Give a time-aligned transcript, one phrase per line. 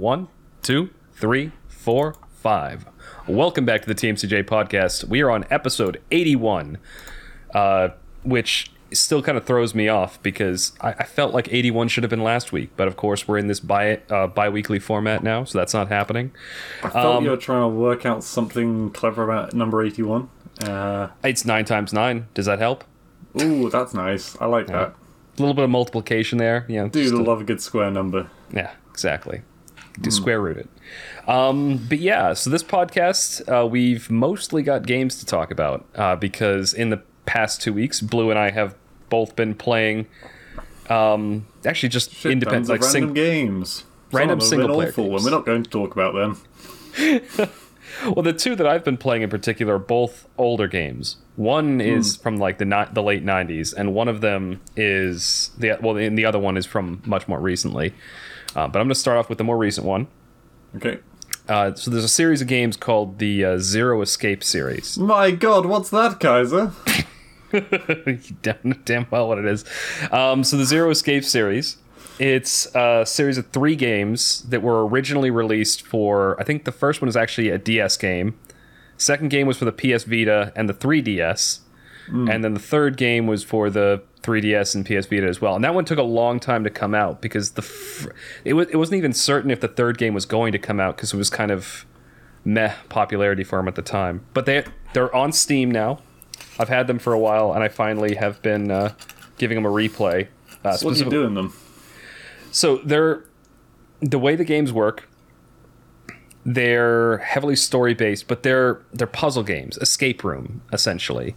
[0.00, 0.28] One,
[0.62, 2.86] two, three, four, five.
[3.28, 5.04] Welcome back to the TMCJ podcast.
[5.04, 6.78] We are on episode 81,
[7.52, 7.90] uh,
[8.22, 12.08] which still kind of throws me off because I, I, felt like 81 should have
[12.08, 12.70] been last week.
[12.78, 16.32] But of course, we're in this bi uh, bi-weekly format now, so that's not happening.
[16.82, 20.30] I felt um, you were trying to work out something clever about number 81.
[20.62, 22.26] Uh, it's 9 times 9.
[22.32, 22.84] Does that help?
[23.38, 24.34] Ooh, that's nice.
[24.40, 24.76] I like yeah.
[24.76, 24.88] that.
[24.88, 26.64] A little bit of multiplication there.
[26.70, 28.30] Yeah, Dude, I love a good square number.
[28.50, 29.42] Yeah, exactly.
[30.08, 30.12] Mm.
[30.12, 30.68] Square root it.
[31.28, 36.16] Um, but yeah, so this podcast, uh, we've mostly got games to talk about uh,
[36.16, 38.74] because in the past two weeks, Blue and I have
[39.08, 40.06] both been playing.
[40.88, 43.84] Um, actually, just Shit independent, like random sing- games.
[44.12, 45.24] Random single player awful, games.
[45.24, 46.42] And we're not going to talk about them.
[48.04, 51.16] well, the two that I've been playing in particular are both older games.
[51.36, 52.22] One is mm.
[52.22, 56.18] from like the ni- the late '90s, and one of them is the well, and
[56.18, 57.94] the other one is from much more recently.
[58.54, 60.08] Uh, but I'm going to start off with the more recent one.
[60.76, 60.98] Okay.
[61.48, 64.98] Uh, so there's a series of games called the uh, Zero Escape series.
[64.98, 66.72] My God, what's that, Kaiser?
[68.42, 69.64] damn, damn well what it is.
[70.12, 71.76] Um, so the Zero Escape series.
[72.20, 76.38] It's a series of three games that were originally released for.
[76.38, 78.38] I think the first one is actually a DS game.
[78.98, 81.60] Second game was for the PS Vita and the 3DS,
[82.10, 82.30] mm.
[82.30, 85.54] and then the third game was for the 3DS and PS Vita as well.
[85.54, 88.10] And that one took a long time to come out because the fr-
[88.44, 90.96] it was it wasn't even certain if the third game was going to come out
[90.96, 91.86] because it was kind of
[92.44, 94.24] meh popularity for them at the time.
[94.34, 96.00] But they they're on Steam now.
[96.58, 98.92] I've had them for a while, and I finally have been uh,
[99.38, 100.28] giving them a replay.
[100.62, 101.54] Uh, so what are you doing them?
[102.52, 103.24] So they're
[104.00, 105.08] the way the games work.
[106.44, 111.34] They're heavily story based, but they're they're puzzle games, escape room essentially.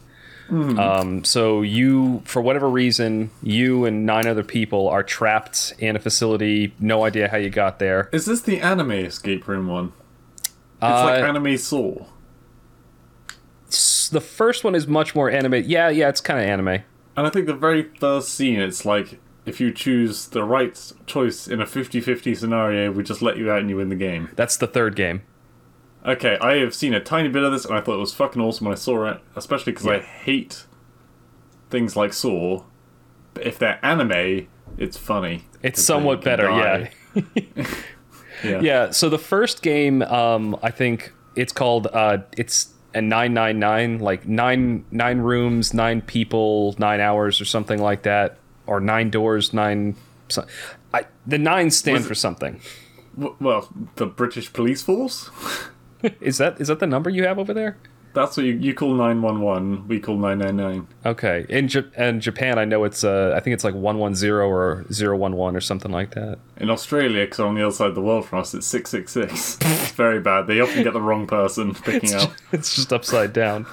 [0.50, 0.80] Mm.
[0.80, 6.00] Um, so you, for whatever reason, you and nine other people are trapped in a
[6.00, 6.74] facility.
[6.80, 8.10] No idea how you got there.
[8.12, 9.94] Is this the anime escape room one?
[10.38, 10.52] It's
[10.82, 12.08] uh, like anime Soul.
[14.12, 15.64] The first one is much more anime.
[15.66, 16.84] Yeah, yeah, it's kind of anime.
[17.16, 21.48] And I think the very first scene, it's like if you choose the right choice
[21.48, 24.30] in a 50-50 scenario, we just let you out and you win the game.
[24.36, 25.24] That's the third game.
[26.06, 28.42] Okay, I have seen a tiny bit of this and I thought it was fucking
[28.42, 29.94] awesome when I saw it, especially because yeah.
[29.94, 30.66] I hate
[31.70, 32.64] things like Saw.
[33.34, 34.48] But if they're anime,
[34.78, 35.46] it's funny.
[35.62, 36.90] It's somewhat better, yeah.
[38.44, 38.62] yeah.
[38.62, 44.28] Yeah, so the first game, um, I think it's called, uh, it's a 999, like
[44.28, 48.38] nine, nine rooms, nine people, nine hours or something like that.
[48.66, 49.96] Or nine doors, nine.
[50.30, 50.46] So,
[50.94, 52.62] I, the nine stand Was for something.
[53.16, 55.30] Well, the British police force?
[56.22, 57.78] is that is that the number you have over there?
[58.14, 59.88] That's what you, you call nine one one.
[59.88, 60.88] We call nine nine nine.
[61.04, 64.14] Okay, in J- in Japan, I know it's uh, I think it's like one one
[64.14, 66.38] zero or zero one one or something like that.
[66.58, 69.12] In Australia, because on the other side of the world from us, it's six six
[69.12, 69.58] six.
[69.62, 70.46] It's very bad.
[70.46, 72.30] They often get the wrong person picking it's up.
[72.30, 73.66] Just, it's just upside down.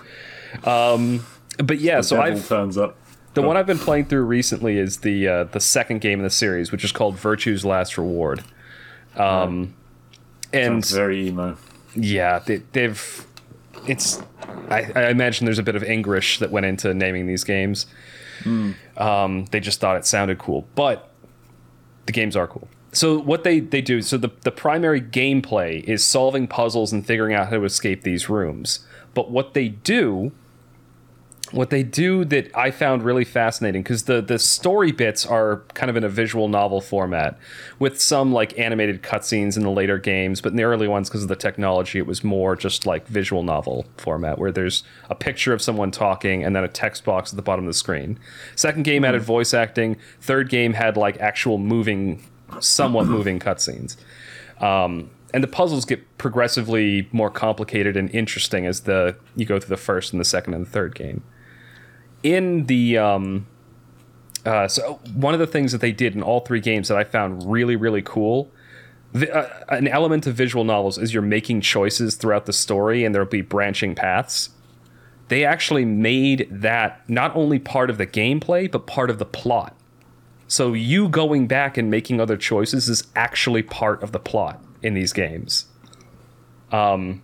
[0.65, 1.27] Um,
[1.59, 2.97] but yeah, the so I turns up.
[3.35, 3.47] The oh.
[3.47, 6.73] one I've been playing through recently is the uh, the second game in the series,
[6.73, 8.43] which is called Virtue's Last Reward.
[9.17, 9.75] Um,
[10.51, 11.59] and Sounds very emo
[11.95, 13.27] yeah, they, have
[13.87, 14.21] It's.
[14.69, 17.87] I, I, imagine there's a bit of English that went into naming these games.
[18.43, 18.75] Mm.
[18.97, 21.11] Um, they just thought it sounded cool, but
[22.07, 22.69] the games are cool.
[22.93, 27.35] So what they, they do, so the, the primary gameplay is solving puzzles and figuring
[27.35, 28.81] out how to escape these rooms.
[29.15, 30.33] But what they do
[31.53, 35.91] what they do that I found really fascinating because the the story bits are kind
[35.91, 37.39] of in a visual novel format
[37.79, 41.23] with some like animated cutscenes in the later games, but in the early ones because
[41.23, 45.53] of the technology, it was more just like visual novel format where there's a picture
[45.53, 48.19] of someone talking and then a text box at the bottom of the screen.
[48.55, 49.09] Second game mm-hmm.
[49.09, 49.97] added voice acting.
[50.21, 52.23] Third game had like actual moving,
[52.61, 53.97] somewhat moving cutscenes.
[54.61, 59.69] Um, and the puzzles get progressively more complicated and interesting as the you go through
[59.69, 61.23] the first and the second and the third game
[62.23, 63.47] in the um,
[64.45, 67.05] uh, so one of the things that they did in all three games that I
[67.05, 68.51] found really really cool.
[69.13, 73.13] The, uh, an element of visual novels is you're making choices throughout the story, and
[73.13, 74.51] there'll be branching paths.
[75.27, 79.77] They actually made that not only part of the gameplay, but part of the plot.
[80.47, 84.95] So you going back and making other choices is actually part of the plot in
[84.95, 85.67] these games.
[86.73, 87.23] Um,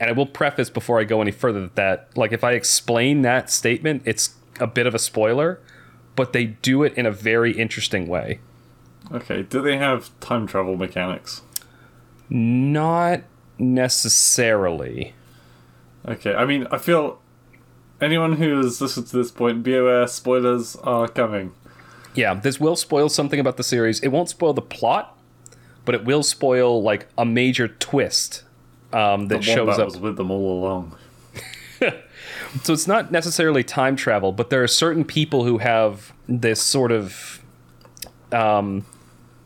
[0.00, 3.50] and I will preface before I go any further that like if I explain that
[3.50, 5.60] statement, it's a bit of a spoiler,
[6.16, 8.40] but they do it in a very interesting way.
[9.12, 11.42] Okay, do they have time travel mechanics?
[12.28, 13.22] Not
[13.58, 15.14] necessarily.
[16.06, 17.20] Okay, I mean, I feel
[18.00, 21.52] anyone who has listened to this point, be aware spoilers are coming.
[22.14, 24.00] Yeah, this will spoil something about the series.
[24.00, 25.18] It won't spoil the plot,
[25.84, 28.43] but it will spoil like a major twist
[28.94, 29.86] um, that shows up.
[29.86, 30.96] was with them all along.
[32.62, 36.92] So it's not necessarily time travel, but there are certain people who have this sort
[36.92, 37.42] of
[38.30, 38.86] um,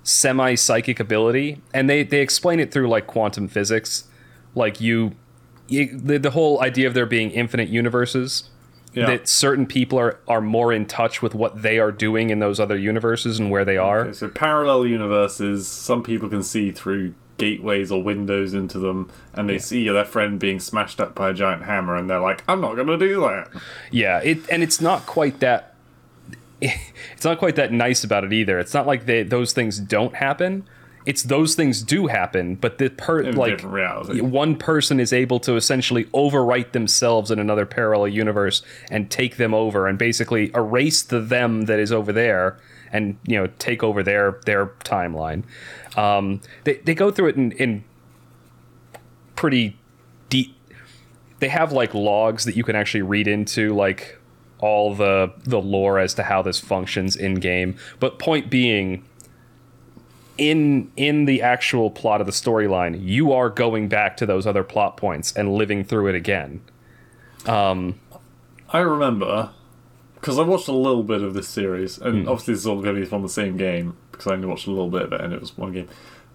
[0.03, 4.05] semi psychic ability, and they they explain it through like quantum physics,
[4.55, 5.13] like you,
[5.69, 8.51] you the, the whole idea of there being infinite universes.
[8.99, 9.07] Yeah.
[9.07, 12.59] That certain people are are more in touch with what they are doing in those
[12.59, 14.01] other universes and where they are.
[14.01, 19.49] Okay, so parallel universes, some people can see through gateways or windows into them, and
[19.49, 22.61] they see their friend being smashed up by a giant hammer, and they're like, "I'm
[22.61, 23.49] not going to do that."
[23.93, 25.75] Yeah, it and it's not quite that.
[27.15, 28.61] It's not quite that nice about it either.
[28.61, 30.69] It's not like they, those things don't happen.
[31.09, 33.63] It's those things do happen, but the per In like
[34.21, 38.61] one person is able to essentially overwrite themselves in another parallel universe
[38.91, 42.59] and take them over and basically erase the them that is over there
[42.93, 45.45] and you know take over their their timeline.
[45.97, 47.85] Um, they they go through it in, in
[49.35, 49.79] pretty
[50.29, 50.55] deep.
[51.39, 54.19] They have like logs that you can actually read into, like
[54.59, 57.79] all the the lore as to how this functions in game.
[57.99, 59.05] But point being,
[60.39, 64.65] in in the actual plot of the storyline, you are going back to those other
[64.65, 66.63] plot points and living through it again.
[68.71, 69.51] I remember
[70.15, 72.95] because I watched a little bit of this series, and obviously this is all going
[72.95, 75.21] to be from the same game because I only watched a little bit of it,
[75.21, 75.89] and it was one game.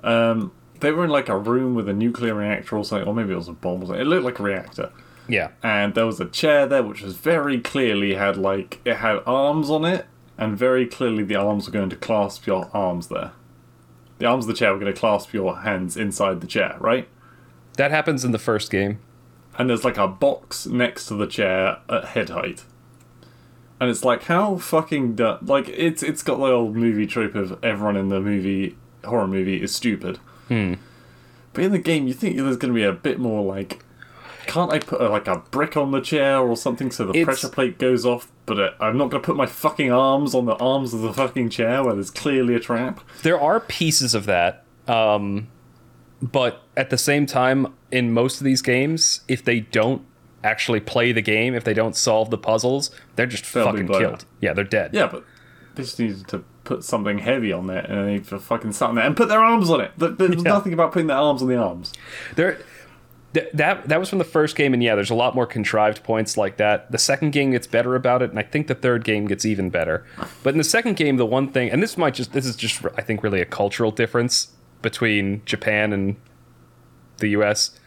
[0.03, 3.33] Um, they were in like a room with a nuclear reactor or something, or maybe
[3.33, 4.01] it was a bomb or something.
[4.01, 4.91] It looked like a reactor,
[5.27, 9.19] Yeah, and there was a chair there which was very clearly had like it had
[9.25, 10.05] arms on it,
[10.37, 13.31] and very clearly the arms were going to clasp your arms there.
[14.23, 17.09] The arms of the chair were going to clasp your hands inside the chair, right?
[17.75, 18.99] that happens in the first game.
[19.57, 22.63] and there's like a box next to the chair at head height.
[23.81, 27.61] And it's like how fucking du- like it's it's got the old movie trope of
[27.61, 30.17] everyone in the movie horror movie is stupid.
[30.47, 30.75] Hmm.
[31.51, 33.83] But in the game, you think there's going to be a bit more like,
[34.47, 37.25] can't I put a, like a brick on the chair or something so the It's-
[37.25, 38.31] pressure plate goes off?
[38.45, 41.13] But uh, I'm not going to put my fucking arms on the arms of the
[41.13, 42.99] fucking chair where there's clearly a trap.
[43.21, 45.47] There are pieces of that, um,
[46.21, 50.05] but at the same time, in most of these games, if they don't
[50.43, 54.25] actually play the game, if they don't solve the puzzles, they're just They'll fucking killed.
[54.41, 54.91] Yeah, they're dead.
[54.93, 55.23] Yeah, but
[55.75, 58.95] they just needed to put something heavy on there and they need to fucking on
[58.95, 59.91] there and put their arms on it.
[59.97, 60.51] There there was Yeah.
[60.51, 61.93] nothing about putting their arms on the arms.
[62.35, 62.59] There,
[63.33, 66.03] th- that that was from the first game, and yeah, there's a lot more contrived
[66.03, 66.91] points like that.
[66.91, 69.69] The second game gets better about it, and I think the third game gets even
[69.69, 70.05] better.
[70.43, 72.83] But in the second game, the one thing, and this might just this is just
[72.97, 76.15] I think really a cultural difference between Japan and
[77.17, 77.79] the U.S.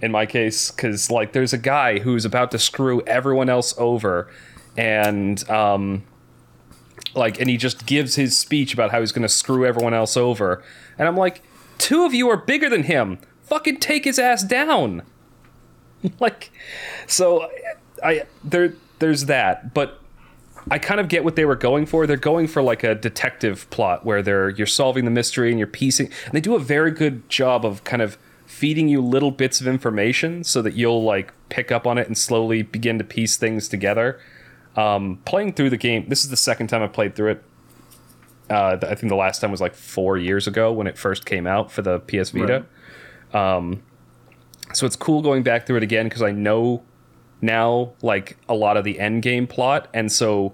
[0.00, 4.30] In my case, because like there's a guy who's about to screw everyone else over,
[4.76, 6.04] and um,
[7.14, 10.16] like and he just gives his speech about how he's going to screw everyone else
[10.16, 10.62] over
[10.98, 11.42] and i'm like
[11.78, 15.02] two of you are bigger than him fucking take his ass down.
[16.20, 16.52] Like
[17.08, 17.50] so
[18.04, 20.00] i there there's that but
[20.70, 22.06] i kind of get what they were going for.
[22.06, 25.66] They're going for like a detective plot where they're you're solving the mystery and you're
[25.66, 28.16] piecing and they do a very good job of kind of
[28.46, 32.16] feeding you little bits of information so that you'll like pick up on it and
[32.16, 34.20] slowly begin to piece things together.
[34.76, 37.44] Um, playing through the game this is the second time i played through it.
[38.48, 41.46] Uh, i think the last time was like four years ago when it first came
[41.48, 42.52] out for the ps vita.
[42.60, 42.64] Right.
[43.34, 43.82] Um,
[44.74, 46.82] so it's cool going back through it again because i know
[47.40, 50.52] now like a lot of the end game plot and so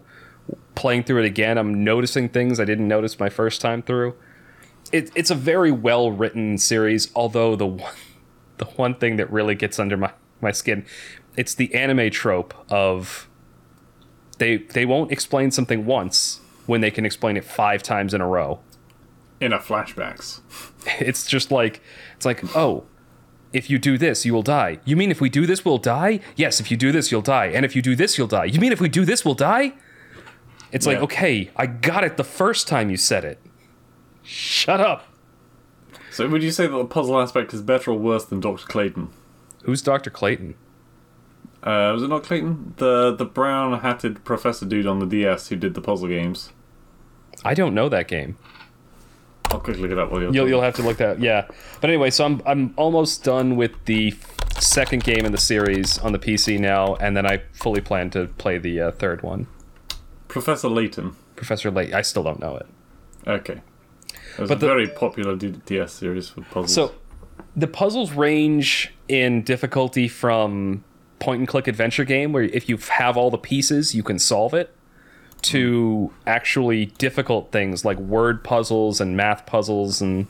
[0.75, 4.15] playing through it again i'm noticing things i didn't notice my first time through
[4.93, 7.93] it, it's a very well written series although the one
[8.59, 10.87] the one thing that really gets under my, my skin
[11.37, 13.29] it's the anime trope of
[14.39, 18.27] they they won't explain something once when they can explain it five times in a
[18.27, 18.61] row
[19.41, 20.41] In a flashbacks.
[21.01, 21.81] it's just like
[22.17, 22.85] it's like oh
[23.53, 24.79] if you do this you will die.
[24.85, 26.21] You mean if we do this we'll die?
[26.37, 27.47] Yes if you do this you'll die.
[27.47, 28.47] And if you do this you'll die.
[28.47, 29.75] You mean if we do this we'll die?
[30.73, 33.39] It's like okay i got it the first time you said it.
[34.23, 35.07] Shut up.
[36.11, 38.67] So would you say that the puzzle aspect is better or worse than Dr.
[38.67, 39.11] Clayton?
[39.65, 40.55] who's dr clayton?
[41.63, 42.75] Uh, was it not Clayton?
[42.77, 46.51] The the brown hatted professor dude on the DS who did the puzzle games.
[47.45, 48.37] i don't know that game
[49.55, 51.47] I'll quickly look it up while you'll, you'll have to look that yeah
[51.81, 54.15] but anyway so i'm i'm almost done with the
[54.59, 58.27] second game in the series on the pc now and then i fully plan to
[58.39, 59.47] play the uh, third one
[60.29, 61.15] Professor Layton.
[61.37, 62.67] professor late i still don't know it
[63.27, 63.63] Okay.
[64.37, 66.75] It was But a the- very popular DS series for puzzles.
[66.75, 66.93] So,
[67.57, 70.85] the puzzles range in difficulty from
[71.21, 74.53] point and click adventure game, where if you have all the pieces, you can solve
[74.53, 74.74] it,
[75.45, 80.27] to actually difficult things like word puzzles and math puzzles and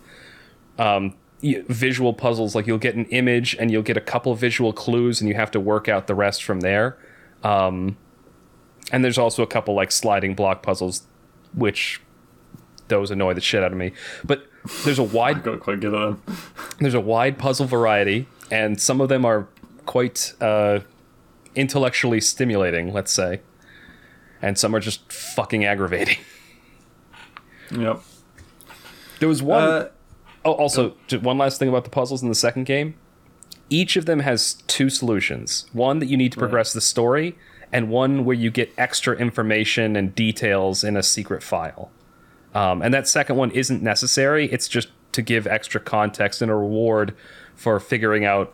[0.78, 2.54] um, visual puzzles.
[2.54, 5.50] Like you'll get an image and you'll get a couple visual clues, and you have
[5.52, 6.98] to work out the rest from there.
[7.42, 7.96] Um,
[8.90, 11.06] and there's also a couple like sliding block puzzles,
[11.54, 12.00] which
[12.88, 13.92] those annoy the shit out of me.
[14.24, 14.46] But
[14.84, 16.22] there's a wide Got quite good them.
[16.80, 19.46] there's a wide puzzle variety, and some of them are
[19.86, 20.80] quite uh,
[21.54, 23.40] intellectually stimulating, let's say,
[24.44, 26.18] and some are just fucking aggravating.
[27.70, 28.00] Yep.
[29.20, 29.88] There was one Uh,
[30.46, 32.96] Oh, also, ju- one last thing about the puzzles in the second game.
[33.70, 35.64] Each of them has two solutions.
[35.72, 37.34] One that you need to progress the story,
[37.72, 41.90] and one where you get extra information and details in a secret file.
[42.54, 44.52] Um, and that second one isn't necessary.
[44.52, 47.14] It's just to give extra context and a reward
[47.56, 48.52] for figuring out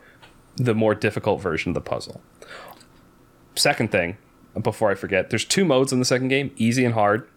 [0.55, 2.21] the more difficult version of the puzzle.
[3.57, 4.17] Second thing,
[4.61, 7.29] before I forget, there's two modes in the second game: easy and hard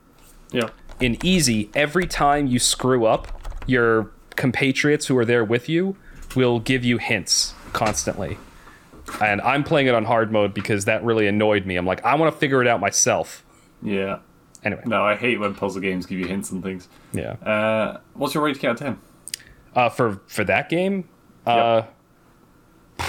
[0.51, 0.69] yeah.
[0.99, 3.27] in easy, every time you screw up,
[3.65, 5.95] your compatriots who are there with you
[6.35, 8.37] will give you hints constantly.
[9.21, 11.75] And I'm playing it on hard mode because that really annoyed me.
[11.75, 13.43] I'm like, I want to figure it out myself.
[13.81, 14.19] Yeah.
[14.63, 16.87] Anyway, No, I hate when puzzle games give you hints and things.
[17.11, 17.33] yeah.
[17.33, 18.99] Uh, what's your rating out of 10?
[19.75, 21.09] Uh, for for that game,
[21.45, 21.81] uh,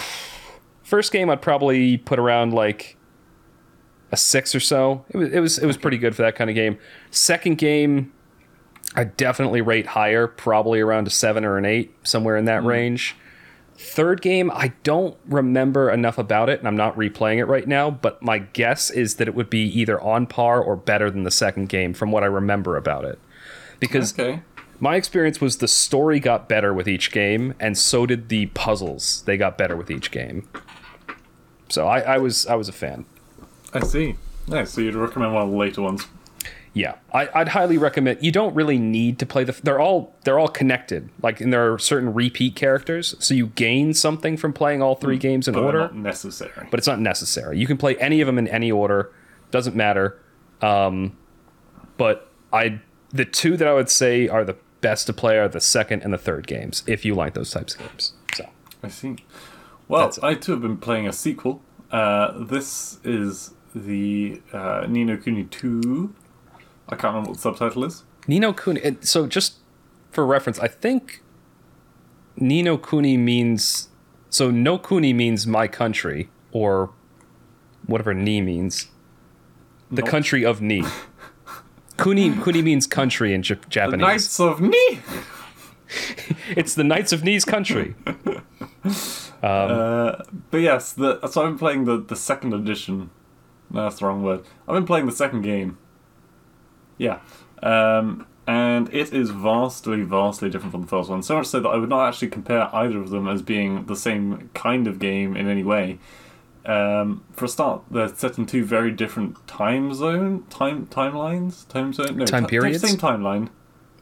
[0.83, 2.97] first game I'd probably put around like
[4.15, 5.05] a six or so.
[5.11, 6.79] It was it was it was pretty good for that kind of game.
[7.11, 8.13] Second game,
[8.95, 12.69] I definitely rate higher, probably around a seven or an eight, somewhere in that hmm.
[12.69, 13.17] range.
[13.77, 17.91] Third game, I don't remember enough about it, and I'm not replaying it right now.
[17.91, 21.33] But my guess is that it would be either on par or better than the
[21.33, 23.19] second game, from what I remember about it.
[23.81, 24.43] Because Okay.
[24.79, 29.25] my experience was the story got better with each game, and so did the puzzles.
[29.27, 30.49] They got better with each game.
[31.69, 33.07] So I, I was I was a fan.
[33.75, 34.17] I see.
[34.47, 34.71] Nice.
[34.73, 36.07] So you'd recommend one of the later ones.
[36.73, 38.19] Yeah, I, I'd highly recommend.
[38.21, 39.53] You don't really need to play the.
[39.63, 41.09] They're all they're all connected.
[41.23, 45.17] Like, and there are certain repeat characters, so you gain something from playing all three
[45.17, 45.79] games in But order.
[45.79, 46.67] not necessary.
[46.73, 47.59] But it's not necessary.
[47.59, 49.13] You can play any of them in any order.
[49.53, 50.21] Doesn't matter.
[50.63, 51.17] Um,
[51.97, 55.61] but I the two that I would say are the best to play are the
[55.61, 58.15] second and the third games if you like those types of games.
[58.35, 58.49] So
[58.83, 59.17] I see.
[59.87, 61.63] Well, I too have been playing a sequel.
[61.93, 66.15] Uh, this is the uh, Ni no Kuni 2.
[66.89, 68.05] I can't remember what the subtitle is.
[68.29, 68.97] Ni no Kuni.
[69.01, 69.55] So just
[70.11, 71.23] for reference, I think
[72.37, 73.89] Ni no Kuni means
[74.31, 76.91] so no Kuni means my country or
[77.87, 78.89] whatever ni means.
[79.91, 80.11] The Nope.
[80.11, 80.83] country of ni.
[81.97, 84.01] Kuni Kuni means country in J- The Japanese.
[84.01, 84.99] Knights of Ni!
[86.57, 87.95] It's the Knights of Ni's country.
[89.41, 93.11] But yes, the, so I'm playing the, the second edition.
[93.75, 94.45] No, that's the wrong word.
[94.69, 95.79] I've been playing the second game.
[96.97, 97.19] Yeah.
[97.63, 101.23] Um, and it is vastly, vastly different from the first one.
[101.23, 103.97] So much so that I would not actually compare either of them as being the
[103.97, 105.99] same kind of game in any way.
[106.67, 111.69] Um, for a start, they're set in two very different time zone time timelines.
[111.69, 112.81] Time zone, no, Time ti- periods?
[112.89, 113.51] Same timeline.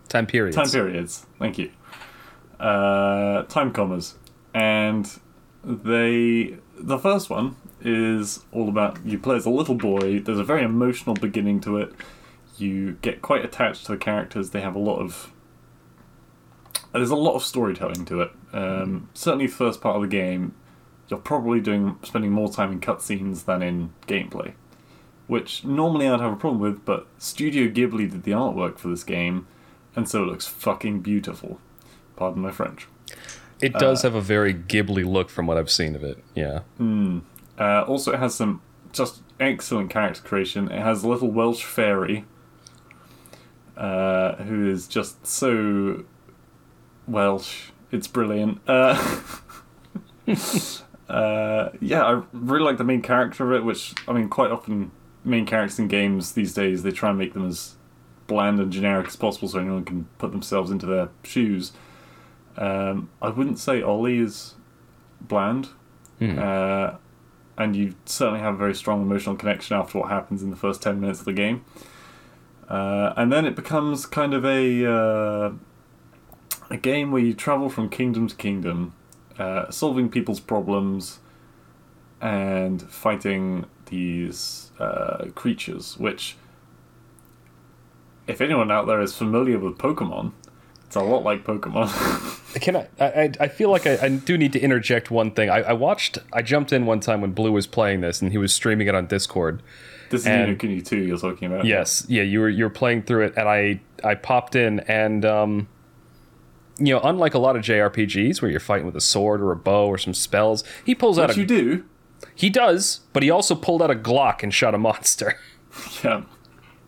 [0.08, 0.56] Time periods.
[0.56, 1.26] Time periods.
[1.38, 1.70] Thank you.
[2.60, 4.16] Uh, time commas,
[4.54, 5.10] and
[5.64, 6.56] they.
[6.78, 10.20] The first one is all about you play as a little boy.
[10.20, 11.92] There's a very emotional beginning to it.
[12.58, 14.50] You get quite attached to the characters.
[14.50, 15.32] They have a lot of.
[16.92, 18.30] There's a lot of storytelling to it.
[18.52, 20.54] Um, certainly, first part of the game,
[21.08, 24.52] you're probably doing spending more time in cutscenes than in gameplay,
[25.26, 26.84] which normally I'd have a problem with.
[26.84, 29.46] But Studio Ghibli did the artwork for this game,
[29.96, 31.58] and so it looks fucking beautiful.
[32.16, 32.86] Pardon my French.
[33.60, 36.22] It does have a very Ghibli look from what I've seen of it.
[36.34, 36.60] Yeah.
[37.58, 38.60] Uh, also, it has some
[38.92, 40.70] just excellent character creation.
[40.70, 42.24] It has a little Welsh fairy
[43.76, 46.04] uh, who is just so
[47.06, 47.70] Welsh.
[47.90, 48.60] It's brilliant.
[48.66, 49.22] Uh,
[51.08, 54.90] uh, yeah, I really like the main character of it, which, I mean, quite often
[55.24, 57.76] main characters in games these days, they try and make them as
[58.26, 61.72] bland and generic as possible so anyone can put themselves into their shoes.
[62.56, 64.54] Um, I wouldn't say Ollie is
[65.20, 65.68] bland.
[66.38, 66.96] Uh,
[67.56, 70.82] and you certainly have a very strong emotional connection after what happens in the first
[70.82, 71.64] 10 minutes of the game.
[72.68, 75.52] Uh, and then it becomes kind of a uh,
[76.70, 78.94] a game where you travel from kingdom to kingdom,
[79.38, 81.18] uh, solving people's problems
[82.20, 85.98] and fighting these uh, creatures.
[85.98, 86.36] Which,
[88.26, 90.32] if anyone out there is familiar with Pokemon,
[90.92, 91.88] it's a lot like Pokemon.
[92.60, 92.86] Can I?
[93.00, 95.48] I, I feel like I, I do need to interject one thing.
[95.48, 96.18] I, I watched.
[96.34, 98.94] I jumped in one time when Blue was playing this, and he was streaming it
[98.94, 99.62] on Discord.
[100.10, 101.64] this is And- Ni no Kuni 2 you're talking about.
[101.64, 105.24] Yes, yeah, you were you were playing through it, and I I popped in, and
[105.24, 105.66] um,
[106.78, 109.56] you know, unlike a lot of JRPGs where you're fighting with a sword or a
[109.56, 111.84] bow or some spells, he pulls out Which a you do.
[112.34, 115.38] he does, but he also pulled out a Glock and shot a monster.
[116.04, 116.24] Yeah.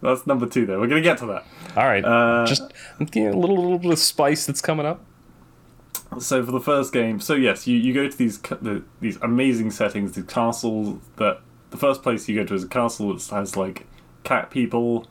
[0.04, 0.78] That's number two, though.
[0.78, 1.46] We're going to get to that.
[1.76, 2.62] All right, Uh, just
[3.14, 5.02] you know, a little little bit of spice that's coming up.
[6.20, 9.70] So for the first game, so yes, you, you go to these the, these amazing
[9.70, 13.56] settings, the castle that the first place you go to is a castle that has
[13.56, 13.87] like
[14.25, 15.06] cat people,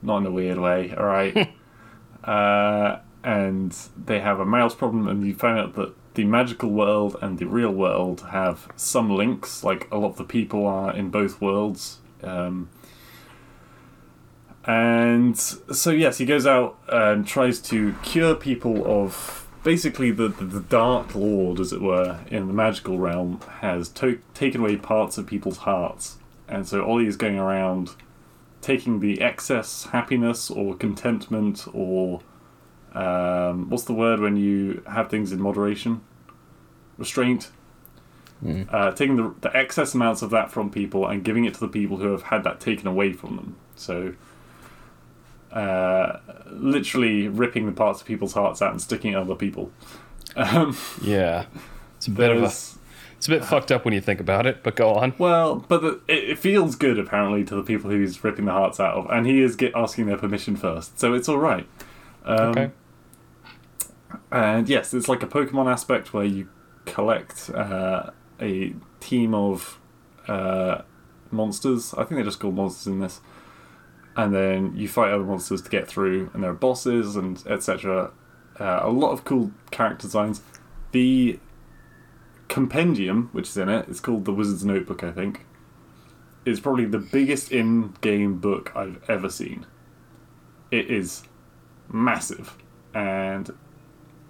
[0.00, 1.54] not in a weird way, all right.
[2.24, 7.16] uh, and they have a mouse problem, and you find out that the magical world
[7.20, 9.62] and the real world have some links.
[9.62, 11.98] Like a lot of the people are in both worlds.
[12.22, 12.70] Um,
[14.64, 20.44] and so yes, he goes out and tries to cure people of basically the the,
[20.44, 25.18] the Dark Lord, as it were, in the magical realm, has to- taken away parts
[25.18, 26.16] of people's hearts,
[26.48, 27.90] and so Ollie is going around
[28.60, 32.20] taking the excess happiness or contentment or
[32.94, 36.00] um, what's the word when you have things in moderation,
[36.98, 37.50] restraint.
[38.70, 41.68] Uh, taking the, the excess amounts of that from people and giving it to the
[41.68, 43.56] people who have had that taken away from them.
[43.76, 44.14] So,
[45.52, 46.18] uh,
[46.50, 49.70] literally ripping the parts of people's hearts out and sticking it other people.
[50.36, 51.46] Um, Yeah,
[51.96, 54.62] it's a bit of a it's a bit fucked up when you think about it.
[54.62, 55.14] But go on.
[55.18, 58.52] well, but the, it, it feels good apparently to the people who he's ripping the
[58.52, 61.68] hearts out of, and he is get, asking their permission first, so it's all right.
[62.24, 62.70] Um, Okay.
[64.30, 66.48] And yes, it's like a Pokemon aspect where you
[66.84, 69.78] collect uh, a team of
[70.26, 70.82] uh,
[71.30, 71.92] monsters.
[71.94, 73.20] I think they're just called monsters in this.
[74.16, 78.12] And then you fight other monsters to get through, and there are bosses and etc.
[78.60, 80.42] Uh, a lot of cool character designs.
[80.92, 81.38] The
[82.48, 85.46] compendium, which is in it, it's called the Wizard's Notebook, I think.
[86.44, 89.64] Is probably the biggest in-game book I've ever seen.
[90.70, 91.22] It is
[91.90, 92.56] massive,
[92.92, 93.50] and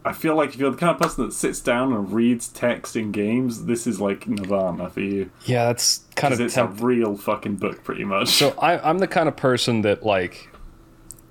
[0.04, 2.96] I feel like if you're the kind of person that sits down and reads text
[2.96, 5.30] in games, this is like nirvana for you.
[5.44, 8.28] Yeah, that's kind of it's temp- a real fucking book, pretty much.
[8.30, 10.48] So I, I'm the kind of person that like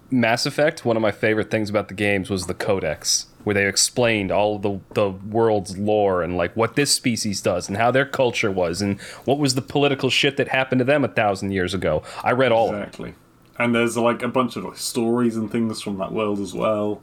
[0.10, 0.86] Mass Effect.
[0.86, 4.56] One of my favorite things about the games was the Codex, where they explained all
[4.56, 8.52] of the the world's lore and like what this species does and how their culture
[8.52, 12.04] was and what was the political shit that happened to them a thousand years ago.
[12.24, 12.78] I read all of it.
[12.80, 13.16] exactly.
[13.60, 17.02] And there's like a bunch of like, stories and things from that world as well.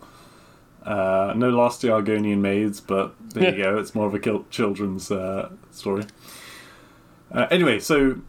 [0.84, 3.78] Uh, no Last the Argonian Maids, but there you go.
[3.78, 6.04] It's more of a children's uh, story.
[7.30, 8.20] Uh, anyway, so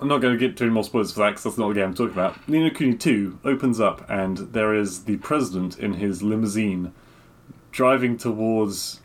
[0.00, 1.84] I'm not going to get too more spoilers for that because that's not the game
[1.84, 2.48] I'm talking about.
[2.48, 6.92] Ni no Kuni 2 opens up and there is the president in his limousine
[7.72, 9.00] driving towards.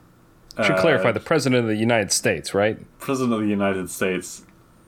[0.58, 2.78] Should uh, clarify the president of the United States, right?
[3.00, 4.43] President of the United States.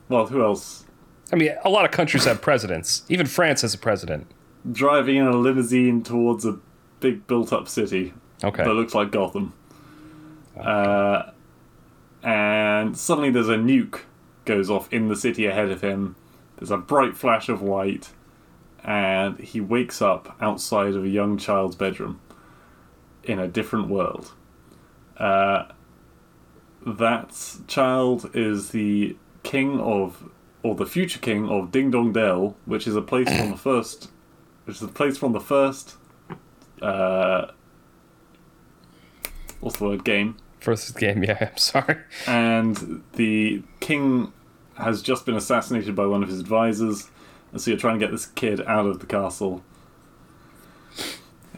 [0.08, 0.84] Well, who else?
[1.32, 3.02] I mean, a lot of countries have presidents.
[3.08, 4.26] Even France has a president.
[4.70, 6.58] Driving in a limousine towards a
[7.04, 8.64] big built up city Okay.
[8.64, 9.52] that looks like Gotham.
[10.58, 11.30] Uh,
[12.22, 14.00] and suddenly there's a nuke
[14.46, 16.16] goes off in the city ahead of him.
[16.56, 18.10] There's a bright flash of white,
[18.82, 22.20] and he wakes up outside of a young child's bedroom
[23.22, 24.32] in a different world.
[25.18, 25.64] Uh,
[26.86, 30.30] that child is the king of,
[30.62, 34.10] or the future king of Ding Dong Dell, which is a place from the first,
[34.64, 35.96] which is a place from the first.
[36.84, 37.50] Uh,
[39.60, 40.04] what's the word?
[40.04, 41.36] Game First game, yeah.
[41.52, 41.96] I'm sorry.
[42.26, 44.32] and the king
[44.76, 47.10] has just been assassinated by one of his advisors,
[47.52, 49.62] and so you're trying to get this kid out of the castle.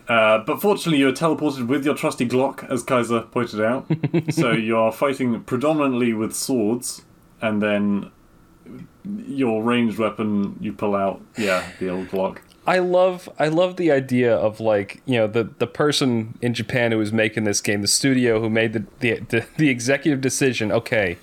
[0.08, 3.86] Uh, but fortunately, you're teleported with your trusty Glock, as Kaiser pointed out.
[4.30, 7.02] so you are fighting predominantly with swords,
[7.40, 8.10] and then
[9.28, 12.38] your ranged weapon you pull out, yeah, the old Glock.
[12.66, 16.92] I love I love the idea of like you know the the person in Japan
[16.92, 20.72] who was making this game, the studio who made the the the, the executive decision.
[20.72, 21.18] Okay,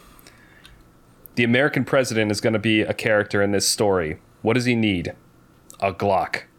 [1.36, 4.20] the American president is going to be a character in this story.
[4.42, 5.14] What does he need?
[5.80, 6.44] A Glock.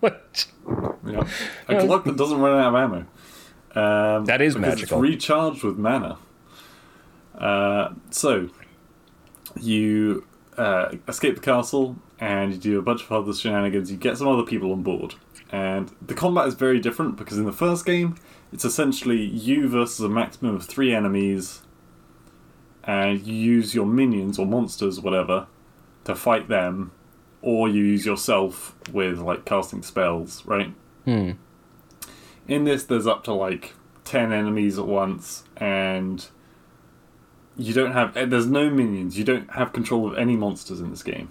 [0.00, 0.46] What?
[1.06, 1.20] Yeah.
[1.68, 3.06] A Glock that doesn't run out of ammo.
[3.80, 4.98] Um, That is magical.
[5.04, 6.18] It's recharged with mana.
[7.38, 8.50] Uh, so,
[9.60, 10.26] you
[10.58, 13.90] uh, escape the castle and you do a bunch of other shenanigans.
[13.90, 15.16] You get some other people on board.
[15.50, 18.14] And the combat is very different because in the first game,
[18.52, 21.62] it's essentially you versus a maximum of three enemies.
[22.84, 25.48] And you use your minions or monsters, whatever,
[26.04, 26.92] to fight them.
[27.40, 30.72] Or you use yourself with like casting spells, right?
[31.04, 31.32] Hmm.
[32.46, 36.28] in this there's up to like 10 enemies at once and
[37.56, 40.90] you don't have eh, there's no minions you don't have control of any monsters in
[40.90, 41.28] this game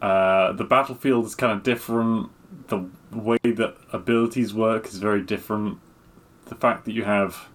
[0.00, 2.30] uh, the battlefield is kind of different
[2.68, 5.78] the way that abilities work is very different.
[6.46, 7.48] The fact that you have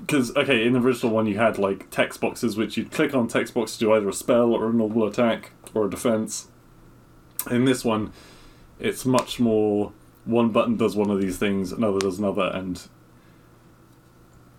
[0.00, 3.26] because okay, in the original one you had like text boxes which you'd click on
[3.26, 6.48] text box to do either a spell or a normal attack or a defense.
[7.50, 8.12] In this one,
[8.78, 9.92] it's much more
[10.24, 12.88] one button does one of these things, another does another, and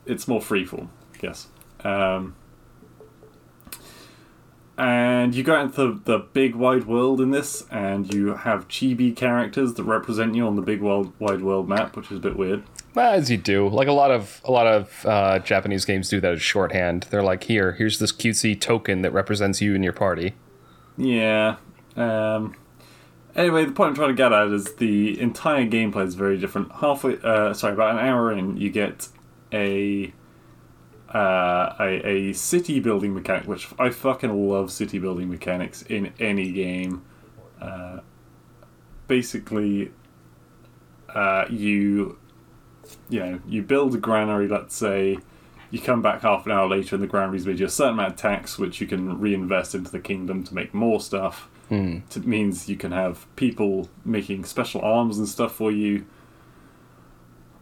[0.05, 1.47] it's more freeform, I guess.
[1.83, 2.35] Um,
[4.77, 9.15] and you go into the, the big wide world in this, and you have chibi
[9.15, 12.35] characters that represent you on the big wild wide world map, which is a bit
[12.35, 12.63] weird.
[12.95, 16.33] As you do, like a lot of a lot of uh, Japanese games do that
[16.33, 17.07] as shorthand.
[17.09, 20.35] They're like, here, here's this cutesy token that represents you and your party.
[20.97, 21.57] Yeah.
[21.97, 22.55] Um,
[23.35, 26.71] anyway, the point I'm trying to get at is the entire gameplay is very different.
[26.71, 29.09] Halfway, uh, sorry, about an hour in, you get
[29.51, 30.13] a
[31.15, 36.51] uh, a, a city building mechanic, which I fucking love city building mechanics in any
[36.51, 37.03] game.
[37.61, 38.01] Uh,
[39.07, 39.93] basically,
[41.07, 42.19] uh, you
[43.09, 44.49] you know you build a granary.
[44.49, 45.19] Let's say
[45.71, 48.15] you come back half an hour later, and the granary's made you a certain amount
[48.15, 51.47] of tax, which you can reinvest into the kingdom to make more stuff.
[51.69, 51.99] Hmm.
[52.13, 56.05] It means you can have people making special arms and stuff for you.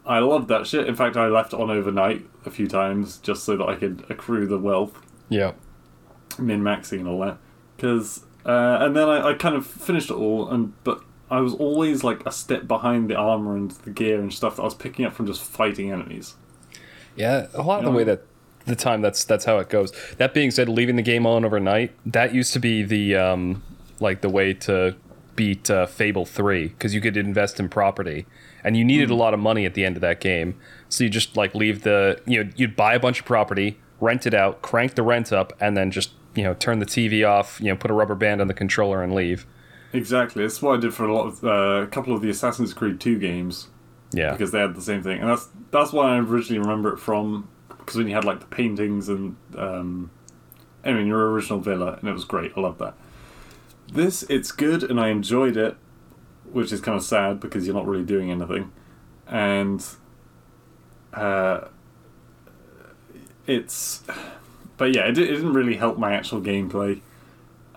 [0.05, 0.87] I loved that shit.
[0.87, 4.45] In fact, I left on overnight a few times just so that I could accrue
[4.47, 5.53] the wealth, Yeah.
[6.37, 7.37] min maxing and all that.
[7.77, 11.53] Because, uh, and then I, I kind of finished it all, and but I was
[11.53, 14.75] always like a step behind the armor and the gear and stuff that I was
[14.75, 16.35] picking up from just fighting enemies.
[17.15, 17.97] Yeah, a lot of You the know?
[17.97, 18.23] way that
[18.65, 19.91] the time that's that's how it goes.
[20.17, 23.63] That being said, leaving the game on overnight that used to be the um
[23.99, 24.95] like the way to
[25.35, 28.25] beat uh, Fable three because you could invest in property
[28.63, 30.55] and you needed a lot of money at the end of that game.
[30.89, 34.25] So you just like leave the you know you'd buy a bunch of property, rent
[34.25, 37.59] it out, crank the rent up, and then just you know turn the TV off,
[37.61, 39.45] you know put a rubber band on the controller and leave.
[39.91, 42.73] Exactly, that's what I did for a lot of uh, a couple of the Assassin's
[42.73, 43.67] Creed two games.
[44.11, 46.99] Yeah, because they had the same thing, and that's that's why I originally remember it
[46.99, 47.49] from.
[47.67, 50.09] Because when you had like the paintings and um,
[50.83, 52.53] anyway, your original villa, and it was great.
[52.55, 52.95] I love that.
[53.91, 55.77] This it's good, and I enjoyed it,
[56.53, 58.71] which is kind of sad because you're not really doing anything,
[59.27, 59.85] and
[61.13, 61.67] uh,
[63.47, 64.03] it's.
[64.77, 67.01] But yeah, it, it didn't really help my actual gameplay.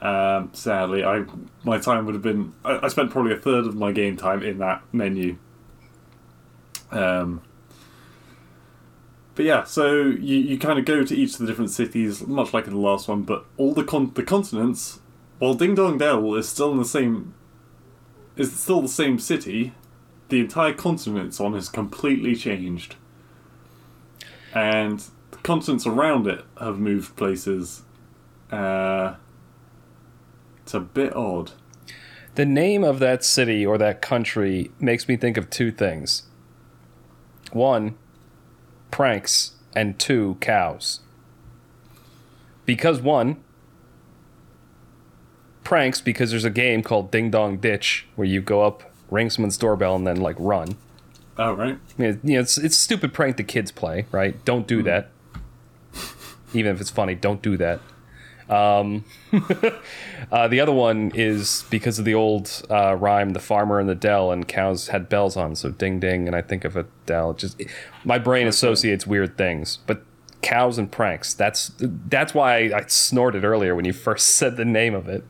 [0.00, 1.24] Um, sadly, I
[1.64, 2.52] my time would have been.
[2.64, 5.38] I, I spent probably a third of my game time in that menu.
[6.90, 7.42] Um,
[9.36, 12.54] but yeah, so you, you kind of go to each of the different cities, much
[12.54, 15.00] like in the last one, but all the con- the continents,
[15.38, 17.34] while Ding Dong Dell is still in the same,
[18.36, 19.72] is still the same city,
[20.28, 22.96] the entire continent it's on has completely changed,
[24.54, 27.82] and the continents around it have moved places.
[28.50, 29.14] Uh,
[30.62, 31.52] it's a bit odd.
[32.36, 36.24] the name of that city or that country makes me think of two things.
[37.52, 37.96] One,
[38.90, 41.00] pranks, and two, cows.
[42.66, 43.42] Because one,
[45.66, 49.58] pranks because there's a game called Ding Dong Ditch where you go up, ring someone's
[49.58, 50.76] doorbell, and then like run.
[51.38, 51.76] Oh right.
[51.76, 54.42] I mean, you know, it's it's a stupid prank the kids play, right?
[54.44, 55.10] Don't do that.
[56.54, 57.80] Even if it's funny, don't do that.
[58.48, 59.04] Um,
[60.30, 63.96] uh, the other one is because of the old uh, rhyme, "The farmer in the
[63.96, 66.28] dell," and cows had bells on, so ding ding.
[66.28, 67.32] And I think of a dell.
[67.32, 67.60] Just
[68.04, 70.04] my brain associates weird things, but
[70.42, 71.34] cows and pranks.
[71.34, 75.24] That's that's why I, I snorted earlier when you first said the name of it.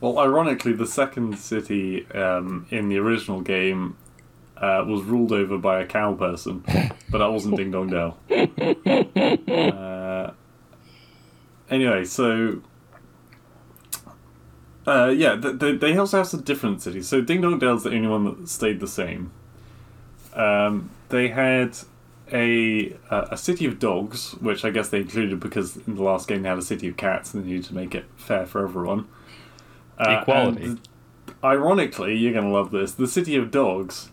[0.00, 3.96] Well, ironically, the second city um, in the original game
[4.56, 6.62] uh, was ruled over by a cow person,
[7.10, 8.18] but that wasn't Ding Dong Dell.
[9.50, 10.32] Uh,
[11.70, 12.62] anyway, so
[14.86, 17.06] uh, yeah, th- th- they also have some different cities.
[17.08, 19.30] So Ding Dong Dell's the only one that stayed the same.
[20.34, 21.76] Um, they had
[22.32, 26.28] a uh, a city of dogs, which I guess they included because in the last
[26.28, 28.62] game they had a city of cats, and they needed to make it fair for
[28.64, 29.06] everyone.
[30.00, 30.64] Uh, Equality.
[30.64, 30.80] and
[31.44, 32.92] ironically, you're gonna love this.
[32.92, 34.10] The city of dogs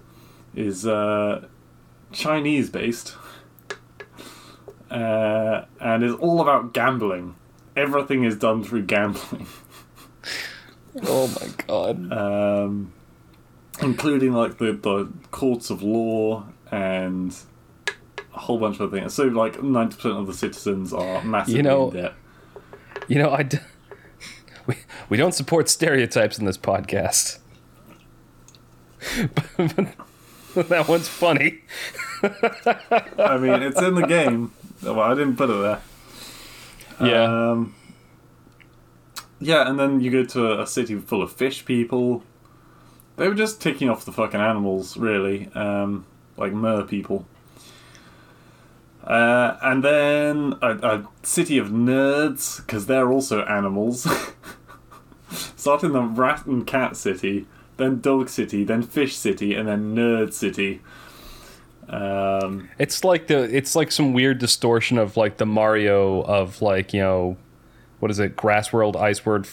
[0.55, 1.47] is uh,
[2.11, 3.15] Chinese based,
[4.91, 7.35] uh, and is all about gambling.
[7.75, 9.47] Everything is done through gambling.
[11.03, 12.11] Oh my god!
[12.11, 12.91] um,
[13.83, 17.35] including like the, the courts of law and
[18.33, 19.13] a whole bunch of other things.
[19.13, 22.13] So like ninety percent of the citizens are massively You know- in debt.
[23.07, 23.59] You know, I d-
[24.67, 24.75] we
[25.09, 27.39] we don't support stereotypes in this podcast.
[30.55, 31.59] that one's funny.
[32.23, 34.51] I mean, it's in the game.
[34.83, 35.81] Well, I didn't put it there.
[36.99, 37.51] Yeah.
[37.51, 37.75] Um,
[39.39, 42.23] yeah, and then you go to a, a city full of fish people.
[43.17, 46.05] They were just ticking off the fucking animals, really, um,
[46.37, 47.25] like mer people.
[49.07, 54.05] Uh, and then a, a city of nerds, because they're also animals.
[55.55, 57.45] Starting the rat and cat city,
[57.77, 60.81] then dog city, then fish city, and then nerd city.
[61.87, 66.93] Um, It's like the it's like some weird distortion of like the Mario of like
[66.93, 67.37] you know,
[67.99, 68.35] what is it?
[68.35, 69.47] Grass World, Ice World,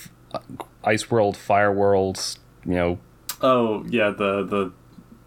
[0.83, 2.37] Ice World, Fire World.
[2.65, 2.99] You know,
[3.41, 4.73] oh yeah, the the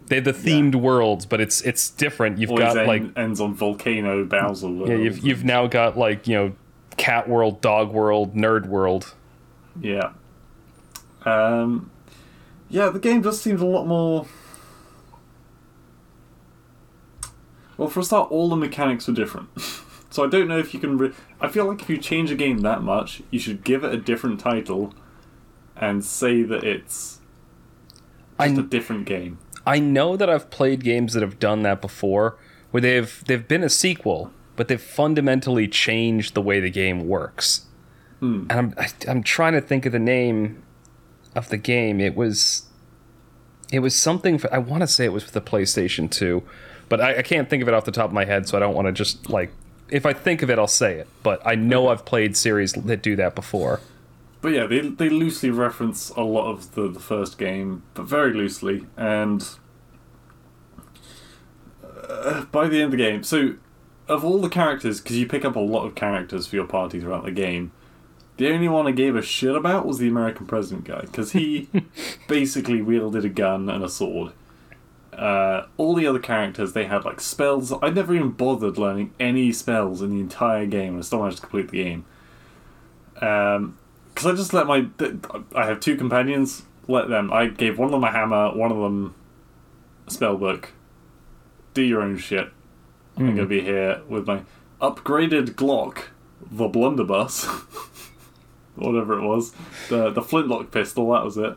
[0.08, 2.38] they the themed worlds, but it's it's different.
[2.38, 4.68] You've always got end, like ends on volcano Bowser.
[4.68, 6.52] yeah, you've you've now got like you know,
[6.96, 9.14] Cat World, Dog World, Nerd World.
[9.80, 10.12] Yeah.
[11.24, 11.90] Um,
[12.68, 14.26] yeah, the game does seem a lot more.
[17.76, 19.48] Well, for a start, all the mechanics are different.
[20.10, 20.98] so I don't know if you can.
[20.98, 23.92] Re- I feel like if you change a game that much, you should give it
[23.92, 24.94] a different title
[25.76, 27.20] and say that it's
[28.38, 29.38] I just a different game.
[29.68, 32.38] I know that I've played games that have done that before,
[32.70, 37.66] where they've they've been a sequel, but they've fundamentally changed the way the game works.
[38.20, 38.46] Hmm.
[38.48, 40.62] And I'm I, I'm trying to think of the name
[41.36, 42.00] of the game.
[42.00, 42.62] It was
[43.70, 44.38] it was something.
[44.38, 46.44] For, I want to say it was for the PlayStation Two,
[46.88, 48.60] but I, I can't think of it off the top of my head, so I
[48.60, 49.52] don't want to just like.
[49.90, 51.08] If I think of it, I'll say it.
[51.22, 53.80] But I know I've played series that do that before.
[54.40, 58.32] But yeah, they, they loosely reference a lot of the, the first game, but very
[58.32, 58.86] loosely.
[58.96, 59.48] And
[61.82, 63.54] uh, by the end of the game, so
[64.08, 67.00] of all the characters, because you pick up a lot of characters for your party
[67.00, 67.72] throughout the game,
[68.36, 71.68] the only one I gave a shit about was the American president guy, because he
[72.28, 74.32] basically wielded a gun and a sword.
[75.12, 77.72] Uh, all the other characters, they had like spells.
[77.82, 81.38] I never even bothered learning any spells in the entire game, and I still managed
[81.38, 82.04] to complete the game.
[83.20, 83.76] Um,
[84.18, 84.88] because I just let my
[85.54, 86.64] I have two companions.
[86.88, 87.32] Let them.
[87.32, 89.14] I gave one of them a hammer, one of them
[90.08, 90.72] a spell book.
[91.72, 92.48] Do your own shit.
[93.16, 93.48] I'm gonna hmm.
[93.48, 94.42] be here with my
[94.80, 96.06] upgraded Glock,
[96.50, 97.44] the blunderbuss,
[98.74, 99.52] whatever it was,
[99.88, 101.12] the the flintlock pistol.
[101.12, 101.56] That was it.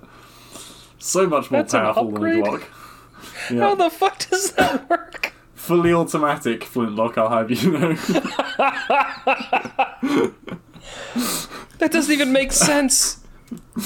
[1.00, 2.44] So much more That's powerful than a?
[2.44, 2.64] Glock.
[3.50, 3.62] Yeah.
[3.62, 5.34] How the fuck does that work?
[5.56, 7.18] Fully automatic flintlock.
[7.18, 7.96] I'll have you know.
[11.80, 13.20] That doesn't even make sense.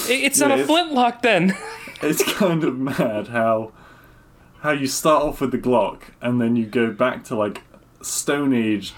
[0.10, 1.56] I- It's not a it's- flintlock then.
[2.02, 3.72] it's kind of mad how
[4.60, 7.62] how you start off with the Glock and then you go back to like
[8.02, 8.94] Stone Age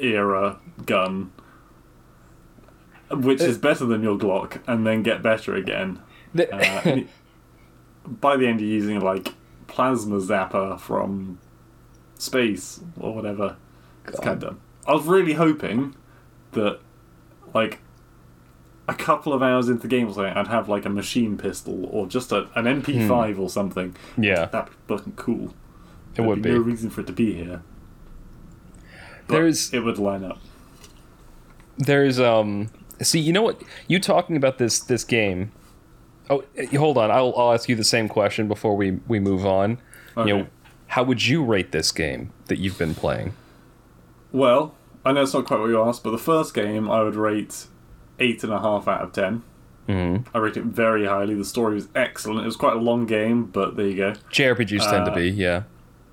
[0.00, 1.32] era gun,
[3.10, 5.98] which is better than your Glock, and then get better again.
[6.38, 6.44] Uh,
[6.84, 7.08] and
[8.06, 9.34] by the end, you're using like
[9.66, 11.38] plasma zapper from
[12.16, 13.56] space or whatever.
[14.06, 14.60] It's kind of dumb.
[14.86, 15.94] I was really hoping
[16.52, 16.78] that,
[17.54, 17.78] like,
[18.86, 21.86] a couple of hours into the game or something, I'd have like a machine pistol
[21.86, 23.94] or just a, an MP5 or something.
[24.16, 25.44] yeah, That'd be fucking cool.
[25.46, 25.52] it
[26.16, 27.62] There'd would be no reason for it to be here.
[29.26, 30.38] But There's it would line up.
[31.76, 32.70] there's um.
[33.02, 33.62] See, you know what?
[33.86, 35.52] You talking about this this game?
[36.30, 37.10] Oh, eh, hold on.
[37.10, 39.78] I'll I'll ask you the same question before we we move on.
[40.16, 40.48] You know, Okay.
[40.88, 43.34] how would you rate this game that you've been playing?
[44.32, 44.74] Well,
[45.08, 47.66] I know it's not quite what you asked, but the first game I would rate
[48.18, 49.42] eight and a half out of ten.
[49.88, 50.36] Mm-hmm.
[50.36, 51.34] I rate it very highly.
[51.34, 52.40] The story was excellent.
[52.42, 54.12] It was quite a long game, but there you go.
[54.30, 55.62] JRPGs tend to Uh, be, yeah.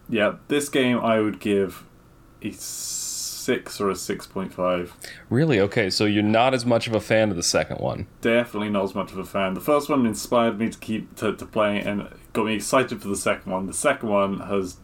[0.08, 1.84] Yeah, this game I would give
[2.42, 4.94] a six or a six point five.
[5.30, 5.60] Really?
[5.60, 8.08] Okay, so you're not as much of a fan of the second one.
[8.22, 9.56] Definitely not as much of a fan.
[9.56, 13.08] The first one inspired me to keep to, to play and got me excited for
[13.10, 13.66] the second one.
[13.68, 14.78] The second one has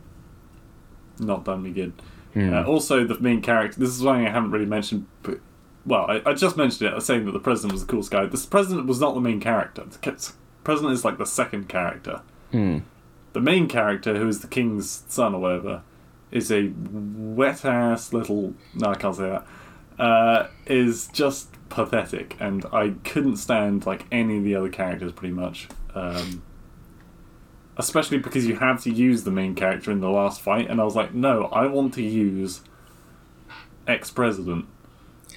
[1.20, 1.94] not done me good.
[2.36, 3.80] Uh, also, the main character.
[3.80, 5.40] This is something I haven't really mentioned, but
[5.86, 7.02] well, I, I just mentioned it.
[7.02, 8.26] Saying that the president was the coolest guy.
[8.26, 9.84] This president was not the main character.
[9.84, 12.22] The president is like the second character.
[12.52, 12.80] Hmm.
[13.34, 15.84] The main character, who is the king's son or whatever,
[16.32, 18.54] is a wet ass little.
[18.74, 19.48] No, I can't say that.
[20.00, 25.34] Uh, is just pathetic, and I couldn't stand like any of the other characters pretty
[25.34, 25.68] much.
[25.94, 26.44] Um,
[27.78, 30.84] especially because you had to use the main character in the last fight, and I
[30.84, 32.62] was like, no, I want to use
[33.88, 34.66] ex president.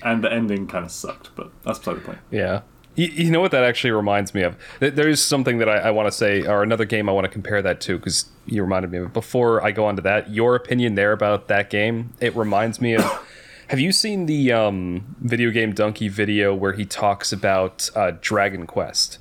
[0.02, 2.18] And the ending kind of sucked, but that's beside the point.
[2.30, 2.62] Yeah.
[2.94, 4.56] You, you know what that actually reminds me of?
[4.80, 7.30] There is something that I, I want to say, or another game I want to
[7.30, 9.12] compare that to, because you reminded me of it.
[9.12, 12.94] Before I go on to that, your opinion there about that game, it reminds me
[12.94, 13.04] of.
[13.68, 18.66] have you seen the um, video game Dunkey video where he talks about uh, Dragon
[18.66, 19.18] Quest?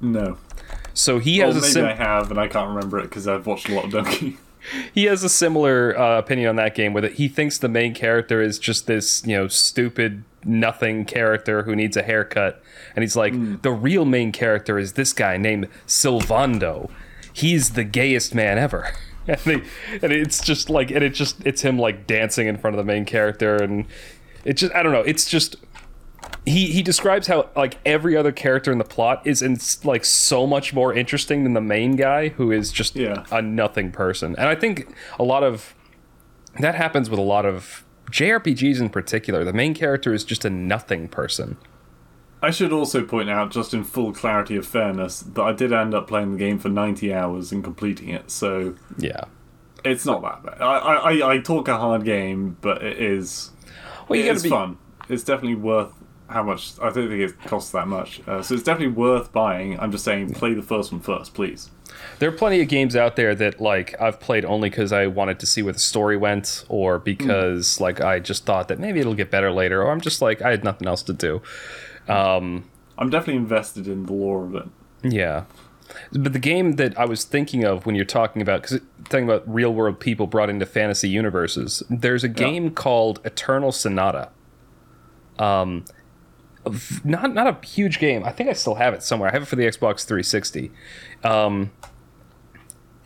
[0.00, 0.38] No.
[0.94, 3.46] So he has a maybe sim- I have, and I can't remember it because I've
[3.46, 4.36] watched a lot of Dunkey.
[4.94, 8.40] he has a similar uh, opinion on that game where he thinks the main character
[8.42, 12.62] is just this you know stupid nothing character who needs a haircut.
[12.94, 16.90] And he's like the real main character is this guy named Sylvando.
[17.32, 18.92] He's the gayest man ever.
[19.26, 19.62] And, they,
[20.02, 22.90] and it's just like and it just it's him like dancing in front of the
[22.90, 23.84] main character and
[24.44, 25.56] it just i don't know it's just
[26.46, 30.46] he he describes how like every other character in the plot is in like so
[30.46, 33.24] much more interesting than the main guy who is just Yeah.
[33.30, 35.74] a nothing person and i think a lot of
[36.58, 40.50] that happens with a lot of jrpgs in particular the main character is just a
[40.50, 41.56] nothing person
[42.42, 45.92] I should also point out, just in full clarity of fairness, that I did end
[45.92, 49.24] up playing the game for 90 hours and completing it, so yeah
[49.84, 50.62] it's not that bad.
[50.62, 53.50] I, I, I- talk a hard game, but it is.
[54.08, 54.78] well you gotta it's be fun.
[55.10, 55.92] It's definitely worth
[56.30, 56.72] how much.
[56.80, 58.20] I don't think it costs that much.
[58.26, 59.78] Uh, so it's definitely worth buying.
[59.80, 61.70] I'm just saying, play the first one first, please.
[62.18, 65.40] there are plenty of games out there that like I've played only because I wanted
[65.40, 69.14] to see where the story went, or because like I just thought that maybe it'll
[69.14, 71.42] get better later, or I'm just like I had nothing else to do.
[72.98, 74.68] I'm definitely invested in the lore of it.
[75.02, 75.44] Yeah.
[76.12, 79.42] But the game that I was thinking of when you're talking about, because talking about
[79.52, 84.28] real world people brought into fantasy universes, there's a game called Eternal Sonata.
[85.38, 85.84] Um,
[87.04, 88.24] not not a huge game.
[88.24, 89.28] I think I still have it somewhere.
[89.30, 90.70] I have it for the Xbox 360.
[91.24, 91.70] Um,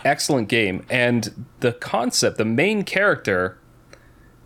[0.05, 3.59] excellent game, and the concept, the main character,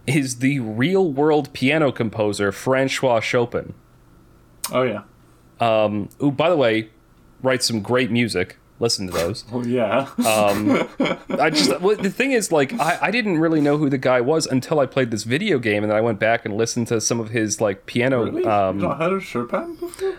[0.06, 3.74] is the real world piano composer Francois Chopin
[4.70, 5.02] Oh yeah.
[6.18, 6.90] who, by the way,
[7.42, 8.57] writes some great music.
[8.80, 9.44] Listen to those.
[9.50, 10.08] Well, yeah.
[10.18, 10.88] Um,
[11.30, 14.20] I just well, the thing is, like, I, I didn't really know who the guy
[14.20, 17.00] was until I played this video game, and then I went back and listened to
[17.00, 18.24] some of his like piano.
[18.24, 18.44] really?
[18.44, 20.14] Um, not heard of Chopin before?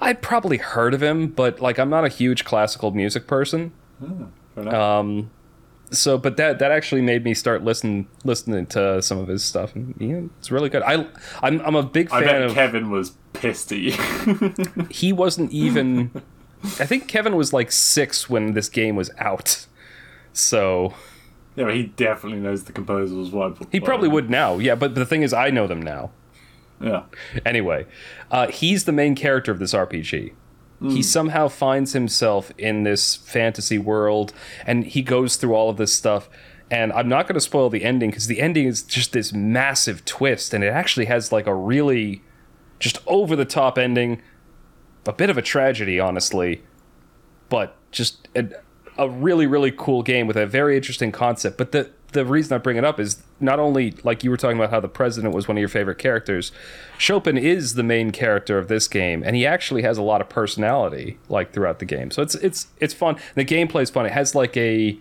[0.00, 3.72] I'd probably heard of him, but like, I'm not a huge classical music person.
[4.02, 4.74] Ah, fair enough.
[4.74, 5.30] Um,
[5.92, 9.74] so, but that that actually made me start listening listening to some of his stuff,
[9.76, 10.82] and yeah, it's really good.
[10.82, 11.06] I
[11.42, 12.54] I'm I'm a big I fan bet of.
[12.54, 14.86] Kevin was pissed at you.
[14.90, 16.10] he wasn't even.
[16.62, 19.66] I think Kevin was like six when this game was out,
[20.32, 20.94] so
[21.56, 23.30] yeah, but he definitely knows the composers.
[23.30, 23.52] Why?
[23.72, 24.58] he probably would now.
[24.58, 26.10] Yeah, but the thing is, I know them now.
[26.80, 27.04] Yeah.
[27.44, 27.86] Anyway,
[28.30, 30.32] uh, he's the main character of this RPG.
[30.82, 34.32] He somehow finds himself in this fantasy world,
[34.64, 36.30] and he goes through all of this stuff.
[36.70, 40.06] And I'm not going to spoil the ending because the ending is just this massive
[40.06, 42.22] twist, and it actually has like a really
[42.78, 44.22] just over the top ending,
[45.06, 46.62] a bit of a tragedy, honestly,
[47.48, 48.48] but just a,
[48.98, 51.58] a really really cool game with a very interesting concept.
[51.58, 54.56] But the the reason I bring it up is not only like you were talking
[54.56, 56.52] about how the president was one of your favorite characters,
[56.98, 60.28] Chopin is the main character of this game, and he actually has a lot of
[60.28, 62.10] personality like throughout the game.
[62.10, 63.16] So it's it's it's fun.
[63.34, 64.06] The gameplay is fun.
[64.06, 64.98] It has like a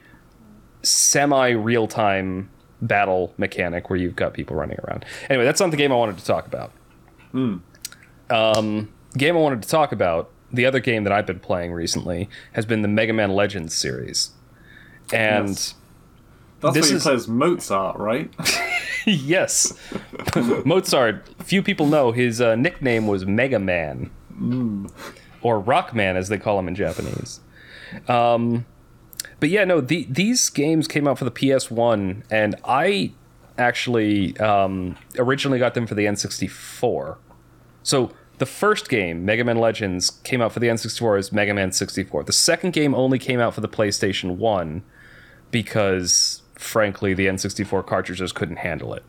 [0.83, 2.49] semi real time
[2.81, 5.05] battle mechanic where you've got people running around.
[5.29, 6.71] Anyway, that's not the game I wanted to talk about.
[7.31, 7.57] Hmm.
[8.29, 12.29] Um, game I wanted to talk about, the other game that I've been playing recently,
[12.53, 14.31] has been the Mega Man Legends series.
[15.13, 15.75] And Yes.
[16.61, 18.29] That's This you is- play as Mozart, right?
[19.05, 19.73] yes,
[20.65, 24.09] Mozart, few people know his uh, nickname was Mega Man.
[25.41, 27.39] Or Rockman, as they call him in Japanese.
[28.09, 28.65] Um,
[29.39, 33.13] but yeah, no, the, these games came out for the PS1, and I
[33.57, 37.17] actually um, originally got them for the N64.
[37.83, 41.71] So the first game, Mega Man Legends, came out for the N64 as Mega Man
[41.71, 42.23] 64.
[42.23, 44.82] The second game only came out for the PlayStation 1
[45.52, 49.04] because, frankly, the N64 cartridges couldn't handle it.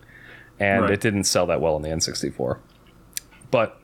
[0.58, 0.90] And Right.
[0.92, 2.58] it didn't sell that well on the N64.
[3.50, 3.78] But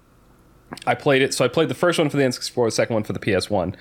[0.87, 1.33] I played it.
[1.33, 3.75] So I played the first one for the N64, the second one for the PS1.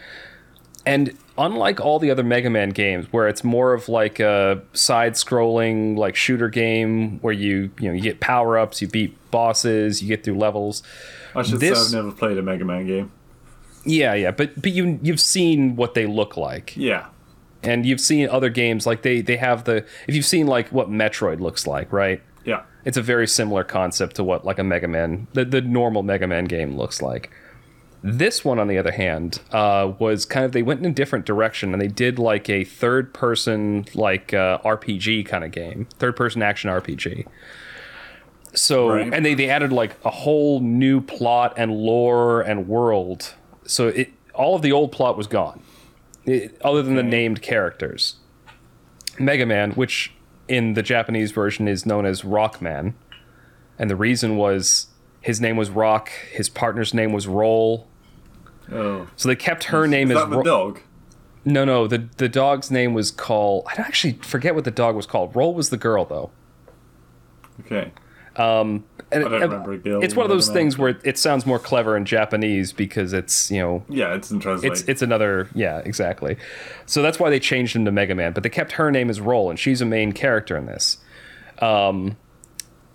[0.86, 5.98] And unlike all the other Mega Man games, where it's more of like a side-scrolling
[5.98, 10.24] like shooter game where you you know you get power-ups, you beat bosses, you get
[10.24, 10.84] through levels.
[11.36, 13.12] I should This- say I've never played a Mega Man game.
[13.86, 17.06] Yeah, yeah, but but you you've seen what they look like, Yeah.
[17.62, 20.90] and you've seen other games like they they have the if you've seen like what
[20.90, 22.22] Metroid looks like, right?
[22.46, 22.62] Yeah.
[22.84, 26.28] It's a very similar concept to what like a Mega Man, the, the normal Mega
[26.28, 27.32] Man game looks like.
[28.08, 31.26] This one, on the other hand, uh, was kind of they went in a different
[31.26, 36.16] direction and they did like a third person like uh, RPG kind of game, third
[36.16, 37.26] person action RPG.
[38.54, 39.12] So Right.
[39.12, 43.34] and they they added like a whole new plot and lore and world.
[43.66, 45.62] So it all of the old plot was gone,
[46.26, 48.18] it, other than the named characters.
[49.18, 50.14] Mega Man, which
[50.48, 52.94] in the Japanese version is known as Rockman,
[53.80, 54.88] and the reason was
[55.22, 57.88] his name was Rock, his partner's name was Roll,
[58.72, 59.08] Oh.
[59.16, 60.80] so they kept her name Is as Ro- dog?
[61.44, 61.88] No, no.
[61.88, 63.66] The the dog's name was called.
[63.68, 65.36] I actually forget what the dog was called.
[65.36, 66.32] Roll was the girl though.
[67.62, 67.92] Okay.
[68.38, 71.46] And I don't it- remember a girl It's one of those things where it sounds
[71.46, 74.72] more clever in Japanese because it's you know Yeah, it doesn't translate.
[74.74, 76.36] it's it's another yeah exactly.
[76.86, 79.22] So that's why they changed him to Mega Man, but they kept her name as
[79.22, 80.98] Roll, and she's a main character in this.
[81.60, 82.18] Um,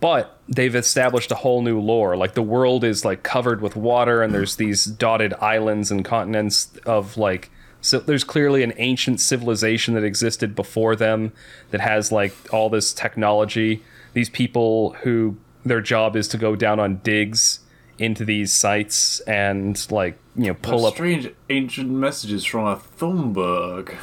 [0.01, 2.17] but they've established a whole new lore.
[2.17, 6.71] Like the world is like covered with water, and there's these dotted islands and continents
[6.87, 7.51] of like.
[7.83, 11.33] So there's clearly an ancient civilization that existed before them
[11.71, 13.83] that has like all this technology.
[14.13, 17.61] These people who their job is to go down on digs
[17.99, 23.95] into these sites and like you know pull up strange ancient messages from a Thunberg.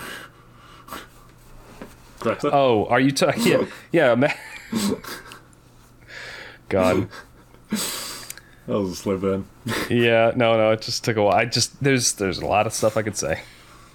[2.44, 3.44] Oh, are you talking?
[3.46, 4.34] Yeah, yeah.
[6.70, 7.08] God,
[7.70, 9.46] That was a slow burn.
[9.90, 10.34] yeah.
[10.36, 10.72] No, no.
[10.72, 11.36] It just took a while.
[11.36, 13.42] I just there's there's a lot of stuff I could say.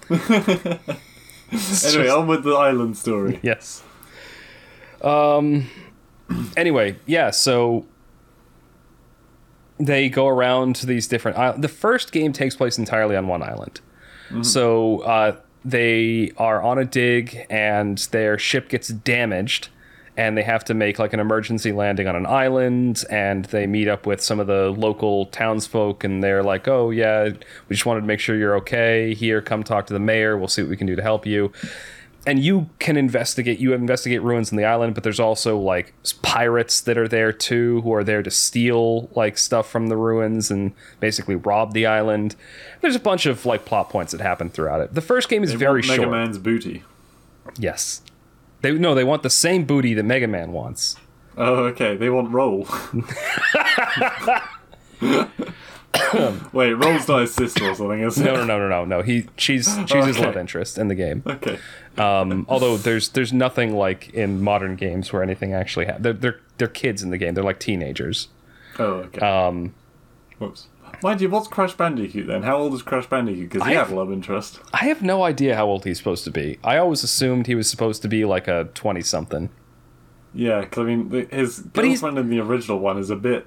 [1.51, 3.39] Anyway, just- on with the island story.
[3.43, 3.83] yes.
[5.01, 5.69] Um.
[6.57, 7.29] Anyway, yeah.
[7.29, 7.85] So
[9.79, 11.37] they go around to these different.
[11.37, 11.61] islands.
[11.61, 13.81] the first game takes place entirely on one island.
[14.41, 19.69] So uh, they are on a dig, and their ship gets damaged,
[20.15, 23.03] and they have to make like an emergency landing on an island.
[23.09, 27.29] And they meet up with some of the local townsfolk, and they're like, "Oh yeah,
[27.69, 29.13] we just wanted to make sure you're okay.
[29.13, 30.37] Here, come talk to the mayor.
[30.37, 31.51] We'll see what we can do to help you."
[32.25, 36.79] and you can investigate you investigate ruins in the island but there's also like pirates
[36.79, 40.71] that are there too who are there to steal like stuff from the ruins and
[41.01, 42.33] basically rob the island
[42.79, 45.49] there's a bunch of like plot points that happen throughout it the first game is
[45.51, 46.83] They very want Mega short Man's booty.
[47.59, 48.01] yes
[48.63, 50.95] they no they want the same booty that mega man wants
[51.35, 51.95] Oh, okay.
[51.95, 52.67] They want Roll.
[56.53, 58.23] Wait, Roll's not his sister or something, is it?
[58.25, 60.25] no no no no no no he she's she's his Okay.
[60.25, 61.57] love interest in the game Okay.
[61.97, 66.39] um, although there's there's nothing like in modern games where anything actually happens they're, they're
[66.57, 68.27] they're kids in the game they're like teenagers
[68.79, 69.19] Oh, okay.
[69.21, 69.73] um,
[70.39, 70.67] Whoops.
[71.03, 72.43] Mind you, what's Crash Bandicoot then?
[72.43, 73.49] How old is Crash Bandicoot?
[73.49, 74.61] Because he I have, a love interest.
[74.73, 76.59] I have no idea how old he's supposed to be.
[76.63, 79.49] I always assumed he was supposed to be like a 20 something.
[80.33, 83.45] Yeah, because I mean, his But girlfriend in the original one is a bit.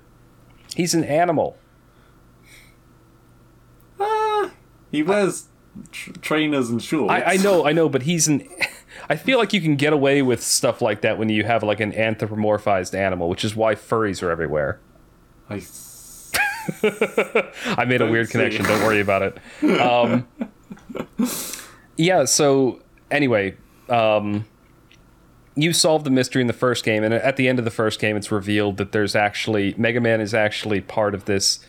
[0.75, 1.57] He's an animal.
[3.99, 4.51] Ah,
[4.91, 5.47] he wears
[5.91, 7.11] tr- trainers and shorts.
[7.11, 8.47] I, I know, I know, but he's an.
[9.09, 11.81] I feel like you can get away with stuff like that when you have like
[11.81, 14.79] an anthropomorphized animal, which is why furries are everywhere.
[15.49, 15.63] I,
[16.83, 18.65] I made a weird connection.
[18.65, 19.81] Don't worry about it.
[19.81, 20.27] Um,
[21.97, 22.25] yeah.
[22.25, 23.57] So anyway,
[23.89, 24.45] um,
[25.57, 27.99] you solved the mystery in the first game, and at the end of the first
[27.99, 31.61] game, it's revealed that there's actually Mega Man is actually part of this.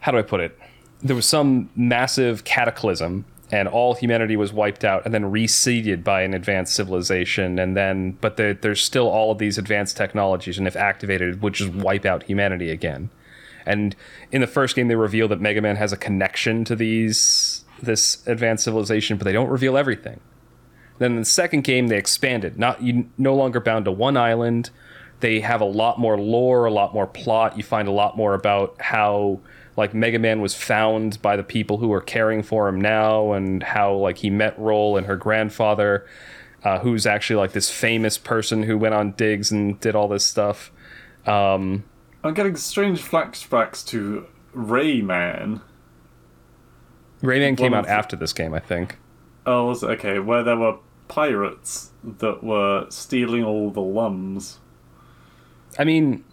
[0.00, 0.58] How do I put it?
[1.02, 6.22] There was some massive cataclysm, and all humanity was wiped out, and then reseeded by
[6.22, 10.66] an advanced civilization, and then but there, there's still all of these advanced technologies, and
[10.66, 13.08] if activated, it would just wipe out humanity again.
[13.66, 13.96] And
[14.30, 18.26] in the first game, they reveal that Mega Man has a connection to these this
[18.26, 20.20] advanced civilization, but they don't reveal everything.
[20.98, 22.58] Then in the second game, they expanded.
[22.58, 24.70] Not you no longer bound to one island.
[25.20, 27.56] They have a lot more lore, a lot more plot.
[27.56, 29.40] You find a lot more about how
[29.76, 33.62] like Mega Man was found by the people who are caring for him now, and
[33.62, 36.06] how like he met Roll and her grandfather,
[36.62, 40.24] uh, who's actually like this famous person who went on digs and did all this
[40.24, 40.70] stuff.
[41.26, 41.84] Um,
[42.24, 45.60] I'm getting strange flashbacks to Rayman.
[47.22, 48.98] Rayman came out after this game, I think.
[49.46, 49.90] Oh, was it?
[49.90, 50.18] okay.
[50.18, 54.58] Where there were pirates that were stealing all the lums.
[55.78, 56.24] I mean,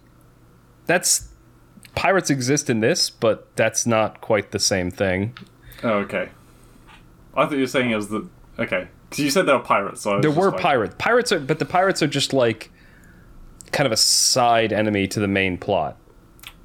[0.86, 1.28] that's
[1.94, 5.36] pirates exist in this, but that's not quite the same thing.
[5.82, 6.30] Oh, okay.
[7.34, 8.28] I thought you were saying it was the
[8.58, 10.02] okay because you said there were pirates.
[10.02, 10.94] So There were like, pirates.
[10.98, 12.70] Pirates are, but the pirates are just like
[13.72, 15.96] kind of a side enemy to the main plot.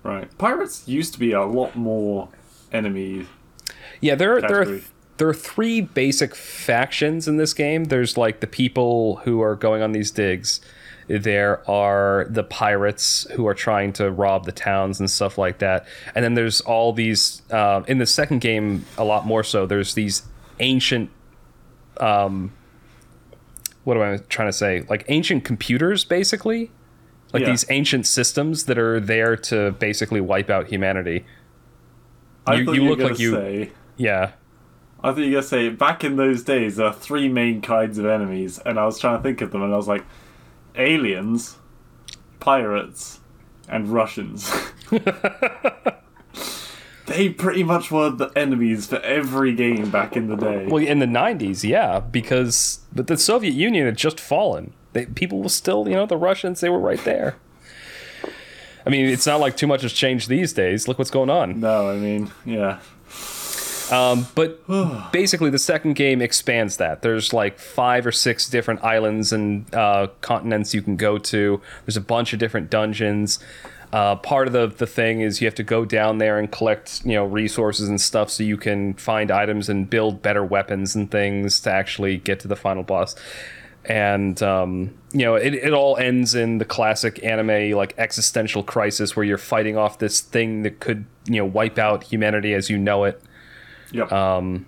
[0.04, 0.36] Right.
[0.38, 2.30] Pirates used to be a lot more
[2.72, 3.26] enemy.
[4.00, 4.80] Yeah, there are, there are
[5.18, 7.86] there are three basic factions in this game.
[7.86, 10.62] There's like the people who are going on these digs.
[11.08, 15.88] There are the pirates who are trying to rob the towns and stuff like that.
[16.14, 19.66] And then there's all these uh, in the second game a lot more so.
[19.66, 20.24] There's these
[20.60, 21.10] ancient
[22.00, 22.54] um
[23.84, 24.86] what am I trying to say?
[24.90, 26.72] Like ancient computers basically.
[27.38, 27.52] Like Yeah.
[27.52, 31.24] these ancient systems that are there to basically wipe out humanity.
[32.48, 33.72] I You- you you, look like you- say.
[33.98, 34.32] Yeah.
[35.04, 38.00] I thought you were gonna say back in those days there are three main kinds
[38.00, 40.04] of enemies, and I was trying to think of them, and I was like,
[40.76, 41.58] aliens,
[42.40, 43.20] pirates,
[43.70, 44.52] and Russians.
[47.06, 50.68] They pretty much were the enemies for every game back in the day.
[50.70, 54.74] Well, in the '90s, yeah, because but the Soviet Union had just fallen.
[54.98, 56.60] They, people will still, you know, the Russians.
[56.60, 57.36] They were right there.
[58.84, 60.88] I mean, it's not like too much has changed these days.
[60.88, 61.60] Look what's going on.
[61.60, 62.80] no, I mean, yeah.
[63.92, 64.66] Um, but
[65.12, 67.04] basically, the second game expands that.
[67.04, 71.62] There's like five or six different islands and uh, continents you can go to.
[71.86, 73.40] There's a bunch of different dungeons.
[73.94, 77.06] Uh, part of the, the thing is you have to go down there and collect
[77.06, 81.10] you know resources and stuff so you can find items and build better weapons and
[81.10, 83.16] things to actually get to the final boss.
[83.90, 89.16] And um, you know it, it all ends in the classic anime like existential crisis
[89.16, 92.78] where you're fighting off this thing that could you know wipe out humanity as you
[92.78, 93.22] know it
[93.94, 94.12] Yep.
[94.12, 94.66] and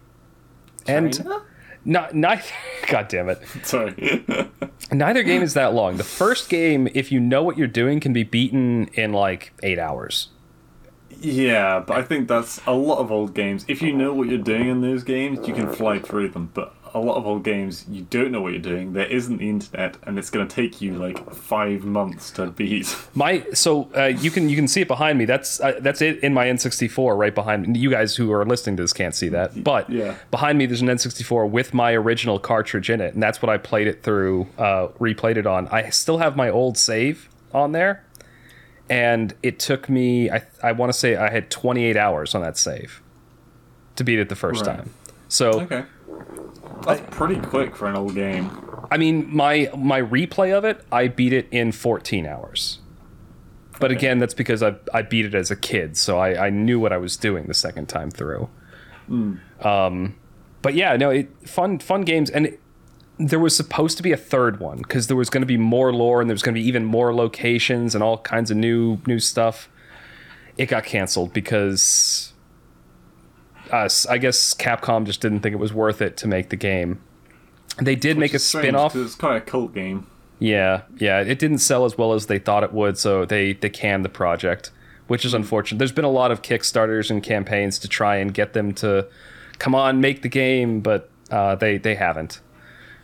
[0.87, 1.41] China?
[1.83, 2.41] not neither
[2.87, 4.25] god damn it Sorry.
[4.93, 8.13] neither game is that long the first game if you know what you're doing can
[8.13, 10.29] be beaten in like eight hours
[11.21, 13.65] yeah, but I think that's a lot of old games.
[13.67, 16.49] If you know what you're doing in those games, you can fly through them.
[16.53, 18.93] But a lot of old games, you don't know what you're doing.
[18.93, 22.95] There isn't the internet, and it's going to take you like five months to beat.
[23.15, 26.19] my so uh, you can you can see it behind me that's uh, that's it
[26.23, 29.29] in my n64 right behind me you guys who are listening to this can't see
[29.29, 30.15] that but Yeah.
[30.31, 33.57] behind me there's an n64 with my original cartridge in it and that's what i
[33.57, 38.05] played it through uh, replayed it on i still have my old save on there
[38.89, 42.57] and it took me i, I want to say i had 28 hours on that
[42.57, 43.01] save
[43.95, 44.77] to beat it the first Right.
[44.77, 44.93] time
[45.27, 45.83] so Okay.
[46.85, 48.49] That's pretty quick for an old game.
[48.91, 52.79] I mean, my my replay of it, I beat it in 14 hours.
[53.79, 56.79] But again, that's because I I beat it as a kid, so I, I knew
[56.79, 58.49] what I was doing the second time through.
[59.61, 60.15] Um,
[60.61, 62.59] but yeah, no, it fun fun games, and it,
[63.17, 65.93] there was supposed to be a third one because there was going to be more
[65.93, 68.99] lore and there was going to be even more locations and all kinds of new
[69.07, 69.69] new stuff.
[70.57, 72.33] It got canceled because
[73.73, 76.99] us, I guess Capcom just didn't think it was worth it to make the game.
[77.81, 78.93] They did make a spin-off.
[78.93, 80.07] 'cause It's kind of a cult game.
[80.39, 83.69] Yeah, yeah, it didn't sell as well as they thought it would, so they they
[83.69, 84.71] canned the project,
[85.07, 85.79] which is unfortunate.
[85.79, 89.05] There's been a lot of Kickstarters and campaigns to try and get them to
[89.59, 92.39] come on, make the game, but uh, they they haven't,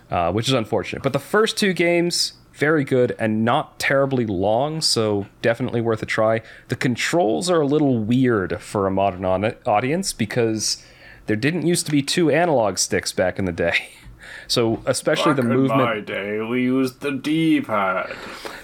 [0.09, 1.03] uh, which is unfortunate.
[1.03, 6.05] But the first two games very good and not terribly long, so definitely worth a
[6.05, 6.41] try.
[6.69, 10.83] The controls are a little weird for a modern on- audience because
[11.25, 13.89] there didn't used to be two analog sticks back in the day.
[14.47, 18.15] So especially Back the in movement my day, we used the D-pad.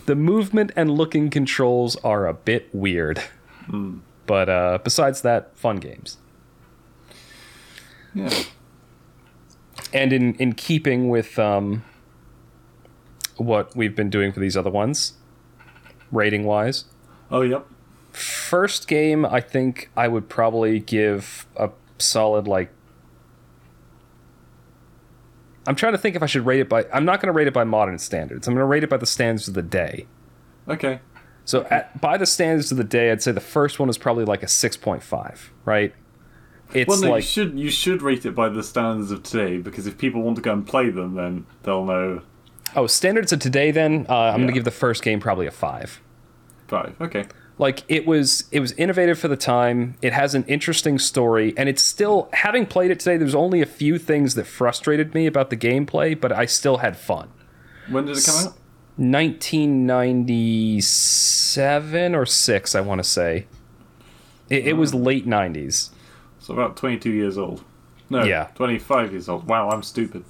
[0.05, 3.23] the movement and looking controls are a bit weird.
[4.27, 6.17] But uh, besides that, fun games.
[8.13, 8.43] Yeah.
[9.91, 11.83] And in, in keeping with um,
[13.41, 15.13] what we've been doing for these other ones,
[16.11, 16.85] rating wise,
[17.29, 17.65] Oh, yep.
[18.11, 22.71] first game, I think I would probably give a solid, like.
[25.67, 26.85] I'm trying to think if I should rate it by.
[26.91, 28.47] I'm not going to rate it by modern standards.
[28.47, 30.07] I'm going to rate it by the standards of the day.
[30.67, 30.99] Okay.
[31.45, 34.25] So at, by the standards of the day, I'd say the first one is probably
[34.25, 35.93] like a six point five, right?
[36.73, 39.57] It's Well, no, like you should you should rate it by the standards of today
[39.57, 42.21] because if people want to go and play them, then they'll know
[42.75, 43.71] oh standards of today.
[43.71, 44.45] Then uh, I'm Yeah.
[44.45, 46.01] gonna give the first game probably a five.
[46.67, 46.95] five.
[47.01, 47.25] Okay.
[47.57, 49.95] Like it was, it was innovative for the time.
[50.01, 53.17] It has an interesting story, and it's still having played it today.
[53.17, 56.97] There's only a few things that frustrated me about the gameplay, but I still had
[56.97, 57.29] fun.
[57.87, 58.53] When did it come out?
[60.81, 63.45] 1997 or six, I want to say.
[64.49, 65.89] It, it was late 90s.
[66.39, 67.63] So about 22 years old.
[68.09, 68.47] No, Yeah.
[68.55, 69.47] 25 years old.
[69.47, 70.23] Wow, I'm stupid.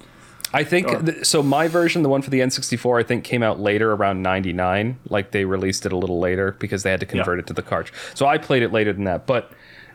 [0.54, 1.42] I think th- so.
[1.42, 4.98] My version, the one for the N64, I think came out later, around '99.
[5.08, 7.42] Like they released it a little later because they had to convert Yeah.
[7.42, 7.98] it to the cartridge.
[8.14, 9.26] So I played it later than that.
[9.26, 9.50] But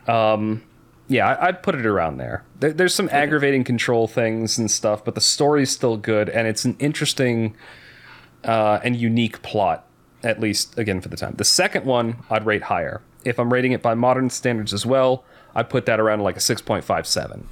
[0.08, 0.62] um,
[1.08, 2.44] yeah, I, I'd put it around there.
[2.60, 2.72] there.
[2.72, 6.76] There's some aggravating control things and stuff, but the story's still good, and it's an
[6.80, 7.54] interesting
[8.44, 9.84] uh, and unique plot.
[10.24, 11.34] At least again for the time.
[11.36, 13.00] The second one, I'd rate higher.
[13.24, 15.22] If I'm rating it by modern standards as well,
[15.54, 17.44] I'd put that around like a 6.57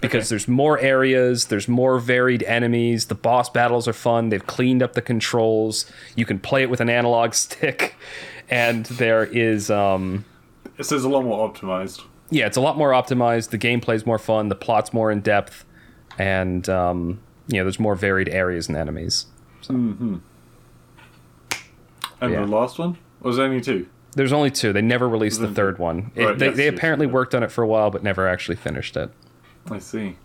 [0.00, 0.28] because Okay.
[0.30, 4.92] there's more areas, there's more varied enemies, the boss battles are fun, they've cleaned up
[4.94, 7.94] the controls, you can play it with an analog stick,
[8.48, 10.24] and there is um
[10.78, 12.02] It says a lot more optimized.
[12.30, 15.64] yeah, it's a lot more optimized, the gameplay's more fun, the plot's more in depth,
[16.18, 17.20] and um
[17.50, 19.24] you know, there's more varied areas and enemies.
[19.70, 20.20] And
[22.32, 22.40] Yeah.
[22.40, 22.98] the last one?
[23.22, 23.86] Or was there only two?
[24.14, 24.72] There's only two.
[24.72, 26.10] They never released the third one.
[26.14, 27.12] It- Right, they yes, they yes, apparently yeah.
[27.12, 29.10] worked on it for a while, but never actually finished it.
[29.70, 30.16] I see.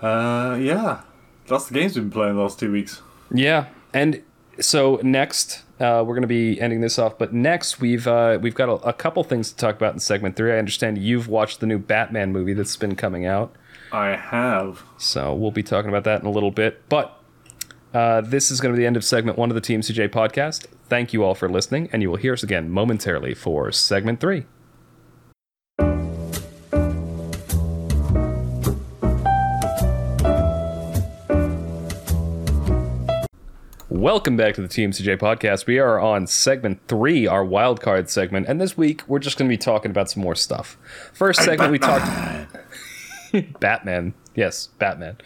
[0.00, 1.02] Uh, yeah.
[1.46, 3.00] That's the games we've been playing the last two weeks.
[3.32, 4.22] Yeah, and
[4.60, 8.54] so next Uh, we're going to be ending this off, but next we've uh, we've
[8.54, 10.52] got a, a couple things to talk about in segment three.
[10.52, 13.54] I understand you've watched the new Batman movie that's been coming out,
[13.92, 14.82] I have.
[14.96, 16.88] so we'll be talking about that in a little bit.
[16.88, 17.20] But
[17.92, 20.08] uh, this is going to be the end of segment one of the Team CJ
[20.08, 20.64] podcast.
[20.88, 24.46] Thank you all for listening, and you will hear us again momentarily for segment three.
[33.96, 35.64] Welcome back to the Team CJ podcast.
[35.66, 39.48] We are on segment three, our wild card segment, and this week we're just going
[39.48, 40.76] to be talking about some more stuff.
[41.14, 42.04] First segment, we talked
[43.60, 44.12] Batman.
[44.34, 45.16] Yes, Batman.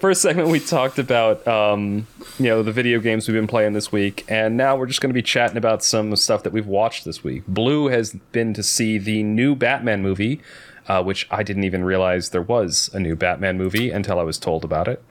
[0.00, 2.06] First segment, we talked about um,
[2.38, 5.10] you know the video games we've been playing this week, and now we're just going
[5.10, 7.46] to be chatting about some stuff that we've watched this week.
[7.46, 10.40] Blue has been to see the new Batman movie,
[10.88, 14.38] uh, which I didn't even realize there was a new Batman movie until I was
[14.38, 15.04] told about it.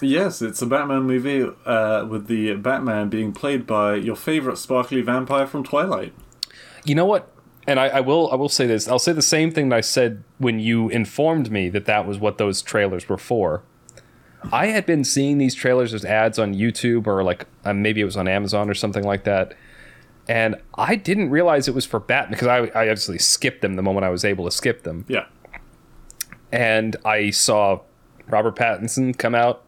[0.00, 5.00] Yes, it's a Batman movie uh, with the Batman being played by your favorite sparkly
[5.02, 6.12] vampire from Twilight.
[6.84, 7.30] You know what?
[7.66, 8.88] And I, I will I will say this.
[8.88, 12.18] I'll say the same thing that I said when you informed me that that was
[12.18, 13.62] what those trailers were for.
[14.52, 18.04] I had been seeing these trailers as ads on YouTube or like uh, maybe it
[18.04, 19.52] was on Amazon or something like that,
[20.28, 23.82] and I didn't realize it was for Batman because I, I obviously skipped them the
[23.82, 25.26] moment I was able to skip them, Yeah.
[26.52, 27.80] and I saw
[28.28, 29.64] Robert Pattinson come out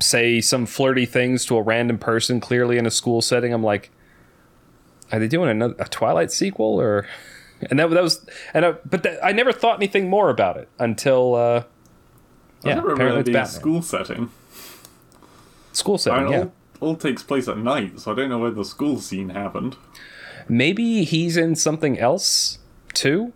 [0.00, 3.90] say some flirty things to a random person clearly in a school setting i'm like
[5.12, 7.06] are they doing another a twilight sequel or
[7.70, 8.24] and that, that was
[8.54, 11.64] and I, but that, i never thought anything more about it until uh
[12.64, 14.30] I yeah never remember apparently it it's being a school setting.
[15.72, 16.38] school I setting mean, yeah
[16.80, 19.76] all, all takes place at night, so I don't know where the school scene happened.
[20.48, 22.58] maybe he's in something else
[22.94, 23.32] too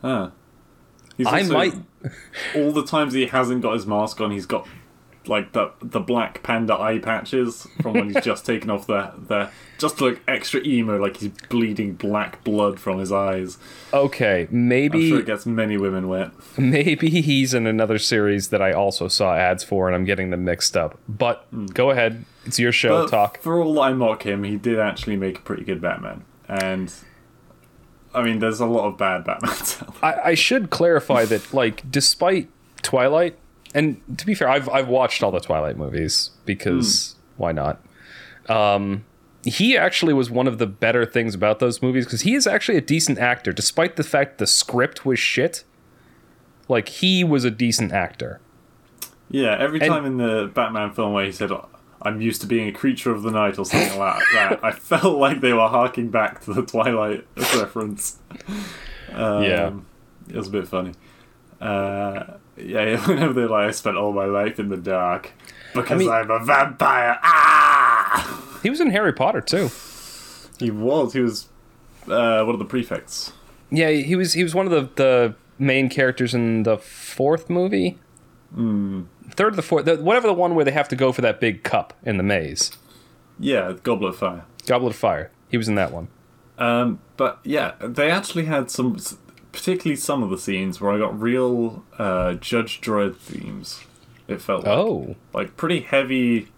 [0.00, 0.30] Huh.
[1.16, 1.74] He's i might
[2.54, 4.66] all the times he hasn't got his mask on, he's got
[5.28, 9.50] like the the black panda eye patches from when he's just taken off the the
[9.78, 13.58] just to look extra emo, like he's bleeding black blood from his eyes.
[13.92, 16.32] okay I'm maybe sure it gets many women wet.
[16.56, 20.44] maybe he's in another series that i also saw ads for and i'm getting them
[20.44, 21.66] mixed up but hmm.
[21.66, 25.16] go ahead it's your show But talk For all I mock him, he did actually
[25.16, 26.92] make a pretty good Batman, and
[28.14, 29.38] I mean, there's a lot of bad there.
[30.02, 32.48] I, I should clarify that, like, despite
[32.82, 33.36] Twilight,
[33.74, 37.80] and to be fair, I've I've watched all the Twilight movies because why not?
[38.48, 39.04] Um,
[39.44, 42.76] he actually was one of the better things about those movies because he is actually
[42.78, 45.64] a decent actor, despite the fact the script was shit.
[46.68, 48.40] Like he was a decent actor.
[49.30, 51.50] Yeah, every And- time in the Batman film where he said,
[52.02, 55.18] I'm used to being a creature of the night or something like that, I felt
[55.18, 58.18] like they were harking back to the Twilight reference.
[59.12, 59.72] Um, Yeah.
[60.28, 60.92] It was a bit funny.
[61.60, 65.32] Uh, yeah, whenever they're like, I spent all my life in the dark
[65.74, 67.18] because mean- I'm a vampire.
[67.22, 68.44] Ah!
[68.60, 69.70] He was in Harry Potter too.
[70.58, 71.12] He was.
[71.12, 71.46] He was
[72.08, 73.32] uh, one of the prefects.
[73.70, 77.98] Yeah, he was he was one of the the main characters in the fourth movie.
[78.56, 81.38] Third of the fourth, the, whatever the one where they have to go for that
[81.38, 82.72] big cup in the maze.
[83.38, 84.44] Yeah, Goblet of Fire.
[84.66, 85.30] Goblet of Fire.
[85.48, 86.08] He was in that one.
[86.58, 88.98] Um, but yeah, they actually had some,
[89.58, 93.80] particularly some of the scenes where I got real uh, Judge Dredd themes.
[94.28, 96.48] It felt like, Oh, like pretty heavy.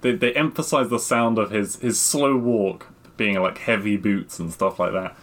[0.00, 4.52] They they emphasize the sound of his his slow walk being like heavy boots and
[4.52, 5.16] stuff like that.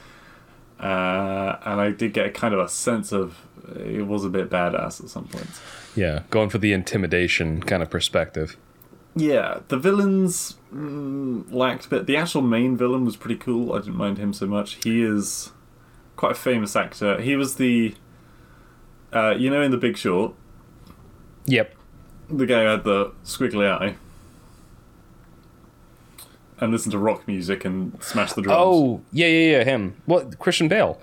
[0.80, 3.44] Uh, and I did get a kind of a sense of
[3.76, 5.60] it was a bit badass at some points.
[5.96, 8.56] yeah, going for the intimidation kind of perspective.
[9.16, 12.06] Yeah, the villains mm, lacked a bit.
[12.06, 13.74] The actual main villain was pretty cool.
[13.74, 14.78] I didn't mind him so much.
[14.84, 15.52] He is
[16.18, 17.22] quite a famous actor.
[17.22, 17.95] He was the,
[19.13, 20.34] uh, you know, in The Big Short,
[21.45, 21.74] Yep.
[22.30, 23.95] the guy who had the squiggly eye
[26.59, 28.57] and listened to rock music and smash the drums.
[28.59, 30.01] Oh, yeah, yeah, yeah, him.
[30.05, 30.99] What Christian Bale.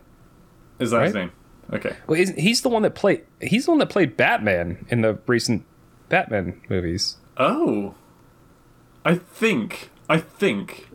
[0.78, 1.32] is that his name?
[1.72, 1.96] Okay.
[2.06, 3.24] Well, he's the one that played.
[3.40, 5.64] He's the one that played Batman in the recent
[6.10, 7.16] Batman movies.
[7.38, 7.94] Oh,
[9.04, 10.88] I think I think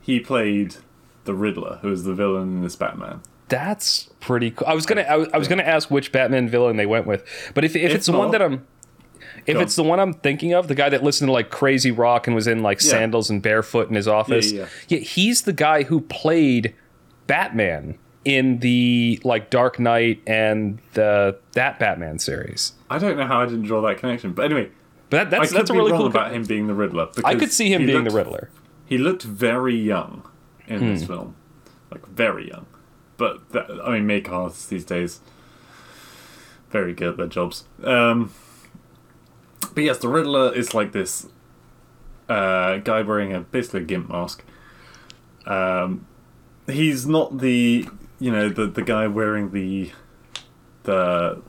[0.00, 0.76] he played
[1.24, 3.20] the Riddler, who is the villain in this Batman.
[3.50, 4.66] That's pretty cool.
[4.66, 7.24] I was gonna, I was, I was gonna ask which Batman villain they went with,
[7.54, 8.66] but if if, If it's the one that I'm,
[9.46, 12.26] if it's the one I'm thinking of, the guy that listened to like crazy rock
[12.26, 12.90] and was in like Yeah.
[12.90, 14.98] sandals and barefoot in his office, yeah, yeah.
[15.00, 16.74] he's the guy who played
[17.26, 22.72] Batman in the like Dark Knight and the that Batman series.
[22.88, 24.70] I don't know how I didn't draw that connection, but anyway,
[25.08, 26.06] But that, that's that's a really cool.
[26.06, 27.08] about him being the Riddler.
[27.24, 28.50] I could see him being the Riddler.
[28.86, 30.22] He looked very young
[30.68, 30.86] in Hmm.
[30.94, 31.34] this film,
[31.90, 32.66] like very young.
[33.20, 35.20] But that, I mean, makeup artists these days
[36.70, 37.64] very good at their jobs.
[37.84, 38.32] Um,
[39.74, 41.26] but yes, the Riddler is like this
[42.30, 44.42] uh, guy wearing a basically a gimp mask,
[45.46, 46.06] Um,
[46.66, 47.86] he's not the
[48.18, 49.90] you know the the guy wearing the
[50.84, 51.42] the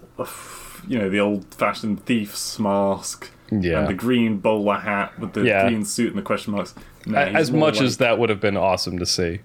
[0.88, 3.80] you know the old fashioned thief's mask Yeah.
[3.80, 5.68] and the green bowler hat with the Yeah.
[5.70, 6.74] green suit and the question marks.
[7.06, 9.40] No, as much like- as that would have been awesome to see.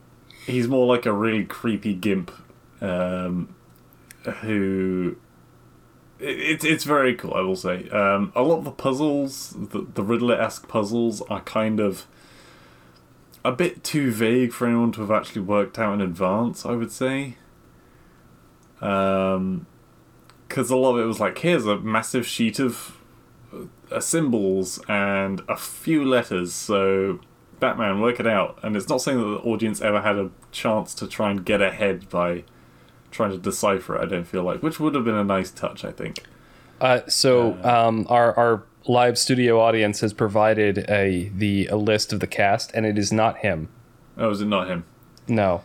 [0.46, 2.30] He's more like a really creepy gimp
[2.80, 3.54] um,
[4.42, 5.16] who
[6.18, 7.88] it's it's very cool i will say.
[7.90, 12.06] Um, a lot of the puzzles the, the riddler-esque puzzles are kind of
[13.44, 16.92] a bit too vague for anyone to have actually worked out in advance i would
[16.92, 17.36] say.
[18.80, 19.66] Um
[20.48, 22.96] because a lot of it was like here's a massive sheet of
[23.90, 27.18] uh, symbols and a few letters so
[27.60, 28.58] Batman, work it out.
[28.62, 31.62] And it's not saying that the audience ever had a chance to try and get
[31.62, 32.44] ahead by
[33.10, 35.84] trying to decipher it, I don't feel like, which would have been a nice touch,
[35.84, 36.24] I think.
[36.80, 42.20] Uh, so um, our our live studio audience has provided a the a list of
[42.20, 43.68] the cast, and it is not him.
[44.18, 44.84] Oh, is it not him?
[45.26, 45.62] No,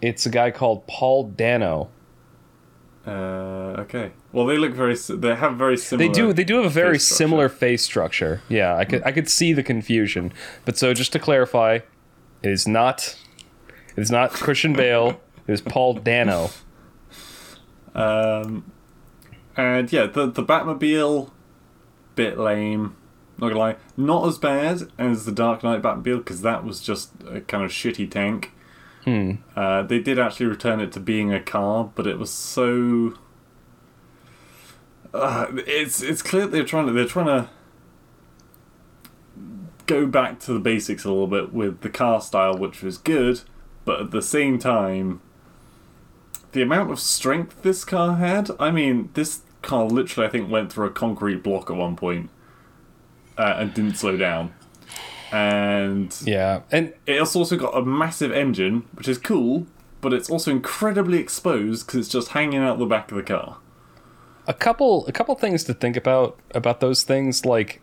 [0.00, 1.90] it's a guy called Paul Dano.
[3.06, 4.12] Uh, okay.
[4.34, 4.96] Well, they look very.
[4.96, 6.08] They have very similar.
[6.08, 8.42] They do they do have a very face similar face structure.
[8.48, 10.32] Yeah, I could I could see the confusion.
[10.64, 11.78] But so just to clarify,
[12.42, 13.16] it is not
[13.96, 15.20] it is not Christian Bale.
[15.46, 16.50] It is Paul Dano.
[17.94, 18.72] Um,
[19.56, 21.30] and yeah, the the Batmobile,
[22.16, 22.96] bit lame.
[23.38, 27.12] Not gonna lie, not as bad as the Dark Knight Batmobile because that was just
[27.30, 28.50] a kind of shitty tank.
[29.04, 29.32] Hmm.
[29.54, 33.14] Uh, they did actually return it to being a car, but it was so.
[35.14, 37.48] Uh, it's it's clear they're trying to they're trying to
[39.86, 43.42] go back to the basics a little bit with the car style, which was good,
[43.84, 45.20] but at the same time,
[46.52, 48.50] the amount of strength this car had.
[48.58, 52.28] I mean, this car literally, I think, went through a concrete block at one point,
[53.38, 54.52] uh, and didn't slow down.
[55.30, 59.68] And Yeah, and it's also got a massive engine, which is cool,
[60.00, 63.58] but it's also incredibly exposed because it's just hanging out the back of the car.
[64.46, 67.44] A couple a couple things to think about about those things.
[67.44, 67.80] Like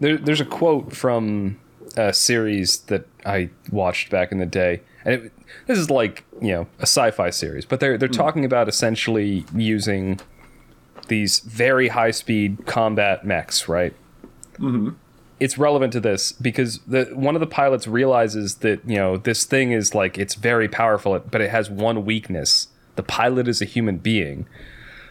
[0.00, 1.58] there, there's a quote from
[1.96, 4.82] a series that I watched back in the day.
[5.04, 5.32] And it,
[5.66, 10.20] this is like you know a sci-fi series but they're they're talking about essentially using
[11.08, 13.94] these very high speed combat mechs right?
[14.58, 14.90] Mm-hmm.
[15.38, 19.44] it's relevant to this because the one of the pilots realizes that you know this
[19.44, 22.68] thing is like it's very powerful but it has one weakness.
[22.96, 24.46] The pilot is a human being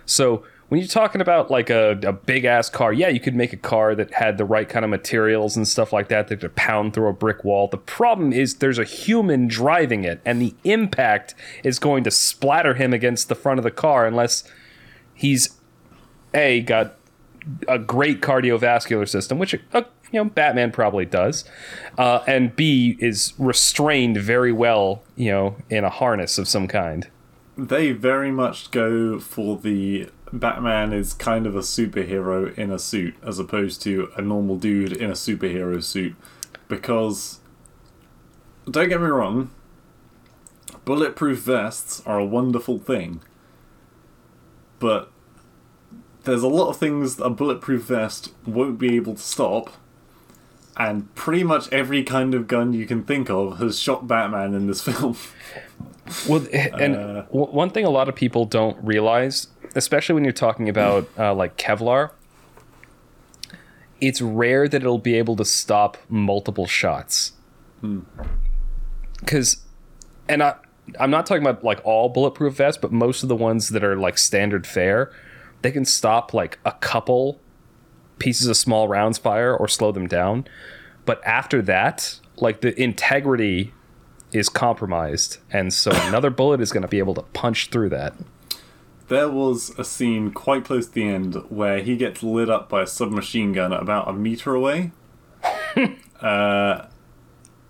[0.06, 3.54] so when you're talking about like a, a big ass car, yeah, you could make
[3.54, 6.56] a car that had the right kind of materials and stuff like that that could
[6.56, 7.68] pound through a brick wall.
[7.68, 12.74] The problem is there's a human driving it, and the impact is going to splatter
[12.74, 14.44] him against the front of the car unless
[15.14, 15.56] he's
[16.34, 16.96] a got
[17.68, 21.46] a great cardiovascular system, which uh, you know Batman probably does,
[22.00, 27.08] uh, and B is restrained very well, you know, in a harness of some kind.
[27.58, 33.16] They very much go for the Batman is kind of a superhero in a suit
[33.24, 36.16] as opposed to a normal dude in a superhero suit.
[36.68, 37.40] Because,
[38.70, 39.52] don't get me wrong,
[40.84, 43.22] bulletproof vests are a wonderful thing.
[44.80, 45.12] But
[46.24, 49.72] there's a lot of things a bulletproof vest won't be able to stop.
[50.78, 54.68] And pretty much every kind of gun you can think of has shot Batman in
[54.68, 55.16] this film.
[56.28, 60.70] Well, and Uh, one thing a lot of people don't realize, especially when you're talking
[60.70, 62.12] about uh, like Kevlar,
[64.02, 67.34] it's rare that it'll be able to stop multiple shots.
[69.20, 69.64] Because,
[70.30, 70.56] and I,
[71.00, 73.96] I'm not talking about like all bulletproof vests, but most of the ones that are
[73.96, 75.12] like standard fare,
[75.62, 77.40] they can stop like a couple
[78.20, 80.46] pieces of small rounds fire or slow them down.
[81.06, 83.74] But after that, like the integrity
[84.36, 88.14] is compromised, and so another bullet is going to be able to punch through that.
[89.08, 92.84] There was a scene quite close to the end where he gets lit up by
[92.84, 94.92] a submachine gun about a meter away.
[96.22, 96.86] uh,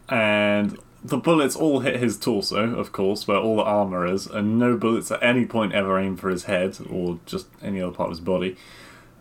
[0.08, 4.58] and the bullets all hit his torso, of course, where all the armor is, and
[4.58, 8.08] no bullets at any point ever aim for his head or just any other part
[8.08, 8.56] of his body.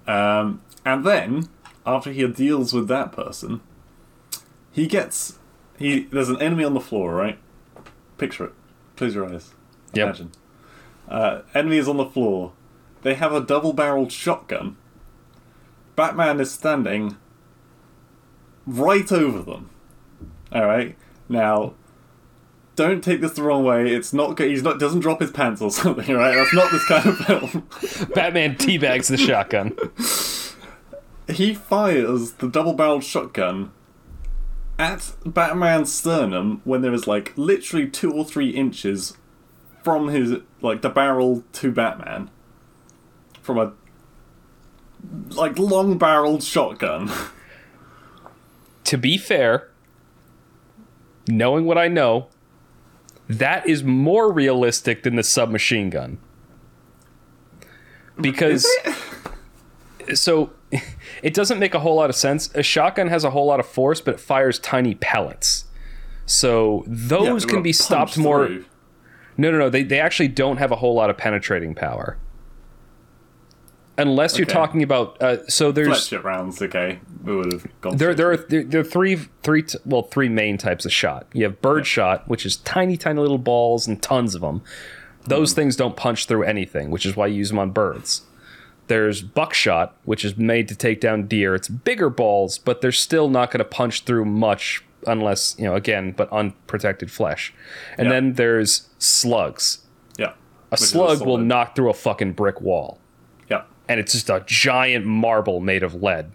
[0.06, 1.48] Um, and then,
[1.84, 3.60] after he deals with that person,
[4.72, 5.38] he gets.
[5.78, 7.38] He There's an enemy on the floor, right?
[8.18, 8.52] Picture it.
[8.96, 9.52] Close your eyes.
[9.92, 10.04] Yep.
[10.06, 10.32] Imagine.
[11.08, 12.52] Uh, enemy is on the floor.
[13.02, 14.76] They have a double barreled shotgun.
[15.96, 17.16] Batman is standing
[18.66, 19.70] right over them.
[20.52, 20.96] Alright?
[21.28, 21.74] Now,
[22.76, 23.92] don't take this the wrong way.
[23.92, 24.50] It's not good.
[24.50, 26.34] He's not doesn't drop his pants or something, right?
[26.34, 27.68] That's not this kind of film.
[28.14, 29.76] Batman teabags the shotgun.
[31.28, 33.72] he fires the double barreled shotgun
[34.78, 39.16] at Batman's sternum when there is like literally two or three inches
[39.82, 42.30] from his like the barrel to Batman
[43.42, 43.72] from a
[45.30, 47.10] like long barreled shotgun.
[48.84, 49.70] To be fair,
[51.26, 52.28] knowing what I know,
[53.28, 56.18] that is more realistic than the submachine gun.
[58.20, 58.68] Because
[60.12, 60.52] so
[61.24, 62.50] it doesn't make a whole lot of sense.
[62.54, 65.64] A shotgun has a whole lot of force, but it fires tiny pellets.
[66.26, 68.46] So those Yeah, can be stopped more.
[68.46, 68.64] through.
[69.36, 69.68] No, no, no.
[69.70, 72.16] They, they actually don't have a whole lot of penetrating power.
[73.96, 75.22] Unless you're talking about.
[75.22, 75.86] Uh, so there's.
[76.08, 76.98] Fletcher rounds, okay.
[77.22, 77.96] We would have gone.
[77.96, 81.28] There, there are there, there are three three t- well three main types of shot.
[81.32, 84.62] You have bird shot, which is tiny tiny little balls and tons of them.
[85.26, 85.56] Those Mm-hmm.
[85.60, 88.22] things don't punch through anything, which is why you use them on birds.
[88.86, 91.54] There's buckshot, which is made to take down deer.
[91.54, 95.74] It's bigger balls, but they're still not going to punch through much unless you know
[95.74, 97.52] again, but unprotected flesh.
[97.98, 98.12] And Yeah.
[98.14, 99.78] then there's slugs.
[100.18, 100.26] yeah.
[100.26, 100.32] A
[100.72, 102.98] Which is slug will knock through a fucking brick wall
[103.50, 103.62] Yeah.
[103.88, 106.32] and it's just a giant marble made of lead.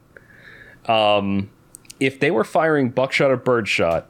[0.87, 1.49] Um,
[1.99, 4.07] if they were firing buckshot or birdshot,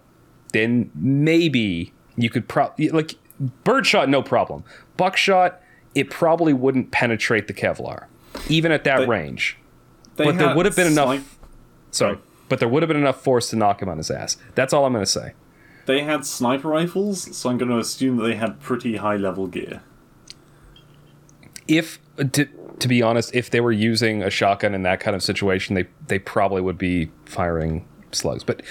[0.54, 3.16] then maybe you could probably like
[3.64, 4.64] birdshot, no problem.
[4.98, 5.62] Buckshot,
[5.96, 8.06] it probably wouldn't penetrate the Kevlar,
[8.48, 9.58] even at that They- range.
[10.16, 11.08] They But there would have been enough.
[11.08, 11.24] snipe-
[11.92, 12.18] Sorry,
[12.50, 14.38] but there would have been enough force to knock him on his ass.
[14.56, 15.34] That's all I'm going to say.
[15.86, 19.48] They had sniper rifles, so I'm going to assume that they had pretty high level
[19.48, 19.82] gear.
[21.68, 22.46] If to,
[22.80, 25.86] to be honest, if they were using a shotgun in that kind of situation, they
[26.08, 28.44] they probably would be firing slugs.
[28.44, 28.62] But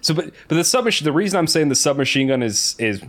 [0.00, 1.04] so but but the submachine.
[1.04, 3.02] The reason I'm saying the submachine gun is is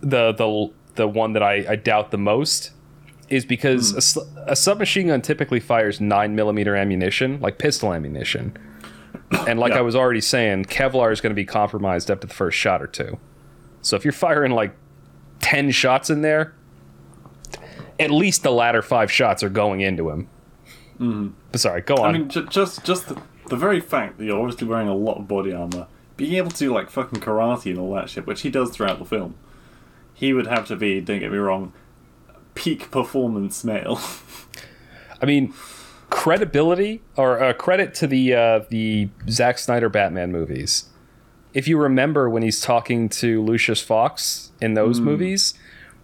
[0.00, 2.72] the the the one that I, I doubt the most
[3.28, 4.20] is because hmm.
[4.46, 8.56] a, a submachine gun typically fires nine millimeter ammunition, like pistol ammunition.
[9.48, 9.78] And like Yeah.
[9.78, 12.86] I was already saying, Kevlar is going to be compromised after the first shot or
[12.86, 13.18] two.
[13.82, 14.74] So if you're firing like
[15.40, 16.54] ten shots in there,
[17.98, 20.28] at least the latter five shots are going into him.
[21.00, 21.28] Mm-hmm.
[21.52, 22.14] But sorry, go on.
[22.14, 25.18] I mean, ju- just just the, the very fact that you're obviously wearing a lot
[25.18, 28.42] of body armor, being able to do like fucking karate and all that shit, which
[28.42, 29.34] he does throughout the film,
[30.14, 31.00] he would have to be.
[31.00, 31.72] Don't get me wrong,
[32.56, 34.00] peak performance male.
[35.22, 35.54] I mean,
[36.10, 40.86] credibility or uh, credit to the uh, the Zack Snyder Batman movies.
[41.54, 45.54] If you remember when he's talking to Lucius Fox in those movies,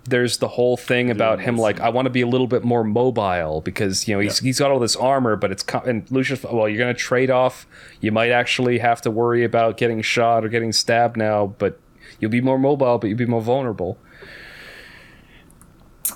[0.05, 2.83] there's the whole thing about him like I want to be a little bit more
[2.83, 4.47] mobile because you know he's, Yeah.
[4.47, 6.43] he's got all this armor, but it's and Lucius.
[6.43, 7.67] Well, you're gonna trade off.
[8.01, 11.79] You might actually have to worry about getting shot or getting stabbed now, but
[12.19, 13.99] you'll be more mobile, but you'll be more vulnerable.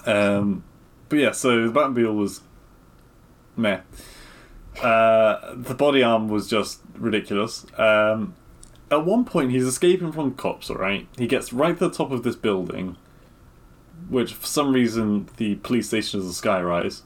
[0.07, 0.65] Um,
[1.09, 2.41] but yeah, so the Batmobile was
[3.57, 3.81] meh.
[4.81, 7.67] Uh, the body arm was just ridiculous.
[7.79, 8.35] Um,
[8.91, 10.71] at one point, he's escaping from cops.
[10.71, 12.97] All right, he gets right to the top of this building,
[14.09, 17.03] which for some reason the police station is a skyrise.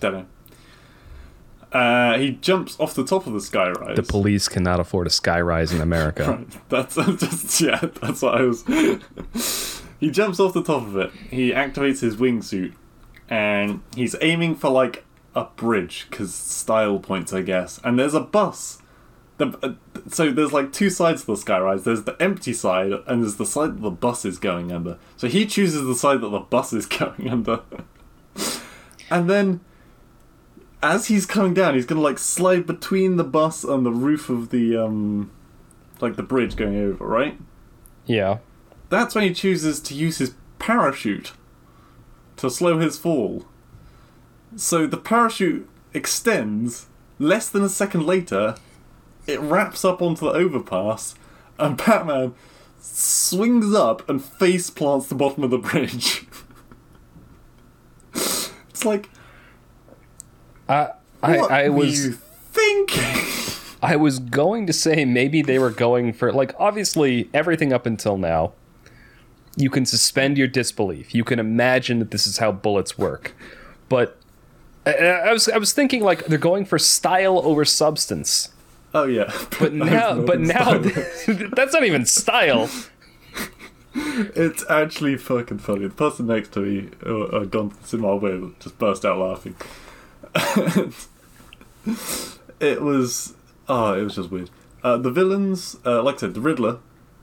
[0.00, 0.26] Don't know.
[1.72, 3.96] Uh, he jumps off the top of the skyrise.
[3.96, 6.24] The police cannot afford a skyrise in America.
[6.48, 6.68] Right.
[6.68, 7.80] That's just yeah.
[8.00, 9.75] That's what I was.
[10.06, 11.10] He jumps off the top of it.
[11.30, 12.74] He activates his wingsuit,
[13.28, 15.04] and he's aiming for like
[15.34, 17.80] a bridge because style points, I guess.
[17.82, 18.80] And there's a bus.
[19.38, 19.72] The, uh,
[20.08, 21.82] so there's like two sides to the skyrise.
[21.82, 24.96] There's the empty side, and there's the side that the bus is going under.
[25.16, 27.62] So he chooses the side that the bus is going under,
[29.10, 29.60] and then.
[30.82, 34.50] As he's coming down, he's gonna like slide between the bus and the roof of
[34.50, 35.32] the um,
[36.00, 37.40] like the bridge going over, right?
[38.04, 38.38] Yeah.
[38.88, 41.32] That's when he chooses to use his parachute
[42.36, 43.46] to slow his fall.
[44.56, 46.86] So the parachute extends.
[47.18, 48.56] Less than a second later,
[49.26, 51.14] it wraps up onto the overpass,
[51.58, 52.34] and Batman
[52.78, 56.26] swings up and face plants the bottom of the bridge.
[58.14, 59.08] it's like,
[60.68, 60.90] I
[61.22, 62.12] I, what I was you
[62.52, 63.24] thinking?
[63.82, 68.18] I was going to say maybe they were going for like obviously everything up until
[68.18, 68.52] now.
[69.56, 71.14] You can suspend your disbelief.
[71.14, 73.34] You can imagine that this is how bullets work,
[73.88, 74.18] but
[74.84, 78.50] I, I was I was thinking like they're going for style over substance.
[78.94, 80.78] oh yeah, But now, but now
[81.26, 82.70] that's not even style.
[83.94, 85.86] It's actually fucking funny.
[85.86, 89.56] The person next to me, uh, gone to the cinema just burst out laughing.
[92.60, 93.34] it was,
[93.68, 94.50] oh, it was just weird.
[94.82, 96.78] Uh, the villains, uh, like I said, the Riddler,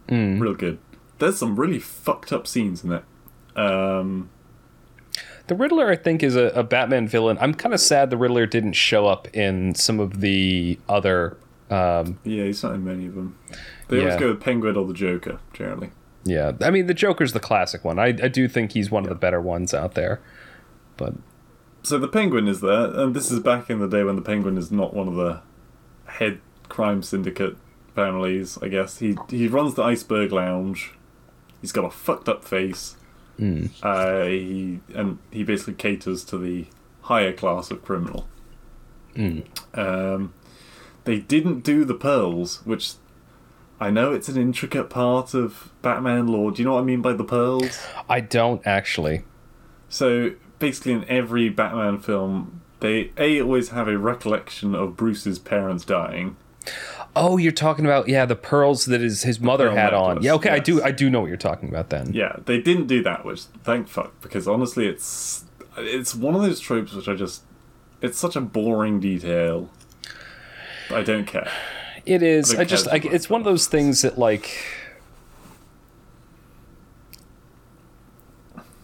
[0.07, 0.39] mm.
[0.39, 0.79] real good.
[1.23, 3.03] There's some really fucked up scenes in it.
[3.55, 4.29] Um,
[5.47, 7.37] The Riddler, I think, is a, a Batman villain.
[7.39, 11.37] I'm kind of sad the Riddler didn't show up in some of the other
[11.69, 13.37] Um, Yeah, he's not in many of them.
[13.87, 15.91] They always go with Penguin or the Joker, generally.
[16.25, 17.99] yeah, I mean the Joker's the classic one.
[17.99, 20.19] I, I do think he's one of the better ones out there.
[20.97, 21.13] But
[21.83, 24.57] So the Penguin is there, and this is back in the day when the Penguin
[24.57, 25.41] is not one of the
[26.05, 27.55] head crime syndicate
[27.95, 28.57] families.
[28.61, 30.93] I guess he he runs the Iceberg Lounge.
[31.63, 32.97] He's got a fucked up face.
[33.81, 36.67] Uh, he and he basically caters to the
[37.03, 38.27] higher class of criminal.
[39.73, 40.33] Um,
[41.05, 42.95] they didn't do the pearls, which
[43.79, 46.51] I know it's an intricate part of Batman lore.
[46.51, 47.79] Do you know what I mean by the pearls?
[48.09, 49.23] I don't actually.
[49.87, 55.85] So basically, in every Batman film, they a always have a recollection of Bruce's parents
[55.85, 56.35] dying.
[57.15, 60.23] Oh, you're talking about yeah the pearls that his his mother had on.
[60.23, 60.81] Yeah, okay, I do.
[60.81, 62.11] I do know what you're talking about then.
[62.13, 65.45] Yeah, they didn't do that, which thank fuck, because honestly, it's
[65.77, 67.43] it's one of those tropes which I just
[68.01, 69.69] it's such a boring detail.
[70.89, 71.51] I don't care.
[72.05, 72.53] It is.
[72.55, 74.65] I just I, too it's one of those things that like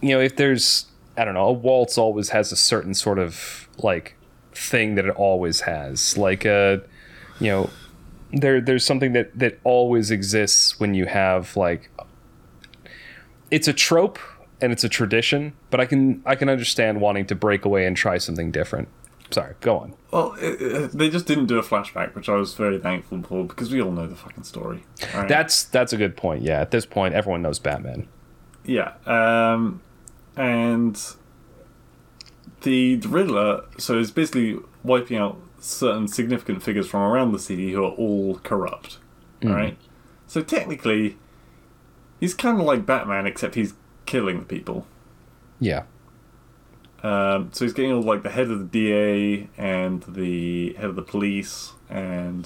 [0.01, 0.85] you know if there's
[1.17, 4.15] I don't know a waltz always has a certain sort of like
[4.53, 6.81] thing that it always has like a
[7.39, 7.69] you know
[8.31, 11.89] there there's something that that always exists when you have like
[13.49, 14.19] it's a trope
[14.61, 17.95] and it's a tradition but I can I can understand wanting to break away and
[17.95, 18.87] try something different.
[19.31, 19.93] Sorry, go on.
[20.09, 23.45] Well, it, it, they just didn't do a flashback, which I was very thankful for
[23.45, 24.83] because we all know the fucking story.
[25.13, 25.27] right?
[25.27, 26.41] That's that's a good point.
[26.41, 28.07] Yeah, at this point everyone knows Batman.
[28.65, 29.81] Yeah, um,
[30.35, 30.99] and
[32.61, 37.71] the, the Riddler, so is basically wiping out certain significant figures from around the city
[37.71, 38.97] who are all corrupt,
[39.43, 39.77] right?
[40.27, 41.17] So technically,
[42.19, 43.73] he's kind of like Batman, except he's
[44.05, 44.85] killing the people.
[45.59, 45.83] Yeah.
[47.01, 50.95] Um, so he's getting all like the head of the DA and the head of
[50.95, 52.45] the police and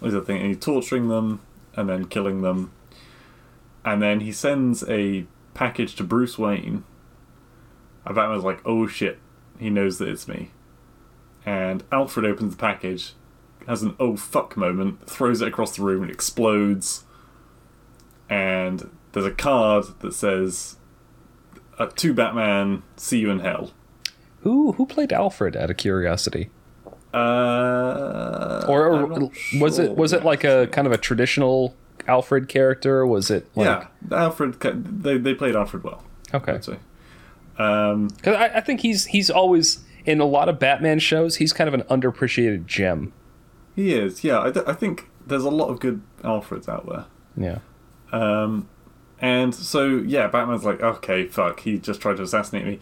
[0.00, 1.40] all these other things, and he's torturing them
[1.74, 2.72] and then killing them.
[3.84, 6.84] And then he sends a package to Bruce Wayne.
[8.04, 9.18] And Batman's like, "Oh shit!"
[9.58, 10.50] He knows that it's me.
[11.46, 13.12] And Alfred opens the package,
[13.66, 17.04] has an "oh fuck" moment, throws it across the room, and explodes.
[18.30, 20.76] And there's a card that says,
[21.78, 23.72] uh, "To Batman, see you in hell."
[24.40, 26.50] Who who played Alfred out of curiosity?
[27.12, 29.06] Uh, Or, or
[29.60, 31.74] was sure, it was it like a kind of a traditional
[32.06, 33.06] Alfred character?
[33.06, 33.86] Was it like yeah,
[34.16, 34.60] Alfred.
[34.60, 36.02] They they played Alfred well.
[36.32, 36.52] okay?
[36.54, 36.78] I'd say.
[37.58, 41.36] Um, Because I, I think he's he's always in a lot of Batman shows.
[41.36, 43.12] He's kind of an underappreciated gem.
[43.74, 44.24] he is.
[44.24, 47.06] Yeah, I, th- I think there's a lot of good Alfreds out there.
[47.36, 47.58] Yeah.
[48.12, 48.68] Um,
[49.20, 52.78] and so yeah, Batman's like, okay, fuck, he just tried to assassinate me.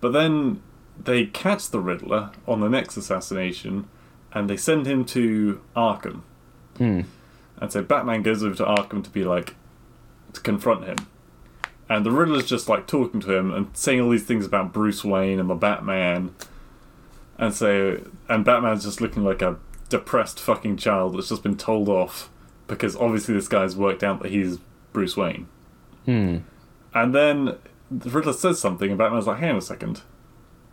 [0.00, 0.62] But then
[1.02, 3.88] they catch the Riddler on the next assassination,
[4.32, 6.22] and they send him to Arkham.
[6.76, 7.02] Hmm.
[7.58, 9.54] And so Batman goes over to Arkham to be like,
[10.34, 10.96] to confront him.
[11.88, 15.04] And the Riddler's just like talking to him and saying all these things about Bruce
[15.04, 16.34] Wayne and the Batman.
[17.38, 19.56] And so, and Batman's just looking like a
[19.88, 22.30] depressed fucking child that's just been told off
[22.66, 24.58] because obviously this guy's worked out that he's
[24.92, 25.46] Bruce Wayne.
[26.04, 26.38] Hmm.
[26.94, 27.56] And then
[27.90, 30.02] the Riddler says something, and Batman's like, hang on a second.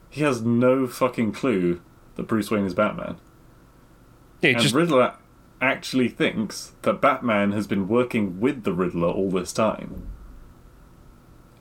[0.09, 1.81] He has no fucking clue
[2.15, 3.17] that Bruce Wayne is Batman.
[4.41, 4.51] Yeah.
[4.51, 5.15] And Just Riddler
[5.61, 10.07] actually thinks that Batman has been working with the Riddler all this time.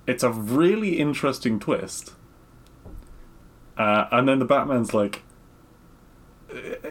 [0.07, 2.13] It's a really interesting twist.
[3.83, 5.23] Uh, and then the Batman's like,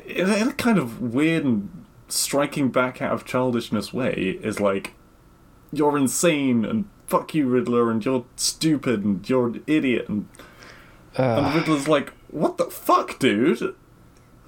[0.06, 4.94] in a kind of weird and striking back out of childishness way, is like,
[5.72, 10.10] you're insane and fuck you, Riddler, and you're stupid and you're an idiot.
[10.10, 10.28] And,
[11.16, 13.76] and the Riddler's like, what the fuck, dude?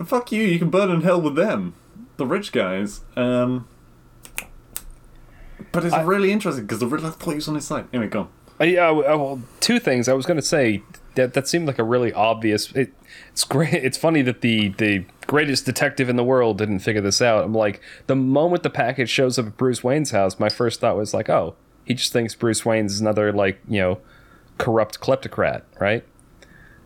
[0.03, 1.75] Fuck you, you can burn in hell with them.
[2.17, 3.01] The rich guys.
[3.15, 3.67] Um,
[5.71, 7.85] but it's I- really interesting because the Riddler thought he was on his side.
[7.93, 8.29] Anyway, go on.
[8.59, 10.09] Uh, yeah, uh, well, two things.
[10.09, 10.83] I was going to say
[11.15, 12.71] that that seemed like a really obvious.
[12.73, 12.93] It,
[13.31, 13.73] it's great.
[13.73, 17.43] It's funny that the the greatest detective in the world didn't figure this out.
[17.43, 20.95] I'm like, the moment the package shows up at Bruce Wayne's house, my first thought
[20.97, 21.55] was like, oh,
[21.85, 23.99] he just thinks Bruce Wayne's another like you know
[24.57, 26.03] corrupt kleptocrat, right?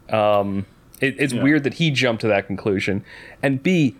[0.09, 0.65] Um,
[1.01, 1.43] it, it's Yeah.
[1.43, 3.03] weird that he jumped to that conclusion,
[3.43, 3.95] and B,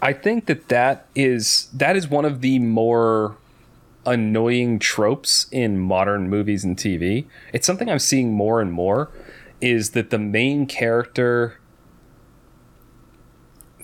[0.00, 3.36] I think that that is that is one of the more
[4.06, 7.26] annoying tropes in modern movies and TV.
[7.52, 9.10] It's something I'm seeing more and more
[9.60, 11.58] is that the main character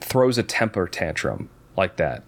[0.01, 2.23] throws a temper tantrum like that.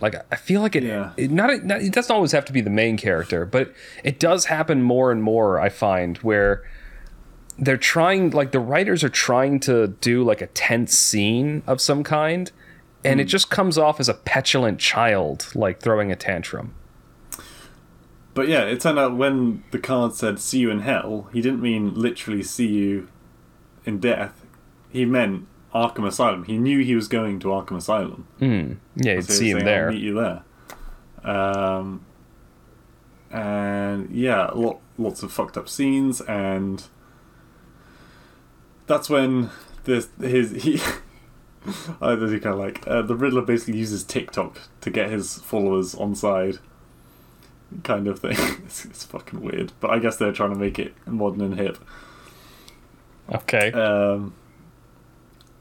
[0.00, 1.12] Like I feel like it, Yeah.
[1.16, 3.72] it not, not it doesn't always have to be the main character, but
[4.04, 6.62] it does happen more and more I find where
[7.58, 12.02] they're trying like the writers are trying to do like a tense scene of some
[12.02, 12.50] kind
[13.04, 13.30] and it mm.
[13.30, 16.74] just comes off as a petulant child, like throwing a tantrum.
[18.40, 21.60] But yeah, it turned out when the card said "see you in hell," he didn't
[21.60, 23.08] mean literally see you
[23.84, 24.46] in death.
[24.88, 26.44] He meant Arkham Asylum.
[26.44, 28.26] He knew he was going to Arkham Asylum.
[28.40, 28.78] Mm.
[28.96, 29.90] Yeah, you'd So see him saying, "I'll there.
[29.90, 30.42] meet you there.
[31.22, 32.06] Um,
[33.30, 36.82] and yeah, lot, lots of fucked up scenes, and
[38.86, 39.50] that's when
[39.84, 40.80] this his he.
[42.00, 45.94] I don't kind of like uh, the Riddler basically uses TikTok to get his followers
[45.94, 46.56] on side,
[47.84, 48.36] kind of thing.
[48.64, 51.78] it's, it's fucking weird, but I guess they're trying to make it modern and hip.
[53.32, 53.70] Okay.
[53.72, 54.34] Um,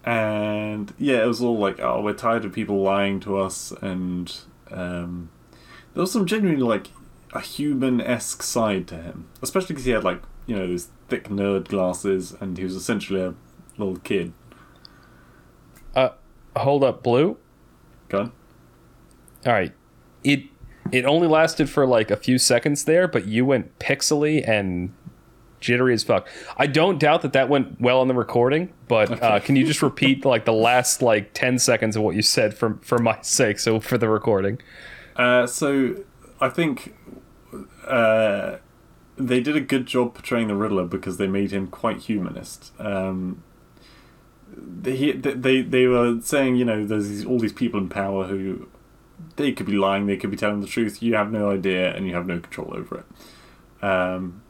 [0.04, 4.36] and yeah, it was all like, oh, we're tired of people lying to us, and
[4.72, 5.30] um,
[5.94, 6.88] there was some genuinely like
[7.34, 11.30] a human esque side to him, especially because he had like you know those thick
[11.30, 13.36] nerd glasses, and he was essentially a
[13.78, 14.34] little kid.
[15.96, 16.10] Uh,
[16.56, 17.38] hold up, Blue.
[18.08, 18.32] Go on.
[19.46, 19.74] All right.
[20.24, 20.49] It
[20.92, 24.94] it only lasted for like a few seconds there, but you went pixely and
[25.60, 26.28] jittery as fuck.
[26.58, 29.82] I don't doubt that that went well on the recording, but uh, can you just
[29.82, 33.60] repeat like the last like ten seconds of what you said for for my sake,
[33.60, 34.62] so for the recording?
[35.16, 36.04] Uh, so
[36.40, 36.96] I think
[37.88, 38.58] uh,
[39.18, 42.72] they did a good job portraying the Riddler because they made him quite humanist.
[42.80, 43.44] Um,
[44.56, 48.68] they, they they were saying, you know, there's these, all these people in power who
[49.36, 51.02] they could be lying, they could be telling the truth.
[51.02, 53.84] You have no idea, and you have no control over it.
[53.84, 54.42] Um,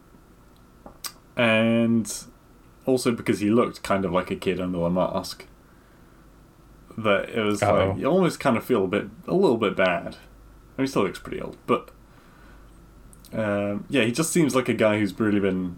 [1.37, 2.11] and
[2.85, 5.45] also because he looked kind of like a kid under a mask.
[6.97, 7.89] That it was Uh-oh.
[7.89, 10.15] like you almost kind of feel a bit, a little bit bad.
[10.77, 11.91] I mean, he still looks pretty old, but
[13.33, 15.77] um, yeah, he just seems like a guy who's really been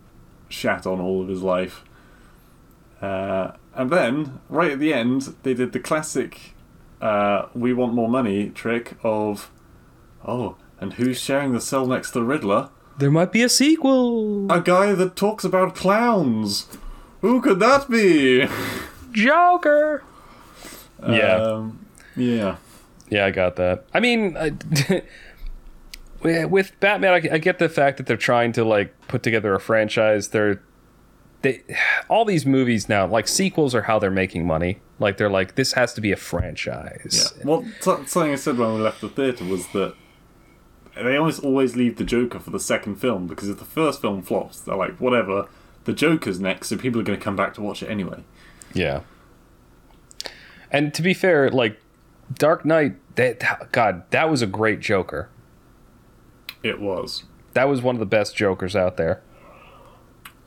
[0.49, 1.83] shat on all of his life.
[3.01, 6.53] Uh, and then, right at the end, they did the classic
[7.01, 9.51] uh, "We want more money" trick of,
[10.25, 12.69] oh, and who's sharing the cell next to the Riddler?
[12.97, 14.51] There might be a sequel.
[14.51, 16.67] A guy that talks about clowns.
[17.21, 18.47] Who could that be?
[19.11, 20.03] Joker.
[21.07, 21.35] Yeah.
[21.35, 21.85] Um,
[22.15, 22.57] yeah.
[23.09, 23.85] Yeah, I got that.
[23.93, 24.53] I mean, I,
[26.45, 29.59] with Batman, I, I get the fact that they're trying to like put together a
[29.59, 30.29] franchise.
[30.29, 30.61] They're
[31.41, 31.63] they
[32.09, 34.79] all these movies now, like sequels, are how they're making money.
[34.99, 37.33] Like they're like this has to be a franchise.
[37.37, 37.43] Yeah.
[37.45, 39.95] Well, so- something I said when we left the theatre was that
[40.95, 44.21] they almost always leave the Joker for the second film because if the first film
[44.21, 45.47] flops, they're like, whatever,
[45.85, 48.23] the Joker's next, so people are going to come back to watch it anyway.
[48.73, 49.01] Yeah.
[50.69, 51.79] And to be fair, like
[52.33, 55.29] Dark Knight, that God, that was a great Joker.
[56.63, 57.23] It was.
[57.53, 59.21] That was one of the best Jokers out there.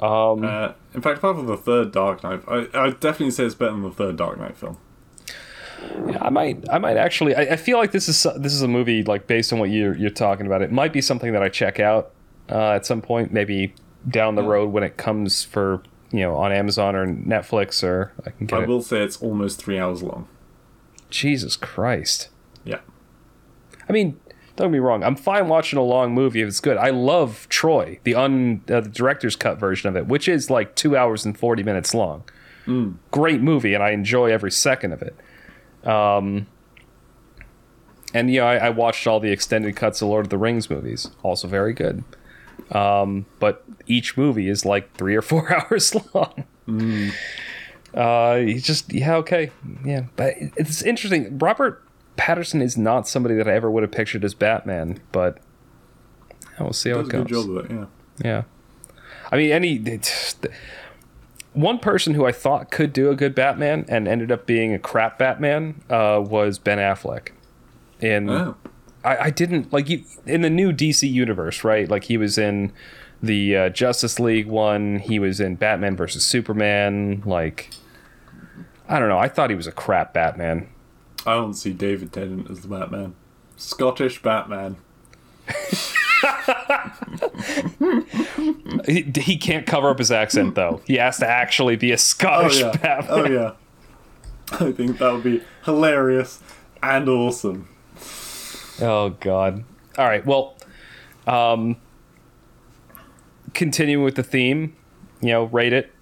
[0.05, 3.55] Um, Uh, in fact, apart from the third Dark Knight, I I definitely say it's
[3.55, 4.77] better than the third Dark Knight film.
[6.09, 7.35] Yeah, I might, I might actually.
[7.35, 9.97] I, I feel like this is this is a movie like based on what you're
[9.97, 10.63] you're talking about.
[10.63, 12.11] It might be something that I check out
[12.51, 13.75] uh, at some point, maybe
[14.09, 14.49] down the Yeah.
[14.49, 18.59] road when it comes for you know on Amazon or Netflix or I can get
[18.59, 18.69] I it.
[18.69, 20.27] will say it's almost three hours long.
[21.11, 22.29] Jesus Christ!
[22.65, 22.81] Yeah.
[23.89, 24.19] I mean,
[24.57, 25.03] don't get me wrong.
[25.03, 26.77] I'm fine watching a long movie if it's good.
[26.77, 30.77] I love Troy, the un uh, the director's cut version of it, which is like
[30.77, 32.23] two hours and forty minutes long.
[33.11, 35.17] Great movie, and I enjoy every second of it.
[35.87, 36.47] Um,
[38.15, 41.11] and yeah, I, I watched all the extended cuts of Lord of the Rings movies,
[41.23, 42.05] also very good.
[42.71, 46.45] Um, but each movie is like three or four hours long.
[47.93, 49.51] Uh, he just yeah okay
[49.85, 51.39] yeah, but it's interesting.
[51.39, 51.84] Robert
[52.16, 55.38] Pattinson is not somebody that I ever would have pictured as Batman, but
[56.61, 57.22] we'll see how Does it goes.
[57.26, 57.86] good job of it, yeah.
[58.22, 58.42] Yeah.
[59.32, 60.00] I mean, any.
[61.53, 64.78] One person who I thought could do a good Batman and ended up being a
[64.78, 67.28] crap Batman uh, was Ben Affleck.
[68.00, 68.57] In Oh.
[69.04, 71.88] I, I didn't like you in the new DC universe, right?
[71.88, 72.72] Like he was in
[73.22, 74.99] the uh, Justice League one.
[74.99, 77.22] He was in Batman versus Superman.
[77.24, 77.70] Like
[78.88, 79.18] I don't know.
[79.18, 80.68] I thought he was a crap Batman.
[81.26, 83.14] I don't see David Tennant as the Batman.
[83.57, 84.76] Scottish Batman.
[88.87, 90.80] He, he can't cover up his accent though.
[90.87, 92.76] He has to actually be a Oh Scottish yeah.
[92.76, 93.09] Batman.
[93.11, 93.53] Oh yeah.
[94.53, 96.41] I think that would be hilarious
[96.83, 97.68] and awesome.
[98.80, 99.64] Oh God!
[99.96, 100.25] All right.
[100.26, 100.57] Well,
[101.26, 101.76] um,
[103.55, 104.76] continuing with the theme,
[105.21, 105.92] you know, rate it.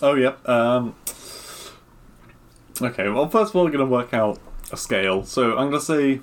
[0.00, 0.34] Oh yeah.
[0.46, 0.94] Um.
[2.82, 3.08] Okay.
[3.08, 4.38] Well, first of all, we're gonna work out
[4.72, 5.24] a scale.
[5.24, 6.20] So I'm gonna say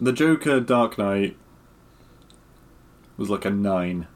[0.00, 1.36] the Joker Dark Knight
[3.16, 4.06] was like a nine.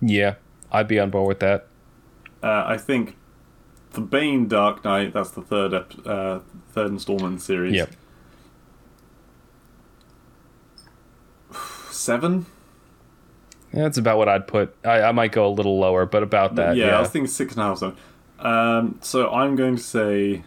[0.00, 0.34] Yeah,
[0.70, 1.66] I'd be on board with that.
[2.42, 3.16] Uh, I think
[3.92, 5.12] the Bane Dark Knight.
[5.14, 6.40] That's the third ep- uh,
[6.72, 7.74] third installment series.
[7.74, 7.90] Yep.
[11.90, 12.46] Seven.
[13.72, 14.74] Yeah, that's about what I'd put.
[14.84, 16.76] I, I might go a little lower, but about that.
[16.76, 16.96] yeah, Yeah.
[16.98, 17.78] I was thinking six and a half.
[17.78, 17.94] So,
[18.38, 20.44] um, so I'm going to say,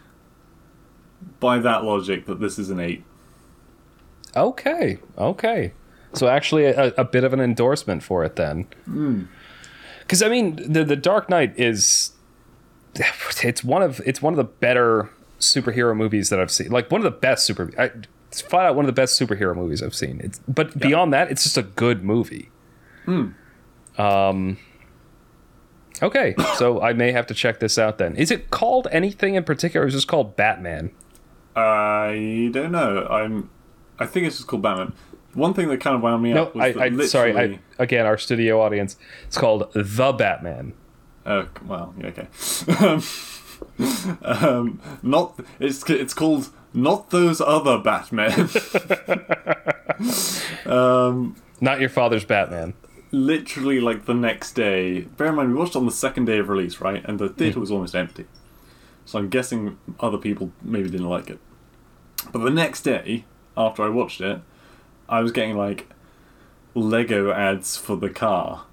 [1.40, 3.04] by that logic, that this is an eight.
[4.36, 5.00] Okay.
[5.18, 5.74] Okay.
[6.14, 8.68] So actually, a, a bit of an endorsement for it then.
[10.02, 12.12] Because I mean, the the Dark Knight is
[13.44, 15.10] it's one of it's one of the better
[15.40, 16.72] superhero movies that I've seen.
[16.72, 17.72] Like one of the best super.
[17.78, 17.92] I,
[18.30, 20.20] it's flat out one of the best superhero movies I've seen.
[20.24, 22.50] It's but beyond that, it's just a good movie.
[23.06, 23.30] Hmm.
[23.98, 24.58] Um.
[26.02, 28.16] Okay, so I may have to check this out then.
[28.16, 30.92] Is it called anything in particular, or is it just called Batman?
[31.56, 33.08] I don't know.
[33.10, 33.50] I'm.
[34.00, 34.94] I think it's just called Batman.
[35.34, 37.32] One thing that kind of wound me No, up was I, that I sorry.
[37.32, 38.96] I, literally- again, our studio audience.
[39.26, 40.74] It's called The Batman.
[41.26, 42.28] Oh well, yeah, okay.
[42.86, 43.04] um,
[44.24, 48.50] um, not it's it's called not those other Batman.
[51.60, 52.76] Not your father's Batman.
[53.12, 55.02] Literally, like the next day.
[55.02, 57.04] Bear in mind, we watched on the second day of release, right?
[57.06, 58.26] And the theater was almost empty.
[59.06, 61.40] So I'm guessing other people maybe didn't like it.
[62.32, 63.26] But the next day,
[63.56, 64.42] after I watched it,
[65.08, 65.88] I was getting like
[66.74, 68.66] Lego ads for the car.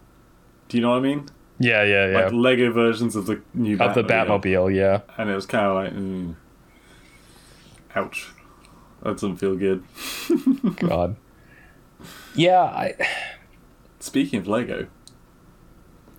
[0.68, 1.28] Do you know what I mean?
[1.58, 2.24] Yeah, yeah, yeah.
[2.24, 4.42] Like Lego versions of the new of the Batmobile.
[4.42, 5.00] Batmobile, yeah.
[5.16, 6.34] and it was kind of like, mm,
[7.94, 8.28] ouch,
[9.02, 9.84] that doesn't feel good.
[10.76, 11.16] God.
[12.34, 12.94] Yeah, I.
[14.04, 14.86] Speaking of Lego,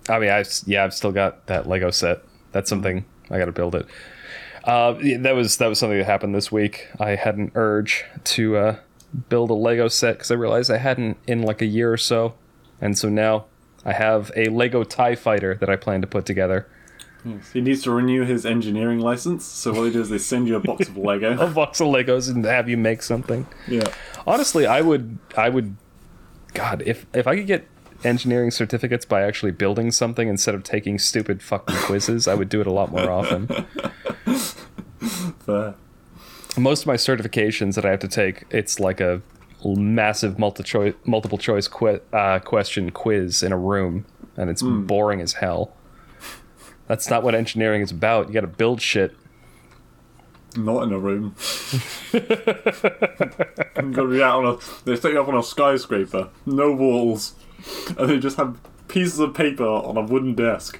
[0.08, 2.22] I mean, I yeah, I've still got that Lego set.
[2.50, 3.86] That's something I got to build it.
[4.64, 6.88] Uh, that was that was something that happened this week.
[6.98, 8.76] I had an urge to uh,
[9.28, 12.34] build a Lego set because I realized I hadn't in like a year or so,
[12.80, 13.44] and so now
[13.84, 16.66] I have a Lego Tie Fighter that I plan to put together.
[17.52, 19.44] he needs to renew his engineering license.
[19.44, 21.86] So what they do is they send you a box of Lego, A box of
[21.86, 23.46] Legos and have you make something.
[23.68, 23.84] yeah,
[24.26, 25.76] Honestly, I would I would
[26.52, 27.68] God, if if I could get
[28.04, 32.60] engineering certificates by actually building something instead of taking stupid fucking quizzes, I would do
[32.60, 33.46] it a lot more often.
[35.40, 35.74] fair.
[36.58, 39.20] Most of my certifications that I have to take, it's like a
[39.64, 44.06] massive multi choice multiple choice que- uh, question quiz in a room,
[44.36, 45.72] and it's boring as hell.
[46.86, 48.28] That's not what engineering is about.
[48.28, 49.16] You got to build shit.
[50.56, 51.34] Not in a room.
[53.76, 54.58] I'm gonna be out on a.
[54.84, 57.34] They set you up on a skyscraper, no walls,
[57.98, 60.78] and they just have pieces of paper on a wooden desk.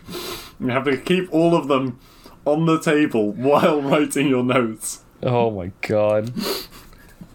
[0.61, 1.99] You have to keep all of them
[2.45, 5.03] on the table while writing your notes.
[5.23, 6.33] Oh my god.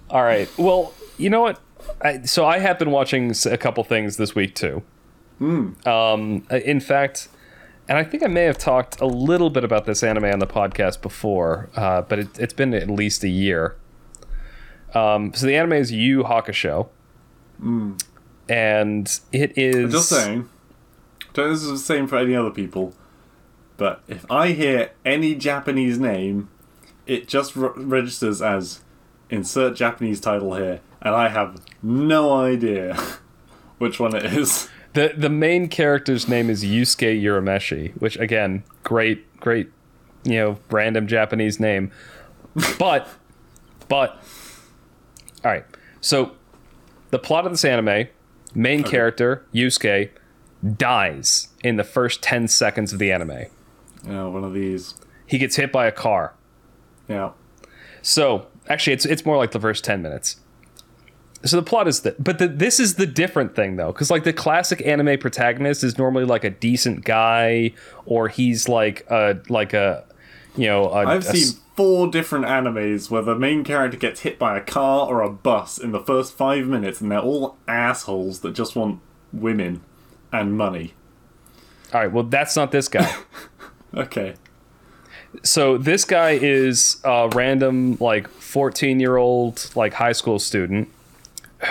[0.10, 0.50] All right.
[0.58, 1.60] Well, you know what?
[2.02, 4.84] I, so I have been watching a couple things this week too.
[5.88, 7.28] Um, in fact,
[7.90, 10.48] and I think I may have talked a little bit about this anime on the
[10.48, 13.76] podcast before, uh, but it, it's been at least a year.
[14.94, 16.90] Um, so the anime is Yu Hakusho,
[18.52, 20.50] and it is Just saying.
[21.34, 22.94] Don't this is the same for any other people.
[23.78, 26.50] But if I hear any Japanese name,
[27.08, 28.82] it just re- registers as
[29.30, 33.02] insert Japanese title here, and I have no idea
[33.78, 34.68] which one it is.
[34.94, 39.72] The the main character's name is Yusuke Urameshi, which again, great, great,
[40.26, 41.90] you know, random Japanese name.
[42.78, 43.08] But
[43.88, 44.22] but
[45.46, 45.66] all right.
[46.02, 46.34] So
[47.12, 48.10] the plot of this anime,
[48.54, 50.10] main character, Yusuke,
[50.78, 53.46] dies in the first 10 seconds of the anime.
[54.06, 54.96] Yeah, one of these.
[55.26, 56.34] He gets hit by a car.
[57.08, 57.32] Yeah.
[58.02, 60.38] So actually, it's it's more like the first ten minutes.
[61.44, 64.24] So the plot is that, but the, this is the different thing though, because like
[64.24, 67.74] the classic anime protagonist is normally like a decent guy,
[68.06, 70.06] or he's like a like a,
[70.56, 74.38] you know, a, I've a seen four different animes where the main character gets hit
[74.38, 78.42] by a car or a bus in the first five minutes, and they're all assholes
[78.42, 79.00] that just want
[79.34, 79.82] women
[80.32, 80.94] and money.
[81.92, 83.12] All right, well that's not this guy.
[83.94, 84.36] Okay.
[85.44, 90.88] so this guy is a random like 14 year old like high school student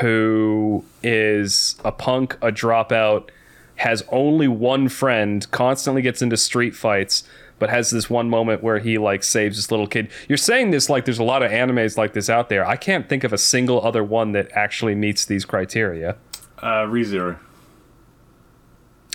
[0.03, 3.31] who is a punk a dropout
[3.77, 7.25] has only one friend constantly gets into street fights
[7.61, 10.91] but has this one moment where he like saves this little kid you're saying this
[10.91, 13.39] like there's a lot of animes like this out there i can't think of a
[13.39, 16.17] single other one that actually meets these criteria
[16.59, 17.39] Uh, ReZero.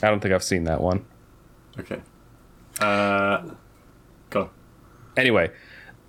[0.02, 1.04] i don't think i've seen that one
[1.78, 2.00] Okay.
[2.80, 3.44] Uh,
[4.30, 4.50] go.
[5.18, 5.52] anyway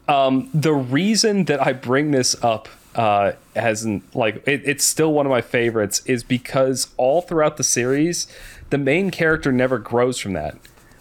[0.08, 5.26] um, the reason that i bring this up uh, hasn't like it, it's still one
[5.26, 8.26] of my favorites is because all throughout the series
[8.70, 10.56] the main character never grows from that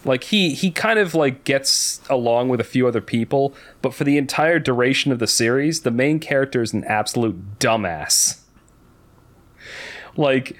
[0.06, 4.04] Like he he kind of like gets along with a few other people, but for
[4.04, 8.40] the entire duration of the series, the main character is an absolute dumbass.
[10.16, 10.56] Like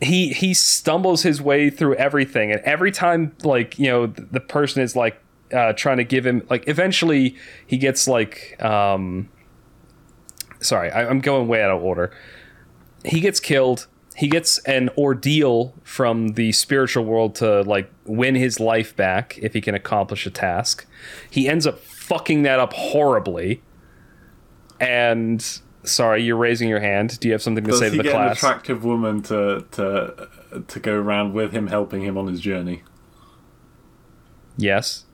[0.00, 4.40] he he stumbles his way through everything and every time like, you know, the, the
[4.40, 5.20] person is like
[5.52, 9.28] uh, trying to give him like eventually he gets like um
[10.60, 12.12] sorry, I, I'm going way out of order.
[13.04, 13.88] He gets killed.
[14.16, 19.54] He gets an ordeal from the spiritual world to like win his life back if
[19.54, 20.86] he can accomplish a task.
[21.30, 23.60] He ends up fucking that up horribly.
[24.80, 25.44] And
[25.82, 27.18] sorry, you're raising your hand.
[27.18, 28.36] Do you have something to Does say to the get an class?
[28.38, 30.28] attractive woman to to
[30.66, 32.82] to go around with him, helping him on his journey?
[34.56, 35.04] yes.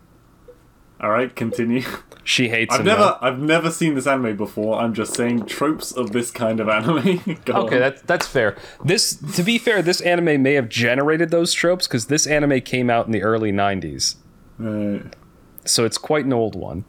[1.03, 1.83] All right, continue.
[2.23, 2.87] She hates I've him.
[2.87, 3.19] never.
[3.23, 4.79] I've never seen this anime before.
[4.79, 7.21] I'm just saying tropes of this kind of anime.
[7.49, 7.81] Okay, on.
[7.81, 8.57] that's that's fair.
[8.85, 12.91] This, to be fair, this anime may have generated those tropes because this anime came
[12.91, 14.17] out in the early '90s.
[14.63, 15.09] Uh,
[15.65, 16.85] so it's quite an old one.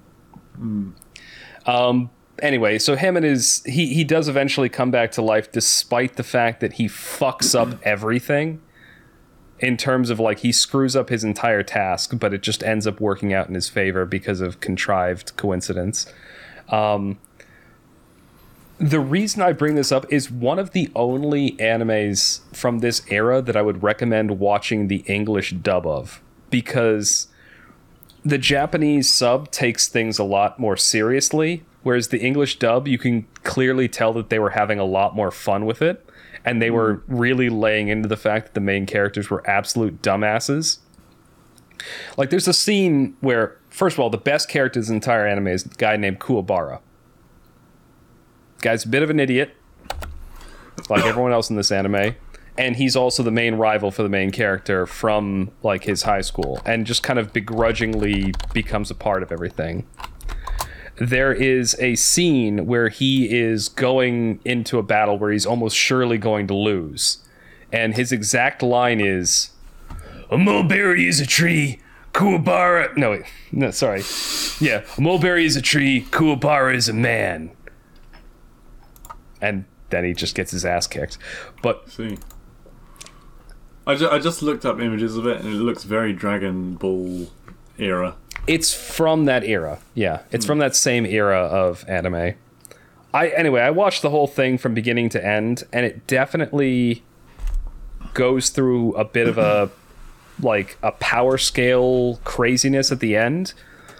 [1.65, 2.09] Um.
[2.41, 6.23] Anyway, so him and his he he does eventually come back to life, despite the
[6.23, 8.61] fact that he fucks up everything.
[9.61, 12.99] In terms of like he screws up his entire task, but it just ends up
[12.99, 16.11] working out in his favor because of contrived coincidence.
[16.69, 17.19] Um,
[18.79, 23.39] the reason I bring this up is one of the only animes from this era
[23.39, 26.19] that I would recommend watching the English dub of
[26.49, 27.27] because
[28.25, 33.27] the Japanese sub takes things a lot more seriously, whereas the English dub, you can
[33.43, 36.03] clearly tell that they were having a lot more fun with it,
[36.45, 37.17] and they were hmm.
[37.17, 40.79] really laying into the fact that the main characters were absolute dumbasses.
[42.15, 45.47] Like, there's a scene where, first of all, the best character in the entire anime
[45.47, 46.79] is a guy named Kuwabara.
[48.59, 49.55] Guy's a bit of an idiot,
[50.89, 52.15] like everyone else in this anime
[52.57, 56.61] and he's also the main rival for the main character from like his high school
[56.65, 59.87] and just kind of begrudgingly becomes a part of everything
[61.09, 66.19] there is a scene where he is going into a battle where he's almost surely
[66.19, 67.17] going to lose
[67.71, 69.49] and his exact line is
[70.29, 71.79] a mulberry is a tree
[72.13, 74.03] kuwabara no wait no sorry
[74.59, 77.49] yeah a mulberry is a tree kuwabara is a man
[79.41, 81.17] and then he just gets his ass kicked
[81.63, 82.17] but see.
[83.87, 87.27] I, ju- I just looked up images of it, and it looks very Dragon Ball
[87.79, 88.15] era.
[88.47, 89.79] It's from that era.
[89.93, 92.35] Yeah, it's from that same era of anime.
[93.13, 97.03] I anyway, I watched the whole thing from beginning to end, and it definitely
[98.13, 99.69] goes through a bit of a
[100.41, 103.53] like a power scale craziness at the end.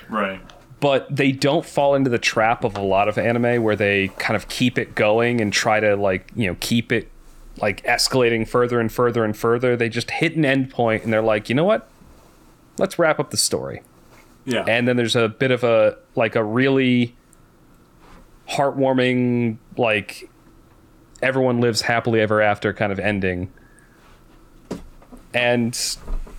[0.09, 0.41] Right.
[0.79, 4.35] But they don't fall into the trap of a lot of anime where they kind
[4.35, 7.09] of keep it going and try to like you know keep it
[7.57, 9.75] like escalating further and further and further.
[9.75, 11.87] They just hit an end point and they're like, you know what?
[12.79, 13.81] Let's wrap up the story
[14.45, 14.65] Yeah.
[14.67, 17.15] and then there's a bit of a like a really
[18.49, 20.29] heartwarming like
[21.21, 23.51] everyone lives happily ever after kind of ending
[25.33, 25.97] and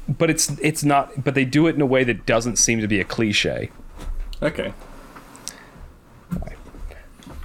[0.08, 2.88] but it's it's not but they do it in a way that doesn't seem to
[2.88, 3.70] be a cliche
[4.42, 4.74] okay.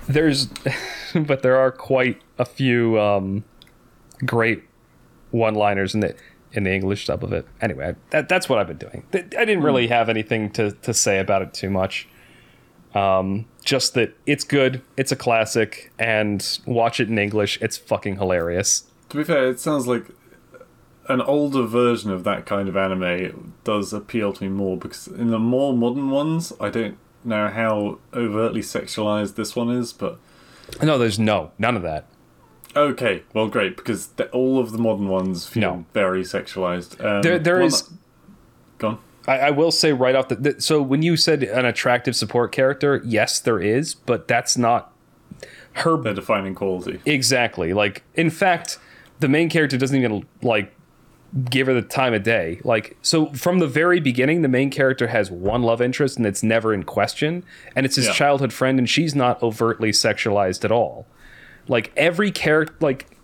[0.07, 0.47] there's
[1.15, 3.43] but there are quite a few um
[4.25, 4.63] great
[5.31, 6.15] one liners in the
[6.53, 7.45] in the english dub of it.
[7.61, 9.06] Anyway that, that's what i've been doing.
[9.14, 12.07] I didn't really have anything to to say about it too much.
[12.94, 18.18] Um just that it's good it's a classic and watch it in english it's fucking
[18.18, 18.84] hilarious.
[19.10, 20.06] To be fair, it sounds like
[21.10, 25.30] an older version of that kind of anime does appeal to me more because in
[25.30, 30.19] the more modern ones, I don't know how overtly sexualized this one is, but
[30.82, 32.06] no there's no none of that
[32.78, 35.86] okay, well, great because the, all of the modern ones feel No.
[35.94, 37.04] very sexualized.
[37.04, 37.94] Um, there there is that-
[38.80, 38.99] Gone.
[39.28, 42.52] I, I will say right off the, the so when you said an attractive support
[42.52, 44.94] character yes there is but that's not
[45.74, 46.99] her Their defining quality.
[47.06, 47.72] Exactly.
[47.74, 48.80] Like, in fact,
[49.20, 50.74] the main character doesn't even like
[51.52, 52.60] give her the time of day.
[52.64, 56.41] Like, so from the very beginning, the main character has one love interest, and it's
[56.41, 57.44] never in question,
[57.76, 58.14] and it's his Yeah.
[58.14, 61.06] childhood friend, and she's not overtly sexualized at all.
[61.68, 63.18] Like every character, like,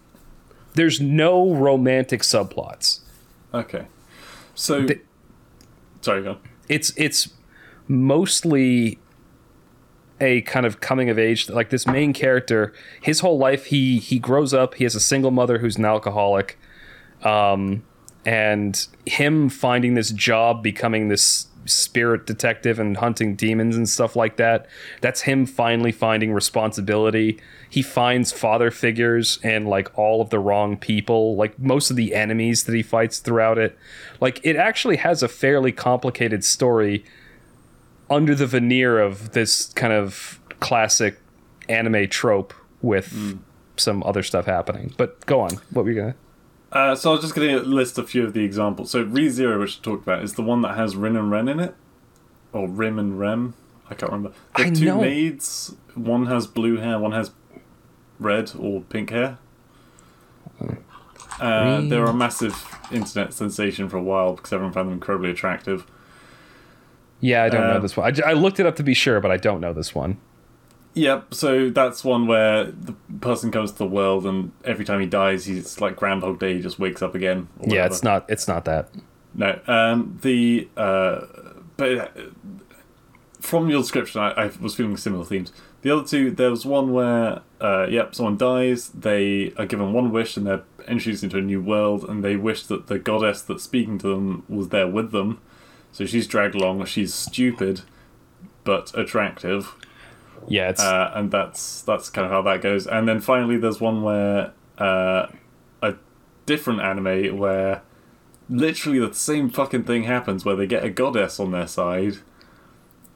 [0.74, 3.00] there's no romantic subplots.
[3.54, 3.88] Okay.
[4.56, 4.82] So.
[4.82, 5.02] The-
[6.02, 6.38] sorry, go.
[6.68, 7.30] It's it's
[7.88, 9.00] mostly
[10.22, 12.72] a kind of coming of age like this main character
[13.02, 16.58] his whole life he he grows up he has a single mother who's an alcoholic
[17.24, 17.84] um
[18.26, 24.38] and him finding this job becoming this spirit detective and hunting demons and stuff like
[24.38, 24.68] that.
[25.02, 27.40] That's him finally finding responsibility.
[27.70, 32.14] He finds father figures and like all of the wrong people, like most of the
[32.14, 33.78] enemies that he fights throughout it.
[34.20, 37.06] Like it actually has a fairly complicated story
[38.10, 41.20] under the veneer of this kind of classic
[41.70, 43.40] anime trope with mm.
[43.78, 44.94] some other stuff happening.
[44.98, 45.60] But go on.
[45.72, 46.16] What were you gonna?
[46.74, 48.90] Uh, so I was just going to list a few of the examples.
[48.92, 51.60] So ReZero, which I talked about, is the one that has Rin and Ren in
[51.60, 51.76] it,
[52.52, 53.54] or Rim and Rem.
[53.90, 54.36] I can't remember.
[54.58, 55.02] The I two know.
[55.02, 55.76] maids.
[55.94, 56.98] One has blue hair.
[56.98, 57.32] One has
[58.20, 59.38] red or pink hair.
[61.40, 65.30] Uh, they were a massive internet sensation for a while because everyone found them incredibly
[65.30, 65.86] attractive.
[67.20, 68.20] Yeah, I don't know Um, this one.
[68.26, 70.18] I looked it up to be sure, but I don't know this one.
[70.96, 75.08] Yep, so that's one where the person comes to the world and every time he
[75.08, 77.48] dies, he's like Groundhog Day, he just wakes up again.
[77.60, 78.26] or Yeah, it's not.
[78.30, 78.90] It's not that.
[79.34, 81.22] No, um, the uh,
[81.78, 82.08] but uh,
[83.40, 85.52] from your description, I, I was feeling similar themes.
[85.82, 90.12] The other two, there was one where, uh, yep, someone dies, they are given one
[90.12, 93.64] wish, and they're introduced into a new world, and they wish that the goddess that's
[93.64, 95.42] speaking to them was there with them.
[95.92, 96.86] So she's dragged along.
[96.86, 97.82] She's stupid,
[98.64, 99.76] but attractive,
[100.48, 102.88] Yeah, it's uh, and that's that's kind of how that goes.
[102.88, 105.28] And then finally, there's one where uh,
[105.82, 105.96] a
[106.46, 107.82] different anime where
[108.50, 112.18] literally the same fucking thing happens, where they get a goddess on their side,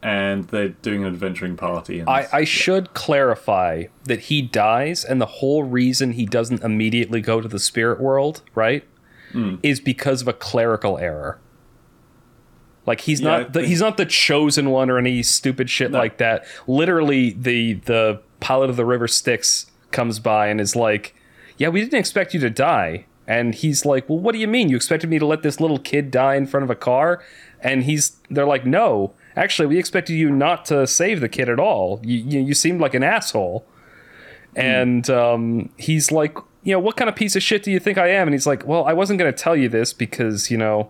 [0.02, 2.00] and they're doing an adventuring party.
[2.00, 7.22] And I, I should clarify that he dies, and the whole reason he doesn't immediately
[7.22, 8.84] go to the spirit world, right,
[9.34, 9.56] Hmm.
[9.62, 11.38] is because of a clerical error.
[12.88, 16.00] Like he's Yeah, not the, he's not the chosen one or any stupid shit No.
[16.00, 16.46] like that.
[16.66, 21.14] Literally, the the pilot of the River Styx comes by and is like,
[21.58, 24.70] "Yeah, we didn't expect you to die." And he's like, "Well, what do you mean?
[24.70, 27.22] You expected me to let this little kid die in front of a car?"
[27.62, 31.60] And he's they're like, "No, actually, we expected you not to save the kid at
[31.60, 32.00] all.
[32.04, 33.66] You you, you seemed like an asshole."
[34.56, 37.98] And um, he's like, "You know, what kind of piece of shit do you think
[37.98, 40.58] I am?" And he's like, "Well, I wasn't going to tell you this because you
[40.58, 40.90] know."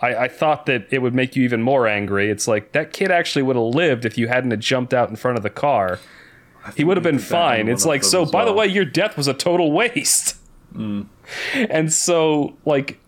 [0.00, 2.30] I, I thought that it would make you even more angry.
[2.30, 5.36] It's like that kid actually would have lived if you hadn't jumped out in front
[5.36, 5.98] of the car.
[6.76, 7.68] He would have been did that in fine.
[7.68, 10.36] It's like, so by the way, your death was a total waste.
[11.54, 13.00] And so, like,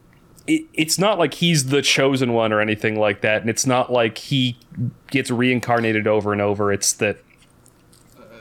[0.46, 3.42] it, it's not like he's the chosen one or anything like that.
[3.42, 4.56] And it's not like he
[5.10, 6.72] gets reincarnated over and over.
[6.72, 7.18] It's that,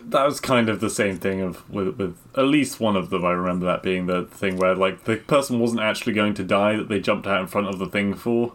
[0.09, 3.25] that was kind of the same thing of with with at least one of them.
[3.25, 6.75] I remember that being the thing where like the person wasn't actually going to die
[6.75, 8.53] that they jumped out in front of the thing for.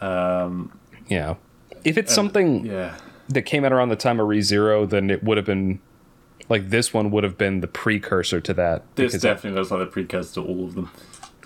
[0.00, 0.78] Um,
[1.10, 1.38] know,
[1.84, 2.96] if it's something yeah.
[3.28, 5.80] that came out around the time of ReZero, then it would have been
[6.48, 8.84] like this one would have been the precursor to that.
[8.96, 10.90] This definitely looks like the precursor to all of them.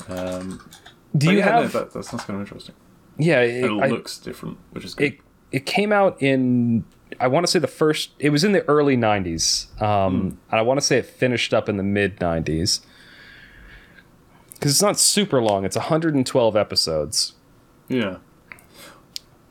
[0.09, 0.71] Um,
[1.17, 1.73] do you yeah, no, have?
[1.73, 2.75] that, that sounds kind of interesting.
[3.19, 5.15] yeah, it, It I- looks different, which is good.
[5.15, 5.21] it
[5.53, 6.85] it came out in
[7.21, 10.63] I want to say the first it was in the early 90s um and I
[10.63, 12.81] want to say it finished up in the mid 90s
[14.61, 17.35] cuz it's not super long it's 112 episodes
[17.91, 18.19] yeah.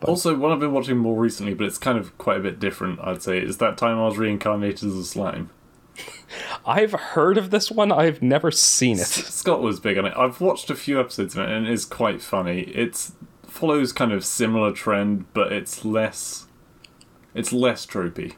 [0.01, 2.99] also, what I've been watching more recently, but it's kind of quite a bit different,
[3.01, 5.49] I'd say, is that time I was reincarnated as a slime.
[6.65, 10.13] I've heard of this one I've never seen it Scott was big on it.
[10.15, 12.61] I've watched a few episodes of it, and it is quite funny.
[12.61, 13.11] It
[13.43, 16.47] follows kind of similar trend, but it's less,
[17.33, 18.33] it's less tropey,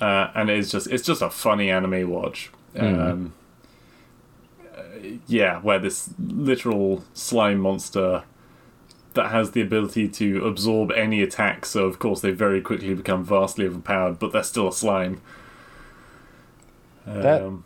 [0.00, 2.50] uh, and it's just it's just a funny anime watch.
[2.76, 3.34] Um,
[4.76, 4.80] uh,
[5.26, 8.24] yeah, where this literal slime monster
[9.14, 13.24] that has the ability to absorb any attack, so of course they very quickly become
[13.24, 15.20] vastly overpowered, but they're still a slime.
[17.06, 17.64] That- Um,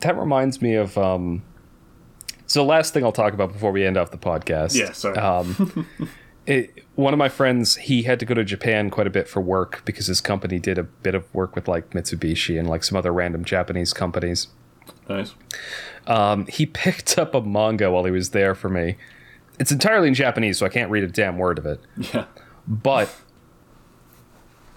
[0.00, 1.42] that reminds me of um
[2.46, 5.16] so last thing I'll talk about before we end off the podcast Yeah, sorry.
[5.16, 5.86] um
[6.46, 9.40] it, one of my friends he had to go to Japan quite a bit for
[9.40, 12.96] work because his company did a bit of work with like Mitsubishi and like some
[12.96, 14.48] other random Japanese companies
[15.08, 15.34] nice.
[16.06, 18.96] Um, he picked up a manga while he was there for me.
[19.58, 21.80] It's entirely in Japanese, so I can't read a damn word of it.
[21.96, 22.26] Yeah.
[22.66, 23.14] But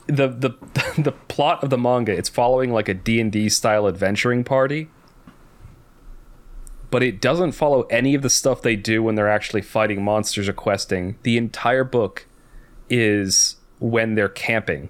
[0.05, 0.51] the the
[1.01, 4.89] the plot of the manga, it's following like a D&D style adventuring party.
[6.89, 10.47] But it doesn't follow any of the stuff they do when they're actually fighting monsters
[10.47, 11.17] or questing.
[11.23, 12.27] The entire book
[12.89, 14.89] is when they're camping.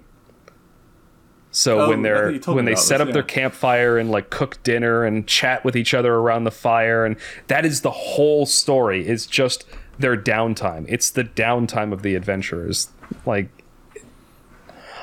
[1.50, 4.10] So Oh, when they're think you told when they set this, up their campfire and
[4.10, 7.16] like cook dinner and chat with each other around the fire and
[7.48, 9.06] that is the whole story.
[9.08, 9.64] It's just
[9.98, 10.84] their downtime.
[10.88, 12.90] It's the downtime of the adventurers.
[13.26, 13.48] Like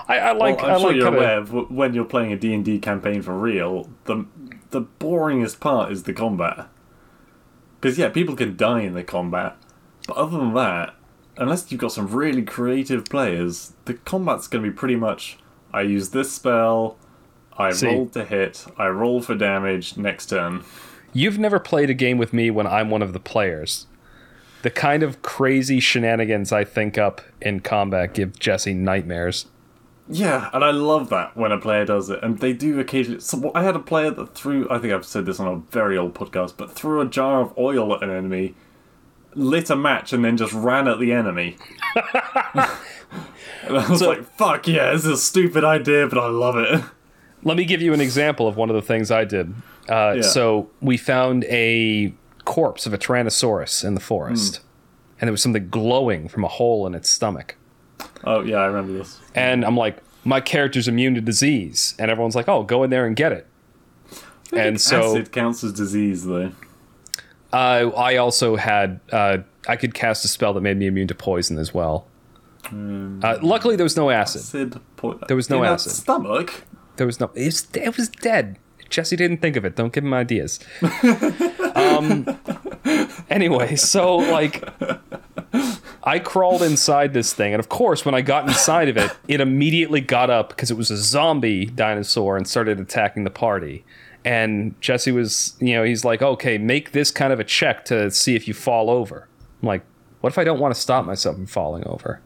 [0.08, 2.32] I, I like well, I'm I sure like you're kinda, aware of when you're playing
[2.32, 4.26] a D&D campaign for real, the
[4.70, 6.68] the boringest part is the combat.
[7.86, 9.57] Because yeah, people can die in the combat,
[10.07, 10.95] but other than that,
[11.38, 15.38] unless you've got some really creative players, the combat's going to be pretty much
[15.72, 16.98] I use this spell,
[17.60, 17.86] I See.
[17.86, 20.64] roll to hit, I roll for damage, next turn.
[21.14, 23.86] You've never played a game with me when I'm one of the players.
[24.64, 29.45] The kind of crazy shenanigans I think up in combat give Jesse nightmares.
[30.07, 33.22] Yeah, and I love that when a player does it, and they do occasionally.
[33.22, 34.68] So I had a player that threw.
[34.69, 37.57] I think I've said this on a very old podcast, but threw a jar of
[37.57, 38.53] oil at an enemy,
[39.34, 41.57] lit a match, and then just ran at the enemy.
[42.53, 46.57] and I was So- like, "Fuck yeah, this is a stupid idea, but I love
[46.57, 46.84] it."
[47.44, 49.53] Let me give you an example of one of the things I did.
[49.88, 50.22] Uh, Yeah.
[50.22, 52.14] So we found a
[52.44, 54.61] corpse of a Tyrannosaurus in the forest,
[55.19, 57.56] and there was something glowing from a hole in its stomach.
[58.26, 59.20] Oh yeah, I remember this.
[59.34, 63.06] And I'm like, my character's immune to disease, and everyone's like, oh, go in there
[63.06, 63.48] and get it.
[64.54, 66.52] And so it counts as disease, though.
[67.54, 69.38] uh, I also had uh,
[69.68, 72.08] I could cast a spell that made me immune to poison as well.
[72.72, 74.42] Uh, luckily, there was no acid.
[74.42, 74.80] Acid.
[74.98, 75.92] Po- There was no in acid.
[75.92, 76.64] Stomach.
[76.96, 77.30] There was no.
[77.36, 78.58] It was, it was dead.
[78.90, 79.76] Jesse didn't think of it.
[79.76, 80.60] Don't give him ideas.
[81.76, 82.26] um.
[83.30, 84.64] Anyway, so like,
[86.06, 89.41] I crawled inside this thing, and of course, when I got inside of it, it
[89.41, 93.84] immediately got up because it was a zombie dinosaur and started attacking the party.
[94.23, 98.10] And Jesse was, you know, he's like, okay, make this kind of a check to
[98.11, 99.27] see if you fall over.
[99.61, 99.84] I'm like,
[100.22, 102.22] what if I don't want to stop myself from falling over?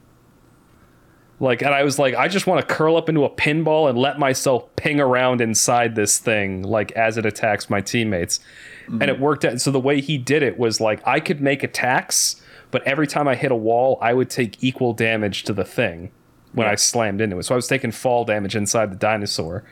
[1.41, 3.97] Like, and I was like, I just want to curl up into a pinball and
[3.97, 8.39] let myself ping around inside this thing, like as it attacks my teammates.
[8.87, 9.21] And it mm-hmm.
[9.21, 9.61] worked out.
[9.61, 12.38] So the way he did it was like, I could make attacks,
[12.71, 16.11] but every time I hit a wall, I would take equal damage to the thing
[16.53, 17.43] when I slammed into it.
[17.43, 19.63] So I was taking fall damage inside the dinosaur.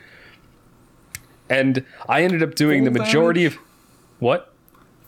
[1.50, 3.56] And I ended up doing Fall the majority damage?
[3.56, 3.62] of.
[4.20, 4.54] What?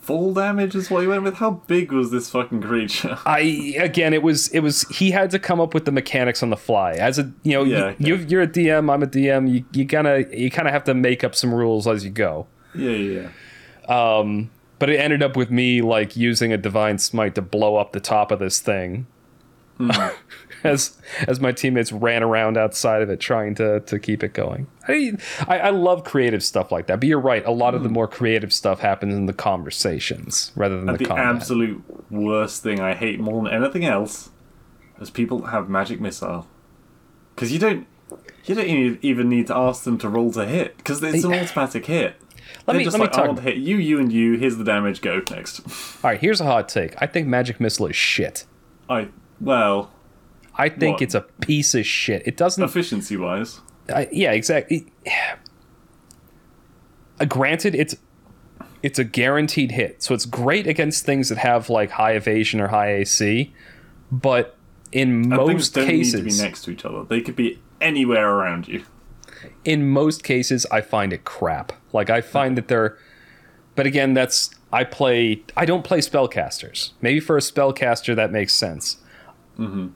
[0.00, 1.34] Full damage is what you went with.
[1.34, 3.18] How big was this fucking creature?
[3.26, 6.48] I again, it was it was he had to come up with the mechanics on
[6.50, 6.92] the fly.
[6.92, 9.52] As a you know, Yeah, you, you you're a DM, I'm a DM.
[9.52, 12.10] You you kind of you kind of have to make up some rules as you
[12.10, 12.46] go.
[12.74, 13.28] yeah, yeah.
[13.88, 14.16] yeah.
[14.18, 14.50] Um,
[14.80, 18.00] But it ended up with me like using a divine smite to blow up the
[18.00, 19.06] top of this thing.
[19.76, 19.90] Hmm.
[20.64, 24.66] as as my teammates ran around outside of it trying to to keep it going.
[24.88, 25.12] I
[25.46, 27.00] I, I love creative stuff like that.
[27.00, 27.94] But you're right, a lot of the hmm.
[27.94, 32.94] more creative stuff happens in the conversations rather than And the, absolute worst thing I
[32.94, 34.30] hate more than anything else
[35.00, 36.46] is people that have magic missile.
[37.34, 37.86] Because you don't,
[38.44, 38.66] you don't
[39.02, 42.16] even need to ask them to roll to hit because it's an automatic hit.
[42.66, 43.26] Let They're me just let me like, I talk.
[43.26, 44.36] want to hit you, you, and you.
[44.38, 45.00] Here's the damage.
[45.00, 45.60] Go next.
[46.04, 46.94] All right, here's a hot take.
[47.02, 48.44] I think magic missile is shit.
[48.88, 49.08] I
[49.40, 49.90] well,
[50.56, 51.02] I think What?
[51.02, 52.22] it's a piece of shit.
[52.26, 52.62] It doesn't.
[52.62, 53.60] efficiency wise,
[53.94, 54.92] I, yeah, exactly.
[57.18, 57.96] Uh, granted, it's
[58.82, 62.68] it's a guaranteed hit, so it's great against things that have like high evasion or
[62.68, 63.52] high AC.
[64.10, 64.56] But
[64.92, 67.04] in most don't need to be cases, next to each other.
[67.04, 68.84] They could be anywhere around you.
[69.64, 71.72] in most cases, I find it crap.
[71.92, 72.96] Like I find that they're.
[73.74, 75.42] But again, that's I play.
[75.56, 76.92] I don't play spellcasters.
[77.00, 78.98] Maybe for a spellcaster that makes sense.
[79.58, 79.88] Mm-hmm.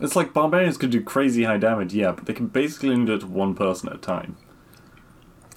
[0.00, 3.14] It's like barbarians could do crazy high damage, yeah, but they can basically only do
[3.14, 4.36] it to one person at a time.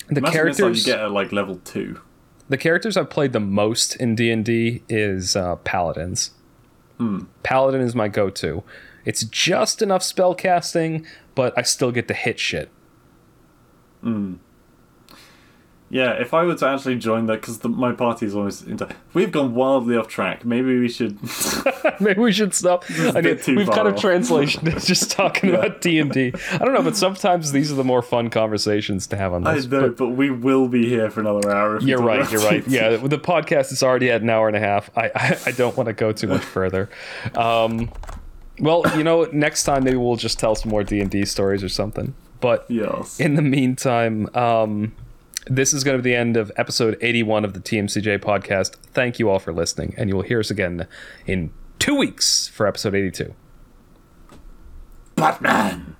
[0.09, 0.85] The missile characters.
[0.85, 2.01] you get at like level two.
[2.49, 6.31] The characters I've played the most in D and D is uh, paladins.
[6.97, 7.21] Hmm.
[7.41, 8.63] Paladin is my go-to.
[9.05, 11.05] It's just enough spell casting,
[11.35, 12.69] but I still get to hit shit.
[14.01, 14.35] Hmm.
[15.93, 18.89] Yeah, if I were to actually join that, because my party is always into.
[19.13, 20.43] We've gone wildly off track.
[20.43, 21.19] Maybe we should.
[21.99, 22.83] Maybe we should stop.
[22.89, 26.33] a I mean, we've kind of translation just talking about D and D.
[26.51, 29.53] I don't know, but sometimes these are the more fun conversations to have on I
[29.53, 29.67] this.
[29.67, 31.77] know, but, we will be here for another hour.
[31.77, 32.29] If You're right.
[32.31, 32.67] You're right.
[32.67, 34.89] Yeah, the podcast is already at an hour and a half.
[34.97, 36.89] I I, I don't want to go too much further.
[37.35, 37.91] Um,
[38.59, 41.63] well, you know, next time maybe we'll just tell some more D and D stories
[41.63, 42.13] or something.
[42.39, 43.19] But Yes.
[43.19, 44.93] in the meantime, um,
[45.47, 48.75] this is going to be the end of episode 81 of the TMCJ podcast.
[48.93, 50.87] Thank you all for listening, and you will hear us again
[51.25, 53.33] in two weeks for episode 82.
[55.15, 55.95] Batman!